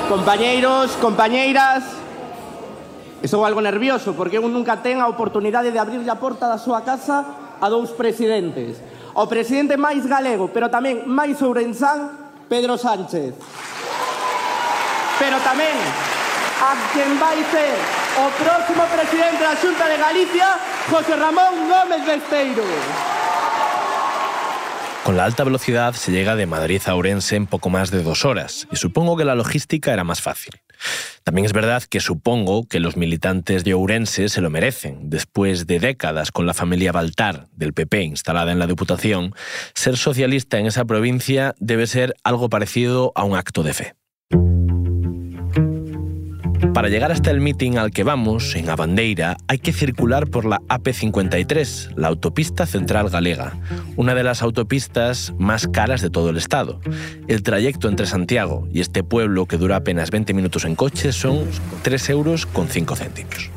Compañeiros, 0.09 0.91
compañeiras, 0.99 1.83
estou 3.21 3.43
algo 3.45 3.61
nervioso 3.61 4.15
porque 4.15 4.39
eu 4.39 4.47
nunca 4.47 4.79
ten 4.79 5.03
a 5.03 5.07
oportunidade 5.07 5.71
de 5.71 5.79
abrir 5.79 6.03
a 6.07 6.19
porta 6.19 6.47
da 6.47 6.57
súa 6.59 6.83
casa 6.87 7.23
a 7.59 7.67
dous 7.67 7.91
presidentes 7.91 8.79
o 9.13 9.27
presidente 9.27 9.77
máis 9.77 10.05
galego, 10.05 10.49
pero 10.49 10.69
tamén 10.69 11.05
máis 11.09 11.41
ourensán, 11.41 12.13
Pedro 12.49 12.77
Sánchez. 12.77 13.33
Pero 15.19 15.37
tamén 15.43 15.75
a 16.59 16.71
quen 16.91 17.15
vai 17.19 17.39
ser 17.51 17.75
o 18.19 18.25
próximo 18.35 18.83
presidente 18.91 19.41
da 19.43 19.55
Xunta 19.55 19.85
de 19.87 19.97
Galicia, 19.97 20.47
José 20.89 21.15
Ramón 21.15 21.67
Gómez 21.67 22.03
Besteiro. 22.05 22.65
Con 25.03 25.17
la 25.17 25.25
alta 25.25 25.43
velocidad 25.43 25.93
se 25.93 26.11
llega 26.11 26.35
de 26.35 26.45
Madrid 26.45 26.81
a 26.85 26.93
Ourense 26.93 27.35
en 27.35 27.47
poco 27.47 27.69
más 27.69 27.89
de 27.89 28.03
dos 28.03 28.25
horas, 28.25 28.67
y 28.71 28.75
supongo 28.75 29.17
que 29.17 29.25
la 29.25 29.35
logística 29.35 29.91
era 29.91 30.03
más 30.03 30.21
fácil. 30.21 30.53
También 31.23 31.45
es 31.45 31.53
verdad 31.53 31.83
que 31.83 31.99
supongo 31.99 32.67
que 32.67 32.79
los 32.79 32.95
militantes 32.95 33.63
de 33.63 33.73
Ourense 33.73 34.29
se 34.29 34.41
lo 34.41 34.49
merecen. 34.49 35.09
Después 35.09 35.67
de 35.67 35.79
décadas 35.79 36.31
con 36.31 36.45
la 36.45 36.53
familia 36.53 36.91
Baltar 36.91 37.47
del 37.51 37.73
PP 37.73 38.03
instalada 38.03 38.51
en 38.51 38.59
la 38.59 38.67
Diputación, 38.67 39.33
ser 39.73 39.97
socialista 39.97 40.59
en 40.59 40.67
esa 40.67 40.85
provincia 40.85 41.55
debe 41.59 41.87
ser 41.87 42.15
algo 42.23 42.49
parecido 42.49 43.11
a 43.15 43.23
un 43.23 43.35
acto 43.35 43.63
de 43.63 43.73
fe. 43.73 43.95
Para 46.73 46.87
llegar 46.87 47.11
hasta 47.11 47.31
el 47.31 47.41
meeting 47.41 47.77
al 47.77 47.91
que 47.91 48.03
vamos, 48.03 48.55
en 48.55 48.69
Abandeira, 48.69 49.37
hay 49.47 49.57
que 49.57 49.73
circular 49.73 50.27
por 50.27 50.45
la 50.45 50.61
AP53, 50.69 51.95
la 51.95 52.07
autopista 52.07 52.65
central 52.65 53.09
galega, 53.09 53.57
una 53.95 54.13
de 54.13 54.23
las 54.23 54.41
autopistas 54.41 55.33
más 55.37 55.67
caras 55.67 56.01
de 56.01 56.09
todo 56.09 56.29
el 56.29 56.37
estado. 56.37 56.79
El 57.27 57.43
trayecto 57.43 57.89
entre 57.89 58.05
Santiago 58.05 58.67
y 58.71 58.81
este 58.81 59.03
pueblo, 59.03 59.45
que 59.45 59.57
dura 59.57 59.77
apenas 59.77 60.11
20 60.11 60.33
minutos 60.33 60.63
en 60.65 60.75
coche, 60.75 61.11
son 61.11 61.45
3 61.81 62.09
euros 62.11 62.45
con 62.45 62.67
5 62.67 62.95
céntimos. 62.95 63.49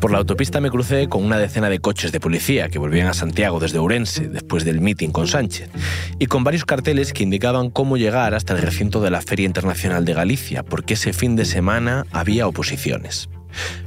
Por 0.00 0.10
la 0.10 0.18
autopista 0.18 0.60
me 0.60 0.70
crucé 0.70 1.08
con 1.08 1.24
una 1.24 1.38
decena 1.38 1.68
de 1.68 1.78
coches 1.78 2.12
de 2.12 2.20
policía 2.20 2.68
que 2.68 2.78
volvían 2.78 3.06
a 3.06 3.14
Santiago 3.14 3.60
desde 3.60 3.78
Ourense 3.78 4.28
después 4.28 4.64
del 4.64 4.80
meeting 4.80 5.10
con 5.10 5.26
Sánchez 5.26 5.70
y 6.18 6.26
con 6.26 6.44
varios 6.44 6.64
carteles 6.64 7.12
que 7.12 7.22
indicaban 7.22 7.70
cómo 7.70 7.96
llegar 7.96 8.34
hasta 8.34 8.54
el 8.54 8.62
recinto 8.62 9.00
de 9.00 9.10
la 9.10 9.20
Feria 9.20 9.46
Internacional 9.46 10.04
de 10.04 10.14
Galicia, 10.14 10.62
porque 10.62 10.94
ese 10.94 11.12
fin 11.12 11.36
de 11.36 11.44
semana 11.44 12.06
había 12.12 12.46
oposiciones. 12.46 13.28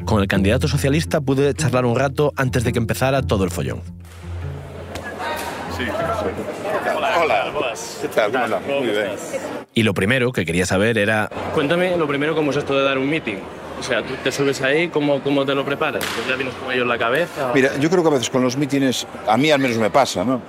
Con 0.06 0.22
el 0.22 0.28
candidato 0.28 0.67
socialista 0.67 1.22
pude 1.22 1.54
charlar 1.54 1.86
un 1.86 1.96
rato 1.96 2.34
antes 2.36 2.63
de 2.63 2.74
que 2.74 2.80
empezara 2.80 3.22
todo 3.22 3.43
el 3.43 3.52
follón. 3.52 3.82
Sí. 5.78 5.84
Hola. 7.22 7.52
¿Qué 8.02 8.08
tal? 8.10 8.32
¿Cómo 8.32 8.46
estás? 8.46 8.62
Muy 8.67 8.88
bien. 8.88 9.10
Y 9.74 9.84
lo 9.84 9.93
primero 9.93 10.32
que 10.32 10.46
quería 10.46 10.65
saber 10.65 10.98
era... 10.98 11.30
Cuéntame 11.54 11.98
lo 11.98 12.08
primero 12.08 12.36
cómo 12.36 12.52
es 12.52 12.58
esto 12.58 12.78
de 12.78 12.84
dar 12.84 12.98
un 12.98 13.10
meeting. 13.10 13.38
O 13.84 13.86
sea, 13.86 14.02
tú 14.02 14.13
te 14.24 14.32
subes 14.32 14.62
ahí, 14.62 14.88
¿cómo, 14.88 15.22
cómo 15.22 15.46
te 15.46 15.54
lo 15.54 15.65
preparas? 15.65 16.02
¿Tú 16.06 16.30
¿Ya 16.30 16.38
vienes 16.38 16.54
con 16.56 16.72
ello 16.72 16.84
en 16.84 16.88
la 16.88 16.98
cabeza? 16.98 17.52
Mira, 17.54 17.76
yo 17.78 17.89
creo 17.89 18.02
que 18.02 18.08
a 18.08 18.12
veces 18.13 18.30
con 18.30 18.41
los 18.41 18.56
mítines, 18.56 19.06
a 19.28 19.36
mí 19.36 19.52
al 19.52 19.60
menos 19.60 19.78
me 19.78 19.89
pasa, 19.89 20.24
¿no? 20.24 20.41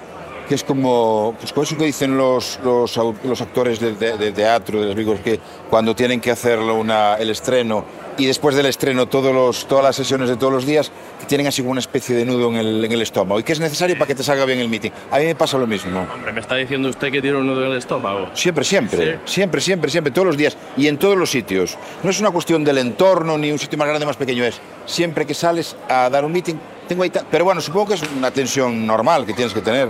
Que 0.48 0.54
es 0.56 0.64
como, 0.64 1.34
pues 1.40 1.52
con 1.54 1.62
eso 1.64 1.76
que 1.76 1.84
dicen 1.86 2.18
los, 2.18 2.60
los, 2.62 2.96
actores 3.40 3.80
de, 3.80 3.92
de- 3.94 4.18
de 4.18 4.32
teatro, 4.32 4.78
de 4.80 4.86
los 4.86 4.94
amigos, 4.94 5.20
que 5.20 5.40
cuando 5.70 5.94
tienen 5.96 6.20
que 6.20 6.30
hacer 6.30 6.58
una, 6.58 7.14
el 7.14 7.30
estreno 7.30 7.84
y 8.18 8.26
después 8.26 8.54
del 8.54 8.66
estreno 8.66 9.06
todos 9.06 9.34
los, 9.34 9.66
todas 9.66 9.82
las 9.84 9.96
sesiones 9.96 10.28
de 10.28 10.36
todos 10.36 10.52
los 10.52 10.66
días, 10.66 10.92
que 11.18 11.26
tienen 11.26 11.46
así 11.46 11.62
como 11.62 11.72
una 11.72 11.80
especie 11.80 12.14
de 12.14 12.24
nudo 12.26 12.48
en 12.50 12.56
el, 12.56 12.84
en 12.84 12.92
el 12.92 13.00
estómago 13.02 13.40
y 13.40 13.42
que 13.42 13.54
es 13.54 13.58
necesario 13.60 13.96
para 13.96 14.06
que 14.06 14.14
te 14.14 14.22
salga 14.22 14.44
bien 14.44 14.58
el 14.60 14.68
meeting. 14.68 14.90
A 15.10 15.18
mí 15.18 15.24
me 15.24 15.34
pasa 15.34 15.56
lo 15.56 15.66
mismo. 15.66 16.06
Hombre, 16.14 16.32
me 16.32 16.40
está 16.40 16.56
diciendo 16.56 16.90
usted 16.90 17.10
que 17.10 17.22
tiene 17.22 17.38
un 17.38 17.46
nudo 17.46 17.64
en 17.64 17.72
el 17.72 17.78
estómago. 17.78 18.28
Siempre, 18.34 18.64
siempre, 18.64 19.20
siempre, 19.24 19.60
siempre, 19.62 19.90
siempre, 19.90 20.12
todos 20.12 20.26
los 20.26 20.36
días 20.36 20.56
y 20.76 20.88
en 20.88 20.98
todos 20.98 21.16
los 21.16 21.30
sitios. 21.30 21.78
No 22.02 22.10
es 22.10 22.20
una 22.20 22.30
cuestión 22.30 22.62
del 22.64 22.76
entorno 22.78 23.38
ni 23.38 23.50
un 23.50 23.58
sitio 23.58 23.78
más 23.78 23.88
grande 23.88 24.04
más 24.04 24.16
pequeño, 24.16 24.44
es 24.44 24.60
siempre 24.84 25.24
que 25.24 25.32
sales 25.32 25.74
a 25.88 26.10
dar 26.10 26.24
un 26.26 26.32
meeting, 26.32 26.56
tengo 26.86 27.02
ahí 27.02 27.10
Pero 27.30 27.46
bueno, 27.46 27.62
supongo 27.62 27.86
que 27.88 27.94
es 27.94 28.02
una 28.16 28.30
tensión 28.30 28.86
normal 28.86 29.24
que 29.24 29.32
tienes 29.32 29.54
que 29.54 29.62
tener 29.62 29.88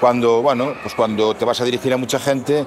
cuando, 0.00 0.42
bueno, 0.42 0.74
pues 0.82 0.94
cuando 0.94 1.34
te 1.34 1.44
vas 1.44 1.60
a 1.60 1.64
dirigir 1.64 1.92
a 1.92 1.96
mucha 1.96 2.18
gente 2.18 2.66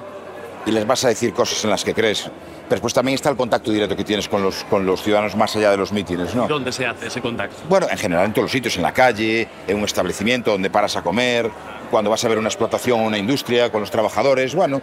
y 0.66 0.72
les 0.72 0.86
vas 0.86 1.04
a 1.04 1.08
decir 1.08 1.32
cosas 1.32 1.64
en 1.64 1.70
las 1.70 1.84
que 1.84 1.94
crees. 1.94 2.24
Pero 2.24 2.76
después 2.76 2.94
también 2.94 3.14
está 3.14 3.30
el 3.30 3.36
contacto 3.36 3.72
directo 3.72 3.96
que 3.96 4.04
tienes 4.04 4.28
con 4.28 4.42
los, 4.42 4.64
con 4.64 4.86
los 4.86 5.02
ciudadanos 5.02 5.34
más 5.36 5.56
allá 5.56 5.70
de 5.72 5.76
los 5.76 5.92
mítines, 5.92 6.34
¿no? 6.34 6.46
¿Dónde 6.46 6.70
se 6.70 6.86
hace 6.86 7.08
ese 7.08 7.20
contacto? 7.20 7.56
Bueno, 7.68 7.88
en 7.90 7.98
general 7.98 8.26
en 8.26 8.32
todos 8.32 8.44
los 8.44 8.52
sitios, 8.52 8.76
en 8.76 8.82
la 8.82 8.92
calle, 8.92 9.48
en 9.66 9.76
un 9.76 9.84
establecimiento 9.84 10.52
donde 10.52 10.70
paras 10.70 10.96
a 10.96 11.02
comer, 11.02 11.50
cuando 11.90 12.10
vas 12.10 12.24
a 12.24 12.28
ver 12.28 12.38
una 12.38 12.48
explotación 12.48 13.00
o 13.00 13.04
una 13.04 13.18
industria 13.18 13.72
con 13.72 13.80
los 13.80 13.90
trabajadores, 13.90 14.54
bueno. 14.54 14.80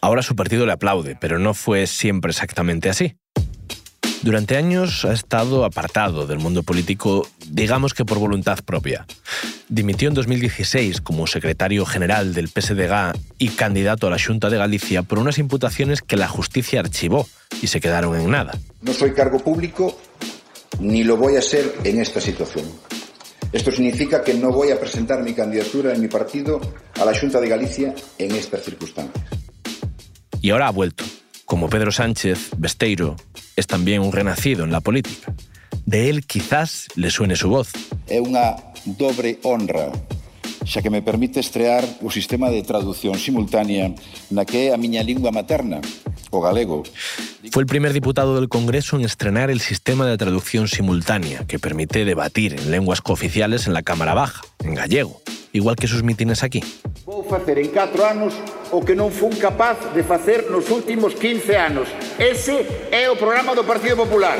Ahora 0.00 0.22
su 0.22 0.34
partido 0.34 0.64
le 0.64 0.72
aplaude, 0.72 1.16
pero 1.20 1.38
no 1.38 1.52
fue 1.52 1.86
siempre 1.86 2.30
exactamente 2.30 2.88
así. 2.88 3.16
Durante 4.22 4.58
años 4.58 5.06
ha 5.06 5.14
estado 5.14 5.64
apartado 5.64 6.26
del 6.26 6.38
mundo 6.38 6.62
político, 6.62 7.26
digamos 7.46 7.94
que 7.94 8.04
por 8.04 8.18
voluntad 8.18 8.58
propia. 8.64 9.06
Dimitió 9.70 10.08
en 10.08 10.14
2016 10.14 11.00
como 11.00 11.26
secretario 11.26 11.86
general 11.86 12.34
del 12.34 12.48
PSDG 12.48 13.18
y 13.38 13.48
candidato 13.48 14.06
a 14.06 14.10
la 14.10 14.18
Junta 14.18 14.50
de 14.50 14.58
Galicia 14.58 15.02
por 15.02 15.18
unas 15.18 15.38
imputaciones 15.38 16.02
que 16.02 16.18
la 16.18 16.28
justicia 16.28 16.80
archivó 16.80 17.26
y 17.62 17.68
se 17.68 17.80
quedaron 17.80 18.14
en 18.14 18.30
nada. 18.30 18.58
No 18.82 18.92
soy 18.92 19.14
cargo 19.14 19.38
público 19.38 19.98
ni 20.80 21.02
lo 21.02 21.16
voy 21.16 21.36
a 21.36 21.42
ser 21.42 21.72
en 21.84 22.00
esta 22.00 22.20
situación. 22.20 22.66
Esto 23.52 23.72
significa 23.72 24.22
que 24.22 24.34
no 24.34 24.50
voy 24.50 24.70
a 24.70 24.78
presentar 24.78 25.22
mi 25.22 25.32
candidatura 25.32 25.94
en 25.94 26.00
mi 26.00 26.08
partido 26.08 26.60
a 27.00 27.04
la 27.06 27.18
Junta 27.18 27.40
de 27.40 27.48
Galicia 27.48 27.94
en 28.18 28.34
estas 28.34 28.64
circunstancias. 28.64 29.24
Y 30.42 30.50
ahora 30.50 30.68
ha 30.68 30.72
vuelto. 30.72 31.04
Como 31.50 31.68
Pedro 31.68 31.90
Sánchez, 31.90 32.50
Besteiro 32.58 33.16
es 33.56 33.66
también 33.66 34.02
un 34.02 34.12
renacido 34.12 34.62
en 34.62 34.70
la 34.70 34.80
política. 34.80 35.34
De 35.84 36.08
él 36.08 36.24
quizás 36.24 36.86
le 36.94 37.10
suene 37.10 37.34
su 37.34 37.48
voz. 37.50 37.74
É 38.06 38.22
unha 38.22 38.54
dobre 38.86 39.42
honra 39.42 39.90
xa 40.62 40.78
que 40.78 40.94
me 40.94 41.02
permite 41.02 41.42
estrear 41.42 41.82
o 42.06 42.08
sistema 42.14 42.54
de 42.54 42.62
traducción 42.62 43.18
simultánea 43.18 43.90
na 44.30 44.46
que 44.46 44.70
é 44.70 44.74
a 44.74 44.78
miña 44.78 45.02
lingua 45.02 45.34
materna, 45.34 45.82
o 46.30 46.38
galego. 46.38 46.86
Fue 47.50 47.66
el 47.66 47.66
primer 47.66 47.90
diputado 47.90 48.38
del 48.38 48.46
Congreso 48.46 48.94
en 48.94 49.02
estrenar 49.02 49.50
el 49.50 49.58
sistema 49.58 50.06
de 50.06 50.14
traducción 50.14 50.70
simultánea, 50.70 51.50
que 51.50 51.58
permite 51.58 52.06
debatir 52.06 52.54
en 52.54 52.70
lenguas 52.70 53.02
cooficiales 53.02 53.66
en 53.66 53.74
la 53.74 53.82
Cámara 53.82 54.14
Baja, 54.14 54.46
en 54.62 54.78
gallego, 54.78 55.18
igual 55.50 55.74
que 55.74 55.90
sus 55.90 56.06
mítines 56.06 56.46
aquí. 56.46 56.62
Vou 57.02 57.26
facer 57.26 57.58
en 57.58 57.74
4 57.74 58.06
anos 58.06 58.38
o 58.72 58.84
que 58.84 58.94
non 58.94 59.10
fun 59.10 59.34
capaz 59.34 59.92
de 59.94 60.02
facer 60.06 60.46
nos 60.50 60.70
últimos 60.70 61.14
15 61.18 61.56
anos. 61.58 61.86
Ese 62.18 62.62
é 62.94 63.10
o 63.10 63.18
programa 63.18 63.54
do 63.54 63.66
Partido 63.66 63.98
Popular. 63.98 64.38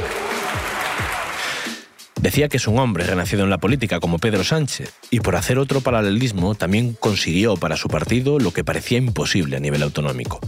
Decía 2.21 2.51
que 2.51 2.59
es 2.59 2.69
un 2.69 2.79
hombre 2.79 3.05
renacido 3.05 3.45
en 3.45 3.51
la 3.51 3.59
política 3.59 3.99
como 3.99 4.19
Pedro 4.19 4.45
Sánchez 4.45 4.93
y 5.11 5.21
por 5.21 5.37
hacer 5.37 5.59
otro 5.59 5.81
paralelismo 5.81 6.55
también 6.55 6.93
consiguió 6.93 7.57
para 7.57 7.79
su 7.79 7.89
partido 7.89 8.39
lo 8.39 8.53
que 8.53 8.63
parecía 8.63 8.99
imposible 8.99 9.57
a 9.57 9.61
nivel 9.61 9.83
autonómico, 9.83 10.39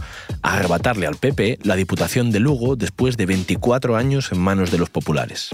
arrebatarle 0.43 1.07
al 1.07 1.15
PP 1.15 1.59
la 1.63 1.75
Diputación 1.75 2.29
de 2.29 2.39
Lugo 2.39 2.75
después 2.75 3.17
de 3.17 3.25
24 3.25 3.95
años 3.95 4.31
en 4.31 4.39
manos 4.39 4.69
de 4.69 4.77
los 4.77 4.91
populares. 4.91 5.49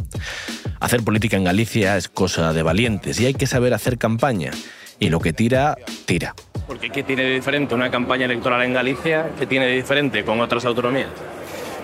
Hacer 0.81 1.03
política 1.03 1.37
en 1.37 1.45
Galicia 1.45 1.95
es 1.95 2.09
cosa 2.09 2.51
de 2.51 2.63
valientes 2.63 3.17
y 3.21 3.25
hay 3.25 3.33
que 3.33 3.47
saber 3.47 3.73
hacer 3.73 3.97
campaña 3.97 4.51
y 4.99 5.09
lo 5.09 5.19
que 5.19 5.33
tira, 5.33 5.75
tira. 6.05 6.35
Porque 6.67 6.89
¿qué 6.89 7.03
tiene 7.03 7.23
de 7.23 7.33
diferente 7.33 7.73
una 7.73 7.89
campaña 7.89 8.25
electoral 8.25 8.61
en 8.61 8.73
Galicia 8.73 9.31
que 9.39 9.45
tiene 9.45 9.65
de 9.65 9.73
diferente 9.73 10.23
con 10.23 10.39
otras 10.39 10.65
autonomías? 10.65 11.09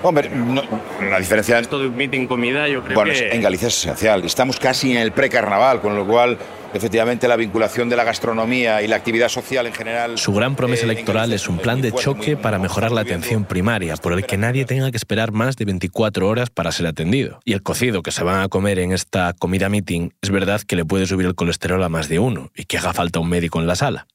Hombre, 0.06 0.30
no, 0.30 0.62
la 1.02 1.18
diferencia... 1.18 1.58
Esto 1.58 1.80
de 1.80 1.88
un 1.88 1.96
meeting 1.96 2.28
comida 2.28 2.68
yo 2.68 2.84
creo 2.84 2.94
Bueno, 2.94 3.12
que... 3.12 3.32
en 3.32 3.42
Galicia 3.42 3.70
es 3.70 3.78
esencial. 3.78 4.24
Estamos 4.24 4.60
casi 4.60 4.92
en 4.92 5.00
el 5.00 5.12
precarnaval, 5.12 5.82
con 5.82 5.96
lo 5.96 6.06
cual, 6.06 6.38
efectivamente, 6.76 7.28
la 7.28 7.36
vinculación 7.36 7.90
de 7.90 7.96
la 7.96 8.04
gastronomía 8.04 8.84
y 8.84 8.88
la 8.88 8.98
actividad 8.98 9.30
social 9.30 9.66
en 9.66 9.74
general... 9.74 10.20
Su 10.20 10.32
gran 10.32 10.56
promesa 10.56 10.84
eh, 10.84 10.92
electoral 10.92 11.34
es 11.34 11.50
un 11.50 11.58
plan 11.58 11.82
de 11.82 11.92
choque 11.92 12.38
para 12.38 12.60
mejorar 12.60 12.92
la 12.92 13.02
atención 13.02 13.46
primaria, 13.46 13.96
por 13.98 14.14
el 14.14 14.28
que 14.28 14.38
nadie 14.38 14.66
tenga 14.66 14.92
que 14.92 14.98
esperar 14.98 15.32
más 15.32 15.56
de 15.56 15.66
24 15.66 16.28
horas 16.28 16.52
para 16.52 16.72
ser 16.72 16.86
atendido. 16.86 17.40
Y 17.44 17.54
el 17.54 17.64
cocido 17.64 18.04
que 18.04 18.12
se 18.12 18.24
van 18.24 18.42
a 18.42 18.48
comer 18.48 18.78
en 18.78 18.92
esta 18.92 19.34
comida 19.34 19.70
meeting 19.70 20.12
es 20.22 20.30
verdad 20.30 20.62
que 20.62 20.76
le 20.76 20.86
puede 20.86 21.08
subir 21.08 21.26
el 21.26 21.34
colesterol 21.34 21.84
a 21.84 21.90
más 21.90 22.10
de 22.10 22.20
uno 22.20 22.52
y 22.56 22.66
que 22.66 22.78
haga 22.78 22.94
falta 22.94 23.20
un 23.20 23.30
médico 23.30 23.60
en 23.60 23.66
la 23.66 23.76
sala. 23.76 24.06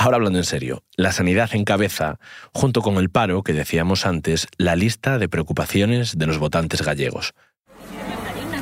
Ahora 0.00 0.14
hablando 0.14 0.38
en 0.38 0.44
serio, 0.44 0.84
la 0.94 1.10
sanidad 1.10 1.50
encabeza, 1.54 2.20
junto 2.54 2.82
con 2.82 2.98
el 2.98 3.10
paro 3.10 3.42
que 3.42 3.52
decíamos 3.52 4.06
antes, 4.06 4.46
la 4.56 4.76
lista 4.76 5.18
de 5.18 5.28
preocupaciones 5.28 6.16
de 6.16 6.26
los 6.28 6.38
votantes 6.38 6.82
gallegos. 6.82 7.34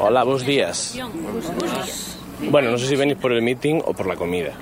Hola, 0.00 0.24
buenos 0.24 0.46
días. 0.46 0.98
Bueno, 2.50 2.70
no 2.70 2.78
sé 2.78 2.86
si 2.86 2.96
venís 2.96 3.18
por 3.18 3.32
el 3.32 3.42
meeting 3.42 3.82
o 3.84 3.92
por 3.92 4.06
la 4.06 4.16
comida. 4.16 4.54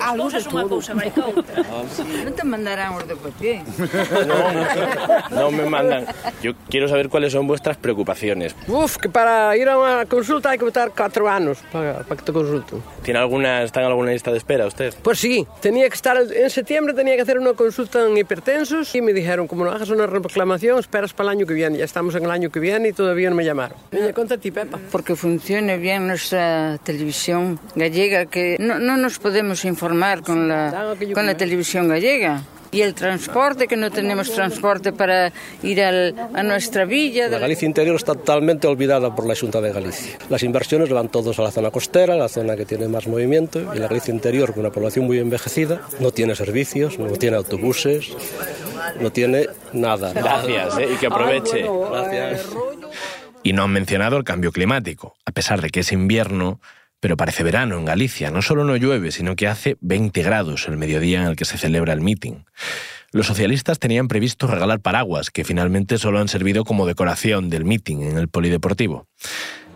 Algo 0.00 0.30
de 0.30 0.42
todo. 0.42 0.80
Non 2.24 2.32
te 2.32 2.44
mandarán 2.44 2.96
os 2.96 3.04
de 3.04 3.16
PP. 3.16 3.62
No 5.30 5.50
me 5.50 5.66
mandan. 5.68 6.06
Yo 6.42 6.54
quiero 6.70 6.88
saber 6.88 7.08
cuáles 7.08 7.32
son 7.32 7.46
vuestras 7.46 7.76
preocupaciones. 7.76 8.54
Uf, 8.68 8.96
que 8.96 9.08
para 9.08 9.56
ir 9.56 9.68
a 9.68 9.76
unha 9.76 10.08
consulta 10.08 10.50
hai 10.50 10.58
que 10.58 10.64
botar 10.64 10.94
4 10.94 11.28
anos 11.28 11.60
para, 11.68 12.06
para 12.06 12.16
que 12.16 12.24
te 12.24 12.32
consulten. 12.32 12.80
¿Tiene 13.02 13.20
alguna, 13.20 13.62
¿Está 13.62 13.80
en 13.84 13.92
alguna 13.92 14.12
lista 14.12 14.32
de 14.32 14.38
espera 14.38 14.66
usted? 14.66 14.94
Pues 15.02 15.18
sí, 15.18 15.46
tenía 15.60 15.88
que 15.88 15.96
estar 15.96 16.16
en 16.16 16.50
septiembre, 16.50 16.94
tenía 16.94 17.16
que 17.16 17.22
hacer 17.22 17.38
una 17.38 17.52
consulta 17.52 18.00
en 18.06 18.16
hipertensos 18.16 18.94
y 18.94 19.02
me 19.02 19.12
dijeron, 19.12 19.46
como 19.46 19.64
no 19.64 19.70
hagas 19.70 19.90
una 19.90 20.06
reclamación, 20.06 20.78
esperas 20.78 21.12
para 21.12 21.30
el 21.30 21.38
año 21.38 21.46
que 21.46 21.54
viene. 21.54 21.78
Ya 21.78 21.84
estamos 21.84 22.14
en 22.14 22.24
el 22.24 22.30
año 22.30 22.50
que 22.50 22.60
viene 22.60 22.88
y 22.88 22.92
todavía 22.92 23.28
no 23.30 23.36
me 23.36 23.44
llamaron. 23.44 23.76
Venga, 23.90 24.12
conta 24.12 24.34
a 24.34 24.38
ti, 24.38 24.50
Pepa. 24.50 24.78
Porque 24.90 25.16
funcione 25.16 25.76
bien 25.78 26.06
nuestra 26.06 26.78
televisión 26.82 27.58
gallega, 27.74 28.26
que 28.26 28.56
no, 28.58 28.78
no 28.78 28.96
nos 28.96 29.18
podemos 29.18 29.64
informar 29.66 30.22
con 30.22 30.48
la, 30.48 30.94
con 31.14 31.26
la 31.26 31.36
televisión 31.36 31.88
gallega. 31.88 32.42
Y 32.72 32.82
el 32.82 32.94
transporte, 32.94 33.68
que 33.68 33.76
no 33.76 33.90
tenemos 33.90 34.30
transporte 34.32 34.92
para 34.92 35.32
ir 35.62 35.80
al, 35.80 36.14
a 36.34 36.42
nuestra 36.42 36.84
villa. 36.84 37.28
La 37.28 37.38
Galicia 37.38 37.64
interior 37.64 37.96
está 37.96 38.14
totalmente 38.14 38.66
olvidada 38.66 39.14
por 39.14 39.26
la 39.26 39.34
Junta 39.34 39.60
de 39.60 39.72
Galicia. 39.72 40.18
Las 40.28 40.42
inversiones 40.42 40.90
van 40.90 41.08
todos 41.08 41.38
a 41.38 41.42
la 41.42 41.50
zona 41.52 41.70
costera, 41.70 42.16
la 42.16 42.28
zona 42.28 42.56
que 42.56 42.66
tiene 42.66 42.88
más 42.88 43.06
movimiento, 43.06 43.72
y 43.74 43.78
la 43.78 43.86
Galicia 43.86 44.12
interior, 44.12 44.52
con 44.52 44.60
una 44.60 44.72
población 44.72 45.06
muy 45.06 45.18
envejecida, 45.20 45.80
no 46.00 46.10
tiene 46.10 46.34
servicios, 46.34 46.98
no 46.98 47.12
tiene 47.12 47.36
autobuses, 47.36 48.10
no 49.00 49.10
tiene 49.12 49.46
nada. 49.72 50.12
Gracias, 50.12 50.78
¿eh? 50.78 50.88
y 50.92 50.96
que 50.96 51.06
aproveche. 51.06 51.64
Gracias. 51.90 52.46
Y 53.42 53.52
no 53.52 53.62
han 53.62 53.70
mencionado 53.70 54.16
el 54.16 54.24
cambio 54.24 54.50
climático, 54.50 55.14
a 55.24 55.30
pesar 55.30 55.62
de 55.62 55.70
que 55.70 55.80
es 55.80 55.92
invierno, 55.92 56.60
pero 57.06 57.16
parece 57.16 57.44
verano 57.44 57.78
en 57.78 57.84
Galicia. 57.84 58.32
No 58.32 58.42
solo 58.42 58.64
no 58.64 58.74
llueve, 58.74 59.12
sino 59.12 59.36
que 59.36 59.46
hace 59.46 59.76
20 59.80 60.24
grados 60.24 60.66
el 60.66 60.76
mediodía 60.76 61.22
en 61.22 61.28
el 61.28 61.36
que 61.36 61.44
se 61.44 61.56
celebra 61.56 61.92
el 61.92 62.00
meeting. 62.00 62.42
Los 63.12 63.28
socialistas 63.28 63.78
tenían 63.78 64.08
previsto 64.08 64.48
regalar 64.48 64.80
paraguas, 64.80 65.30
que 65.30 65.44
finalmente 65.44 65.98
solo 65.98 66.18
han 66.18 66.26
servido 66.26 66.64
como 66.64 66.84
decoración 66.84 67.48
del 67.48 67.64
meeting 67.64 67.98
en 67.98 68.18
el 68.18 68.26
polideportivo. 68.26 69.06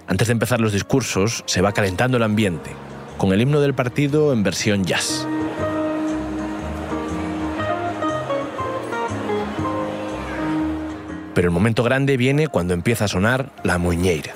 Antes 0.09 0.27
de 0.27 0.33
empezar 0.33 0.61
los 0.61 0.73
discursos, 0.73 1.45
se 1.47 1.61
va 1.61 1.71
calentando 1.71 2.17
el 2.17 2.25
ambiente, 2.25 2.73
con 3.17 3.33
el 3.33 3.41
himno 3.41 3.61
del 3.61 3.75
partido 3.75 4.33
en 4.33 4.43
versión 4.43 4.83
jazz. 4.83 5.25
Pero 11.33 11.47
el 11.47 11.55
momento 11.55 11.85
grande 11.85 12.17
viene 12.17 12.49
cuando 12.49 12.75
empieza 12.75 13.05
a 13.05 13.09
sonar 13.09 13.53
la 13.63 13.79
muñeira. 13.79 14.35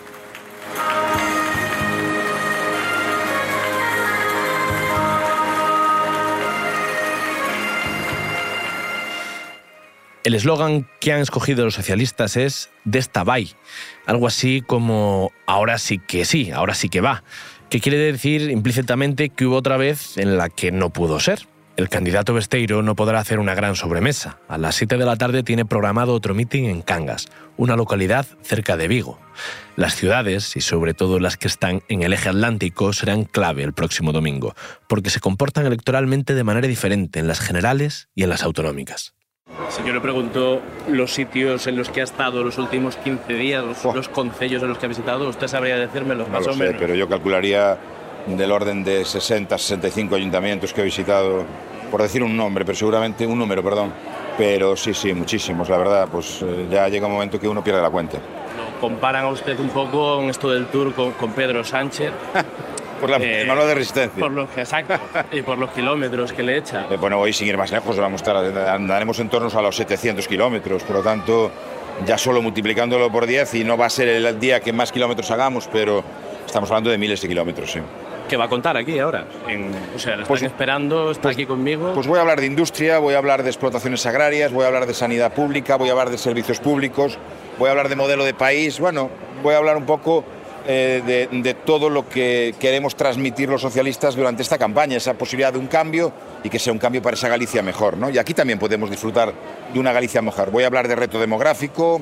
El 10.25 10.35
eslogan 10.35 10.89
que 11.03 11.13
han 11.13 11.21
escogido 11.21 11.67
los 11.67 11.75
socialistas 11.75 12.39
es 12.39 12.71
Desta 12.85 13.25
vai, 13.25 13.51
algo 14.07 14.27
así 14.27 14.63
como 14.63 15.33
ahora 15.45 15.77
sí 15.77 15.99
que 15.99 16.25
sí, 16.25 16.51
ahora 16.51 16.73
sí 16.73 16.89
que 16.89 17.03
va, 17.03 17.23
que 17.69 17.79
quiere 17.79 17.99
decir 17.99 18.51
implícitamente 18.51 19.29
que 19.29 19.45
hubo 19.45 19.57
otra 19.57 19.77
vez 19.77 20.17
en 20.17 20.39
la 20.39 20.49
que 20.49 20.73
no 20.73 20.89
pudo 20.89 21.21
ser. 21.21 21.47
El 21.77 21.91
candidato 21.91 22.33
Besteiro 22.33 22.83
no 22.83 22.97
podrá 22.97 23.19
hacer 23.19 23.39
una 23.39 23.55
gran 23.55 23.77
sobremesa. 23.77 24.39
A 24.49 24.57
las 24.57 24.77
7 24.77 24.97
de 24.97 25.05
la 25.05 25.17
tarde 25.17 25.43
tiene 25.43 25.67
programado 25.67 26.15
otro 26.15 26.33
mitin 26.33 26.71
en 26.71 26.81
Cangas, 26.81 27.27
una 27.59 27.77
localidad 27.77 28.25
cerca 28.41 28.79
de 28.79 28.89
Vigo. 28.89 29.21
Las 29.77 29.95
ciudades, 29.95 30.57
y 30.57 30.63
sobre 30.63 30.95
todo 30.95 31.19
las 31.19 31.37
que 31.37 31.49
están 31.49 31.83
en 31.89 32.03
el 32.03 32.15
eje 32.15 32.31
atlántico, 32.31 32.95
serán 32.95 33.25
clave 33.25 33.63
el 33.63 33.75
próximo 33.75 34.13
domingo, 34.13 34.55
porque 34.89 35.11
se 35.11 35.21
comportan 35.21 35.67
electoralmente 35.67 36.33
de 36.33 36.45
manera 36.45 36.67
diferente 36.67 37.19
en 37.19 37.29
las 37.29 37.41
generales 37.41 38.09
y 38.15 38.23
en 38.23 38.31
las 38.31 38.43
autonómicas. 38.43 39.15
Si 39.69 39.83
yo 39.85 39.93
le 39.93 40.01
pregunto 40.01 40.63
los 40.89 41.13
sitios 41.13 41.67
en 41.67 41.77
los 41.77 41.91
que 41.91 42.01
ha 42.01 42.05
estado 42.05 42.43
los 42.43 42.57
últimos 42.59 42.97
15 42.97 43.33
días, 43.35 43.63
los, 43.65 43.85
los 43.95 44.09
concellos 44.09 44.63
en 44.63 44.69
los 44.71 44.79
que 44.79 44.87
ha 44.87 44.89
visitado, 44.89 45.29
usted 45.29 45.49
sabría 45.49 45.77
decírmelo 45.77 46.25
No 46.25 46.31
más 46.31 46.47
lo 46.47 46.53
o 46.53 46.55
sé, 46.55 46.61
menos. 46.65 46.77
pero 46.79 46.95
yo 46.95 47.09
calcularía 47.09 47.77
del 48.27 48.51
orden 48.53 48.83
de 48.85 49.05
60, 49.05 49.59
65 49.59 50.15
ayuntamientos 50.15 50.73
que 50.73 50.81
he 50.81 50.85
visitado, 50.85 51.45
por 51.91 52.01
decir 52.01 52.23
un 52.23 52.37
nombre, 52.37 52.65
pero 52.65 52.77
seguramente 52.77 53.27
un 53.27 53.39
número, 53.39 53.63
perdón. 53.63 53.93
Pero 54.39 54.77
sí, 54.77 54.95
sí, 54.95 55.13
muchísimos, 55.13 55.69
la 55.69 55.77
verdad, 55.77 56.09
pues 56.11 56.41
eh, 56.43 56.67
ya 56.71 56.89
llega 56.89 57.07
un 57.07 57.13
momento 57.13 57.39
que 57.39 57.47
uno 57.47 57.63
pierde 57.63 57.83
la 57.83 57.91
cuenta. 57.91 58.17
Lo 58.17 58.81
comparan 58.81 59.25
a 59.27 59.29
usted 59.29 59.59
un 59.61 59.69
poco 59.69 60.23
en 60.23 60.31
esto 60.31 60.51
del 60.51 60.67
tour 60.67 60.95
con, 60.95 61.13
con 61.13 61.33
Pedro 61.33 61.63
Sánchez. 61.65 62.13
Por 63.01 63.11
la 63.11 63.17
Eh, 63.19 63.45
manual 63.47 63.67
de 63.69 63.75
resistencia. 63.75 64.21
Por 64.21 64.31
los, 64.33 64.49
exacto, 64.57 64.95
y 65.33 65.43
por 65.43 65.59
los 65.59 65.71
kilómetros 65.71 66.33
que 66.33 66.43
le 66.43 66.59
echa. 66.59 66.87
Eh, 66.91 66.97
Bueno, 66.97 67.19
hoy 67.21 67.33
sin 67.33 67.49
ir 67.49 67.57
más 67.59 67.71
lejos, 67.71 67.97
vamos 67.99 68.23
a 68.23 68.25
estar, 68.25 68.69
andaremos 68.69 69.19
en 69.19 69.29
torno 69.29 69.49
a 69.57 69.63
los 69.63 69.77
700 69.77 70.27
kilómetros, 70.29 70.83
por 70.85 70.97
lo 70.97 71.03
tanto, 71.03 71.51
ya 72.07 72.17
solo 72.19 72.41
multiplicándolo 72.43 73.11
por 73.11 73.27
10 73.27 73.55
y 73.55 73.65
no 73.65 73.77
va 73.77 73.87
a 73.87 73.91
ser 73.91 74.09
el 74.09 74.41
día 74.41 74.61
que 74.61 74.73
más 74.73 74.91
kilómetros 74.93 75.31
hagamos, 75.31 75.69
pero 75.73 76.03
estamos 76.47 76.71
hablando 76.71 76.91
de 76.91 76.99
miles 76.99 77.21
de 77.21 77.29
kilómetros, 77.29 77.73
sí. 77.73 77.81
¿Qué 78.29 78.39
va 78.39 78.47
a 78.47 78.49
contar 78.49 78.75
aquí 78.77 78.99
ahora? 78.99 79.27
En- 79.47 79.71
o 79.95 79.99
sea, 79.99 80.13
están 80.15 80.27
Pues- 80.27 80.43
esperando, 80.43 81.11
está 81.11 81.29
aquí 81.29 81.45
conmigo. 81.45 81.93
Pues 81.93 82.07
voy 82.07 82.17
a 82.19 82.23
hablar 82.23 82.41
de 82.41 82.47
industria, 82.47 82.99
voy 82.99 83.13
a 83.15 83.19
hablar 83.19 83.43
de 83.43 83.51
explotaciones 83.51 84.07
agrarias, 84.07 84.51
voy 84.51 84.65
a 84.65 84.69
hablar 84.69 84.87
de 84.87 84.95
sanidad 84.95 85.35
pública, 85.35 85.77
voy 85.77 85.91
a 85.91 85.93
hablar 85.93 86.09
de 86.09 86.17
servicios 86.17 86.59
públicos, 86.59 87.19
voy 87.59 87.69
a 87.69 87.73
hablar 87.73 87.91
de 87.91 87.97
modelo 87.97 88.25
de 88.25 88.33
país, 88.33 88.81
bueno, 88.81 89.11
voy 89.43 89.53
a 89.55 89.59
hablar 89.59 89.77
un 89.77 89.85
poco 89.85 90.25
eh, 90.67 91.03
de, 91.05 91.43
de 91.43 91.55
todo 91.55 91.91
lo 91.91 92.09
que 92.09 92.55
queremos 92.59 92.97
transmitir 92.97 93.49
los 93.49 93.63
socialistas 93.63 94.17
durante 94.17 94.43
esta 94.43 94.59
campaña, 94.59 94.97
esa 94.97 95.15
posibilidad 95.15 95.53
de 95.53 95.59
un 95.59 95.67
cambio 95.67 96.13
y 96.43 96.49
que 96.49 96.59
sea 96.59 96.73
un 96.73 96.79
cambio 96.79 97.03
para 97.03 97.15
esa 97.15 97.29
Galicia 97.29 97.63
mejor, 97.63 97.97
¿no? 97.97 98.11
Y 98.11 98.19
aquí 98.19 98.35
también 98.35 98.59
podemos 98.59 98.91
disfrutar 98.91 99.33
de 99.73 99.79
una 99.79 99.93
Galicia 99.93 100.23
mejor. 100.23 100.51
Voy 100.51 100.65
a 100.65 100.67
hablar 100.67 100.89
de 100.89 100.97
reto 100.97 101.21
demográfico, 101.21 102.01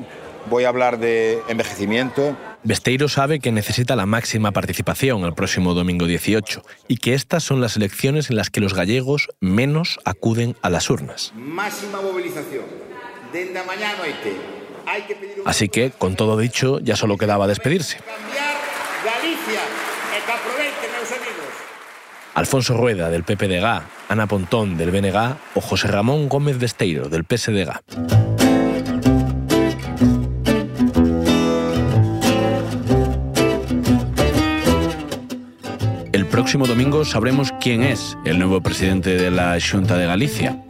voy 0.49 0.63
a 0.65 0.69
hablar 0.69 0.99
de 0.99 1.39
envejecimiento, 1.47 2.35
Besteiro 2.65 3.09
sabe 3.09 3.41
que 3.41 3.51
necesita 3.51 3.97
la 3.97 4.05
máxima 4.05 4.53
participación 4.53 5.25
el 5.25 5.33
próximo 5.33 5.73
domingo 5.73 6.05
18 6.05 6.63
y 6.87 6.95
que 6.95 7.13
estas 7.13 7.43
son 7.43 7.59
las 7.59 7.75
elecciones 7.75 8.29
en 8.29 8.37
las 8.37 8.49
que 8.49 8.61
los 8.61 8.73
gallegos 8.73 9.27
menos 9.41 9.99
acuden 10.05 10.55
a 10.61 10.69
las 10.69 10.89
urnas. 10.89 11.33
Máxima 11.35 12.01
movilización. 12.01 12.63
Dende 13.33 13.59
a 13.59 13.65
mañá 13.65 13.91
a 13.91 13.97
noite. 13.97 14.62
Así 15.45 15.69
que, 15.69 15.91
con 15.91 16.15
todo 16.15 16.37
dicho, 16.37 16.79
ya 16.79 16.95
solo 16.95 17.17
quedaba 17.17 17.47
despedirse. 17.47 17.97
Alfonso 22.35 22.75
Rueda, 22.75 23.09
del 23.09 23.23
PPDG, 23.23 23.83
Ana 24.09 24.27
Pontón, 24.27 24.75
del 24.75 24.89
BNG 24.89 25.35
o 25.53 25.61
José 25.61 25.87
Ramón 25.87 26.29
Gómez 26.29 26.57
Besteiro, 26.57 27.07
del 27.07 27.25
PSDG. 27.25 27.79
El 36.11 36.25
próximo 36.25 36.65
domingo 36.65 37.05
sabremos 37.05 37.51
quién 37.61 37.83
es 37.83 38.17
el 38.25 38.39
nuevo 38.39 38.61
presidente 38.61 39.15
de 39.15 39.29
la 39.29 39.57
Junta 39.59 39.97
de 39.97 40.07
Galicia. 40.07 40.63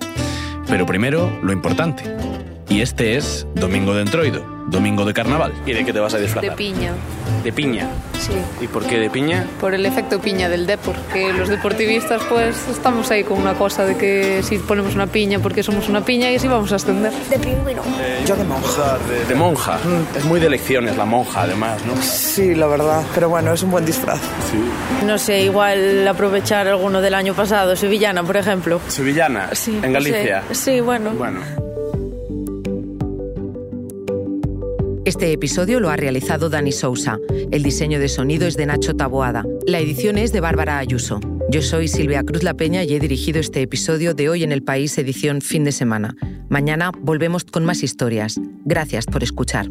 Pero 0.68 0.86
primero, 0.86 1.40
lo 1.42 1.54
importante. 1.54 2.04
Y 2.70 2.82
este 2.82 3.18
es 3.18 3.46
Domingo 3.56 3.94
de 3.94 4.02
Entroido, 4.02 4.44
domingo 4.68 5.06
de 5.06 5.14
carnaval. 5.14 5.54
¿Y 5.66 5.74
de 5.74 5.86
qué 5.86 5.94
te 5.94 6.00
vas 6.00 6.14
a 6.14 6.18
disfrazar? 6.18 6.52
De 6.52 6.56
piña. 6.56 6.94
¿De 7.44 7.52
piña? 7.52 7.88
Sí. 8.20 8.32
¿Y 8.62 8.68
por 8.68 8.86
qué 8.86 9.00
de 9.00 9.10
piña? 9.10 9.46
Por 9.60 9.74
el 9.74 9.86
efecto 9.86 10.20
piña 10.20 10.48
del 10.48 10.66
Depor, 10.66 10.96
que 11.12 11.34
los 11.34 11.50
deportivistas 11.50 12.24
pues 12.30 12.68
estamos 12.70 13.12
ahí 13.12 13.24
con 13.24 13.40
una 13.40 13.54
cosa 13.56 13.86
de 13.86 13.98
que 13.98 14.42
si 14.44 14.58
ponemos 14.60 14.96
una 14.96 15.08
piña 15.08 15.40
porque 15.40 15.62
somos 15.62 15.90
una 15.90 16.06
piña 16.06 16.32
y 16.32 16.36
así 16.36 16.48
vamos 16.48 16.72
a 16.72 16.78
ascender. 16.78 17.12
De 17.30 17.38
pingüino. 17.38 17.84
Yo 18.26 18.36
de 18.36 18.44
monja. 18.46 18.98
De, 19.28 19.36
monja. 19.36 19.78
Es 20.16 20.24
muy 20.26 20.40
de 20.40 20.48
elecciones 20.48 20.96
la 20.96 21.06
monja, 21.06 21.42
además, 21.42 21.84
¿no? 21.86 22.02
Sí, 22.02 22.56
la 22.56 22.68
verdad. 22.68 23.04
Pero 23.14 23.30
bueno, 23.30 23.54
es 23.54 23.62
un 23.62 23.72
buen 23.72 23.86
disfraz. 23.86 24.20
Sí. 24.20 25.06
No 25.06 25.18
sé, 25.18 25.42
igual 25.42 26.08
aprovechar 26.08 26.68
alguno 26.68 27.02
del 27.02 27.14
año 27.14 27.34
pasado, 27.34 27.76
sevillana, 27.76 28.24
por 28.24 28.38
ejemplo. 28.38 28.80
¿Sevillana? 28.88 29.50
Sí. 29.54 29.80
¿En 29.84 29.92
Galicia? 29.92 30.44
Sí, 30.52 30.56
sí 30.56 30.82
bueno. 30.82 31.12
Bueno. 31.12 31.42
Este 35.06 35.34
episodio 35.34 35.82
lo 35.82 35.90
ha 35.90 35.98
realizado 35.98 36.50
Dani 36.50 36.72
Sousa. 36.72 37.20
El 37.52 37.62
diseño 37.62 38.00
de 38.00 38.08
sonido 38.08 38.48
es 38.48 38.56
de 38.56 38.66
Nacho 38.66 38.96
Taboada. 38.96 39.44
La 39.68 39.80
edición 39.80 40.18
es 40.18 40.32
de 40.32 40.40
Bárbara 40.40 40.78
Ayuso. 40.78 41.20
Yo 41.50 41.62
soy 41.62 41.90
Silvia 41.90 42.24
Cruz 42.24 42.42
La 42.42 42.54
Peña 42.54 42.86
y 42.86 42.94
he 42.94 43.02
dirigido 43.02 43.42
este 43.42 43.62
episodio 43.62 44.14
de 44.14 44.30
Hoy 44.30 44.44
en 44.44 44.54
el 44.54 44.64
País, 44.64 44.98
edición 44.98 45.42
fin 45.42 45.66
de 45.66 45.74
semana. 45.74 46.16
Mañana 46.48 46.92
volvemos 47.02 47.44
con 47.44 47.66
más 47.66 47.84
historias. 47.84 48.40
Gracias 48.64 49.06
por 49.06 49.24
escuchar. 49.24 49.70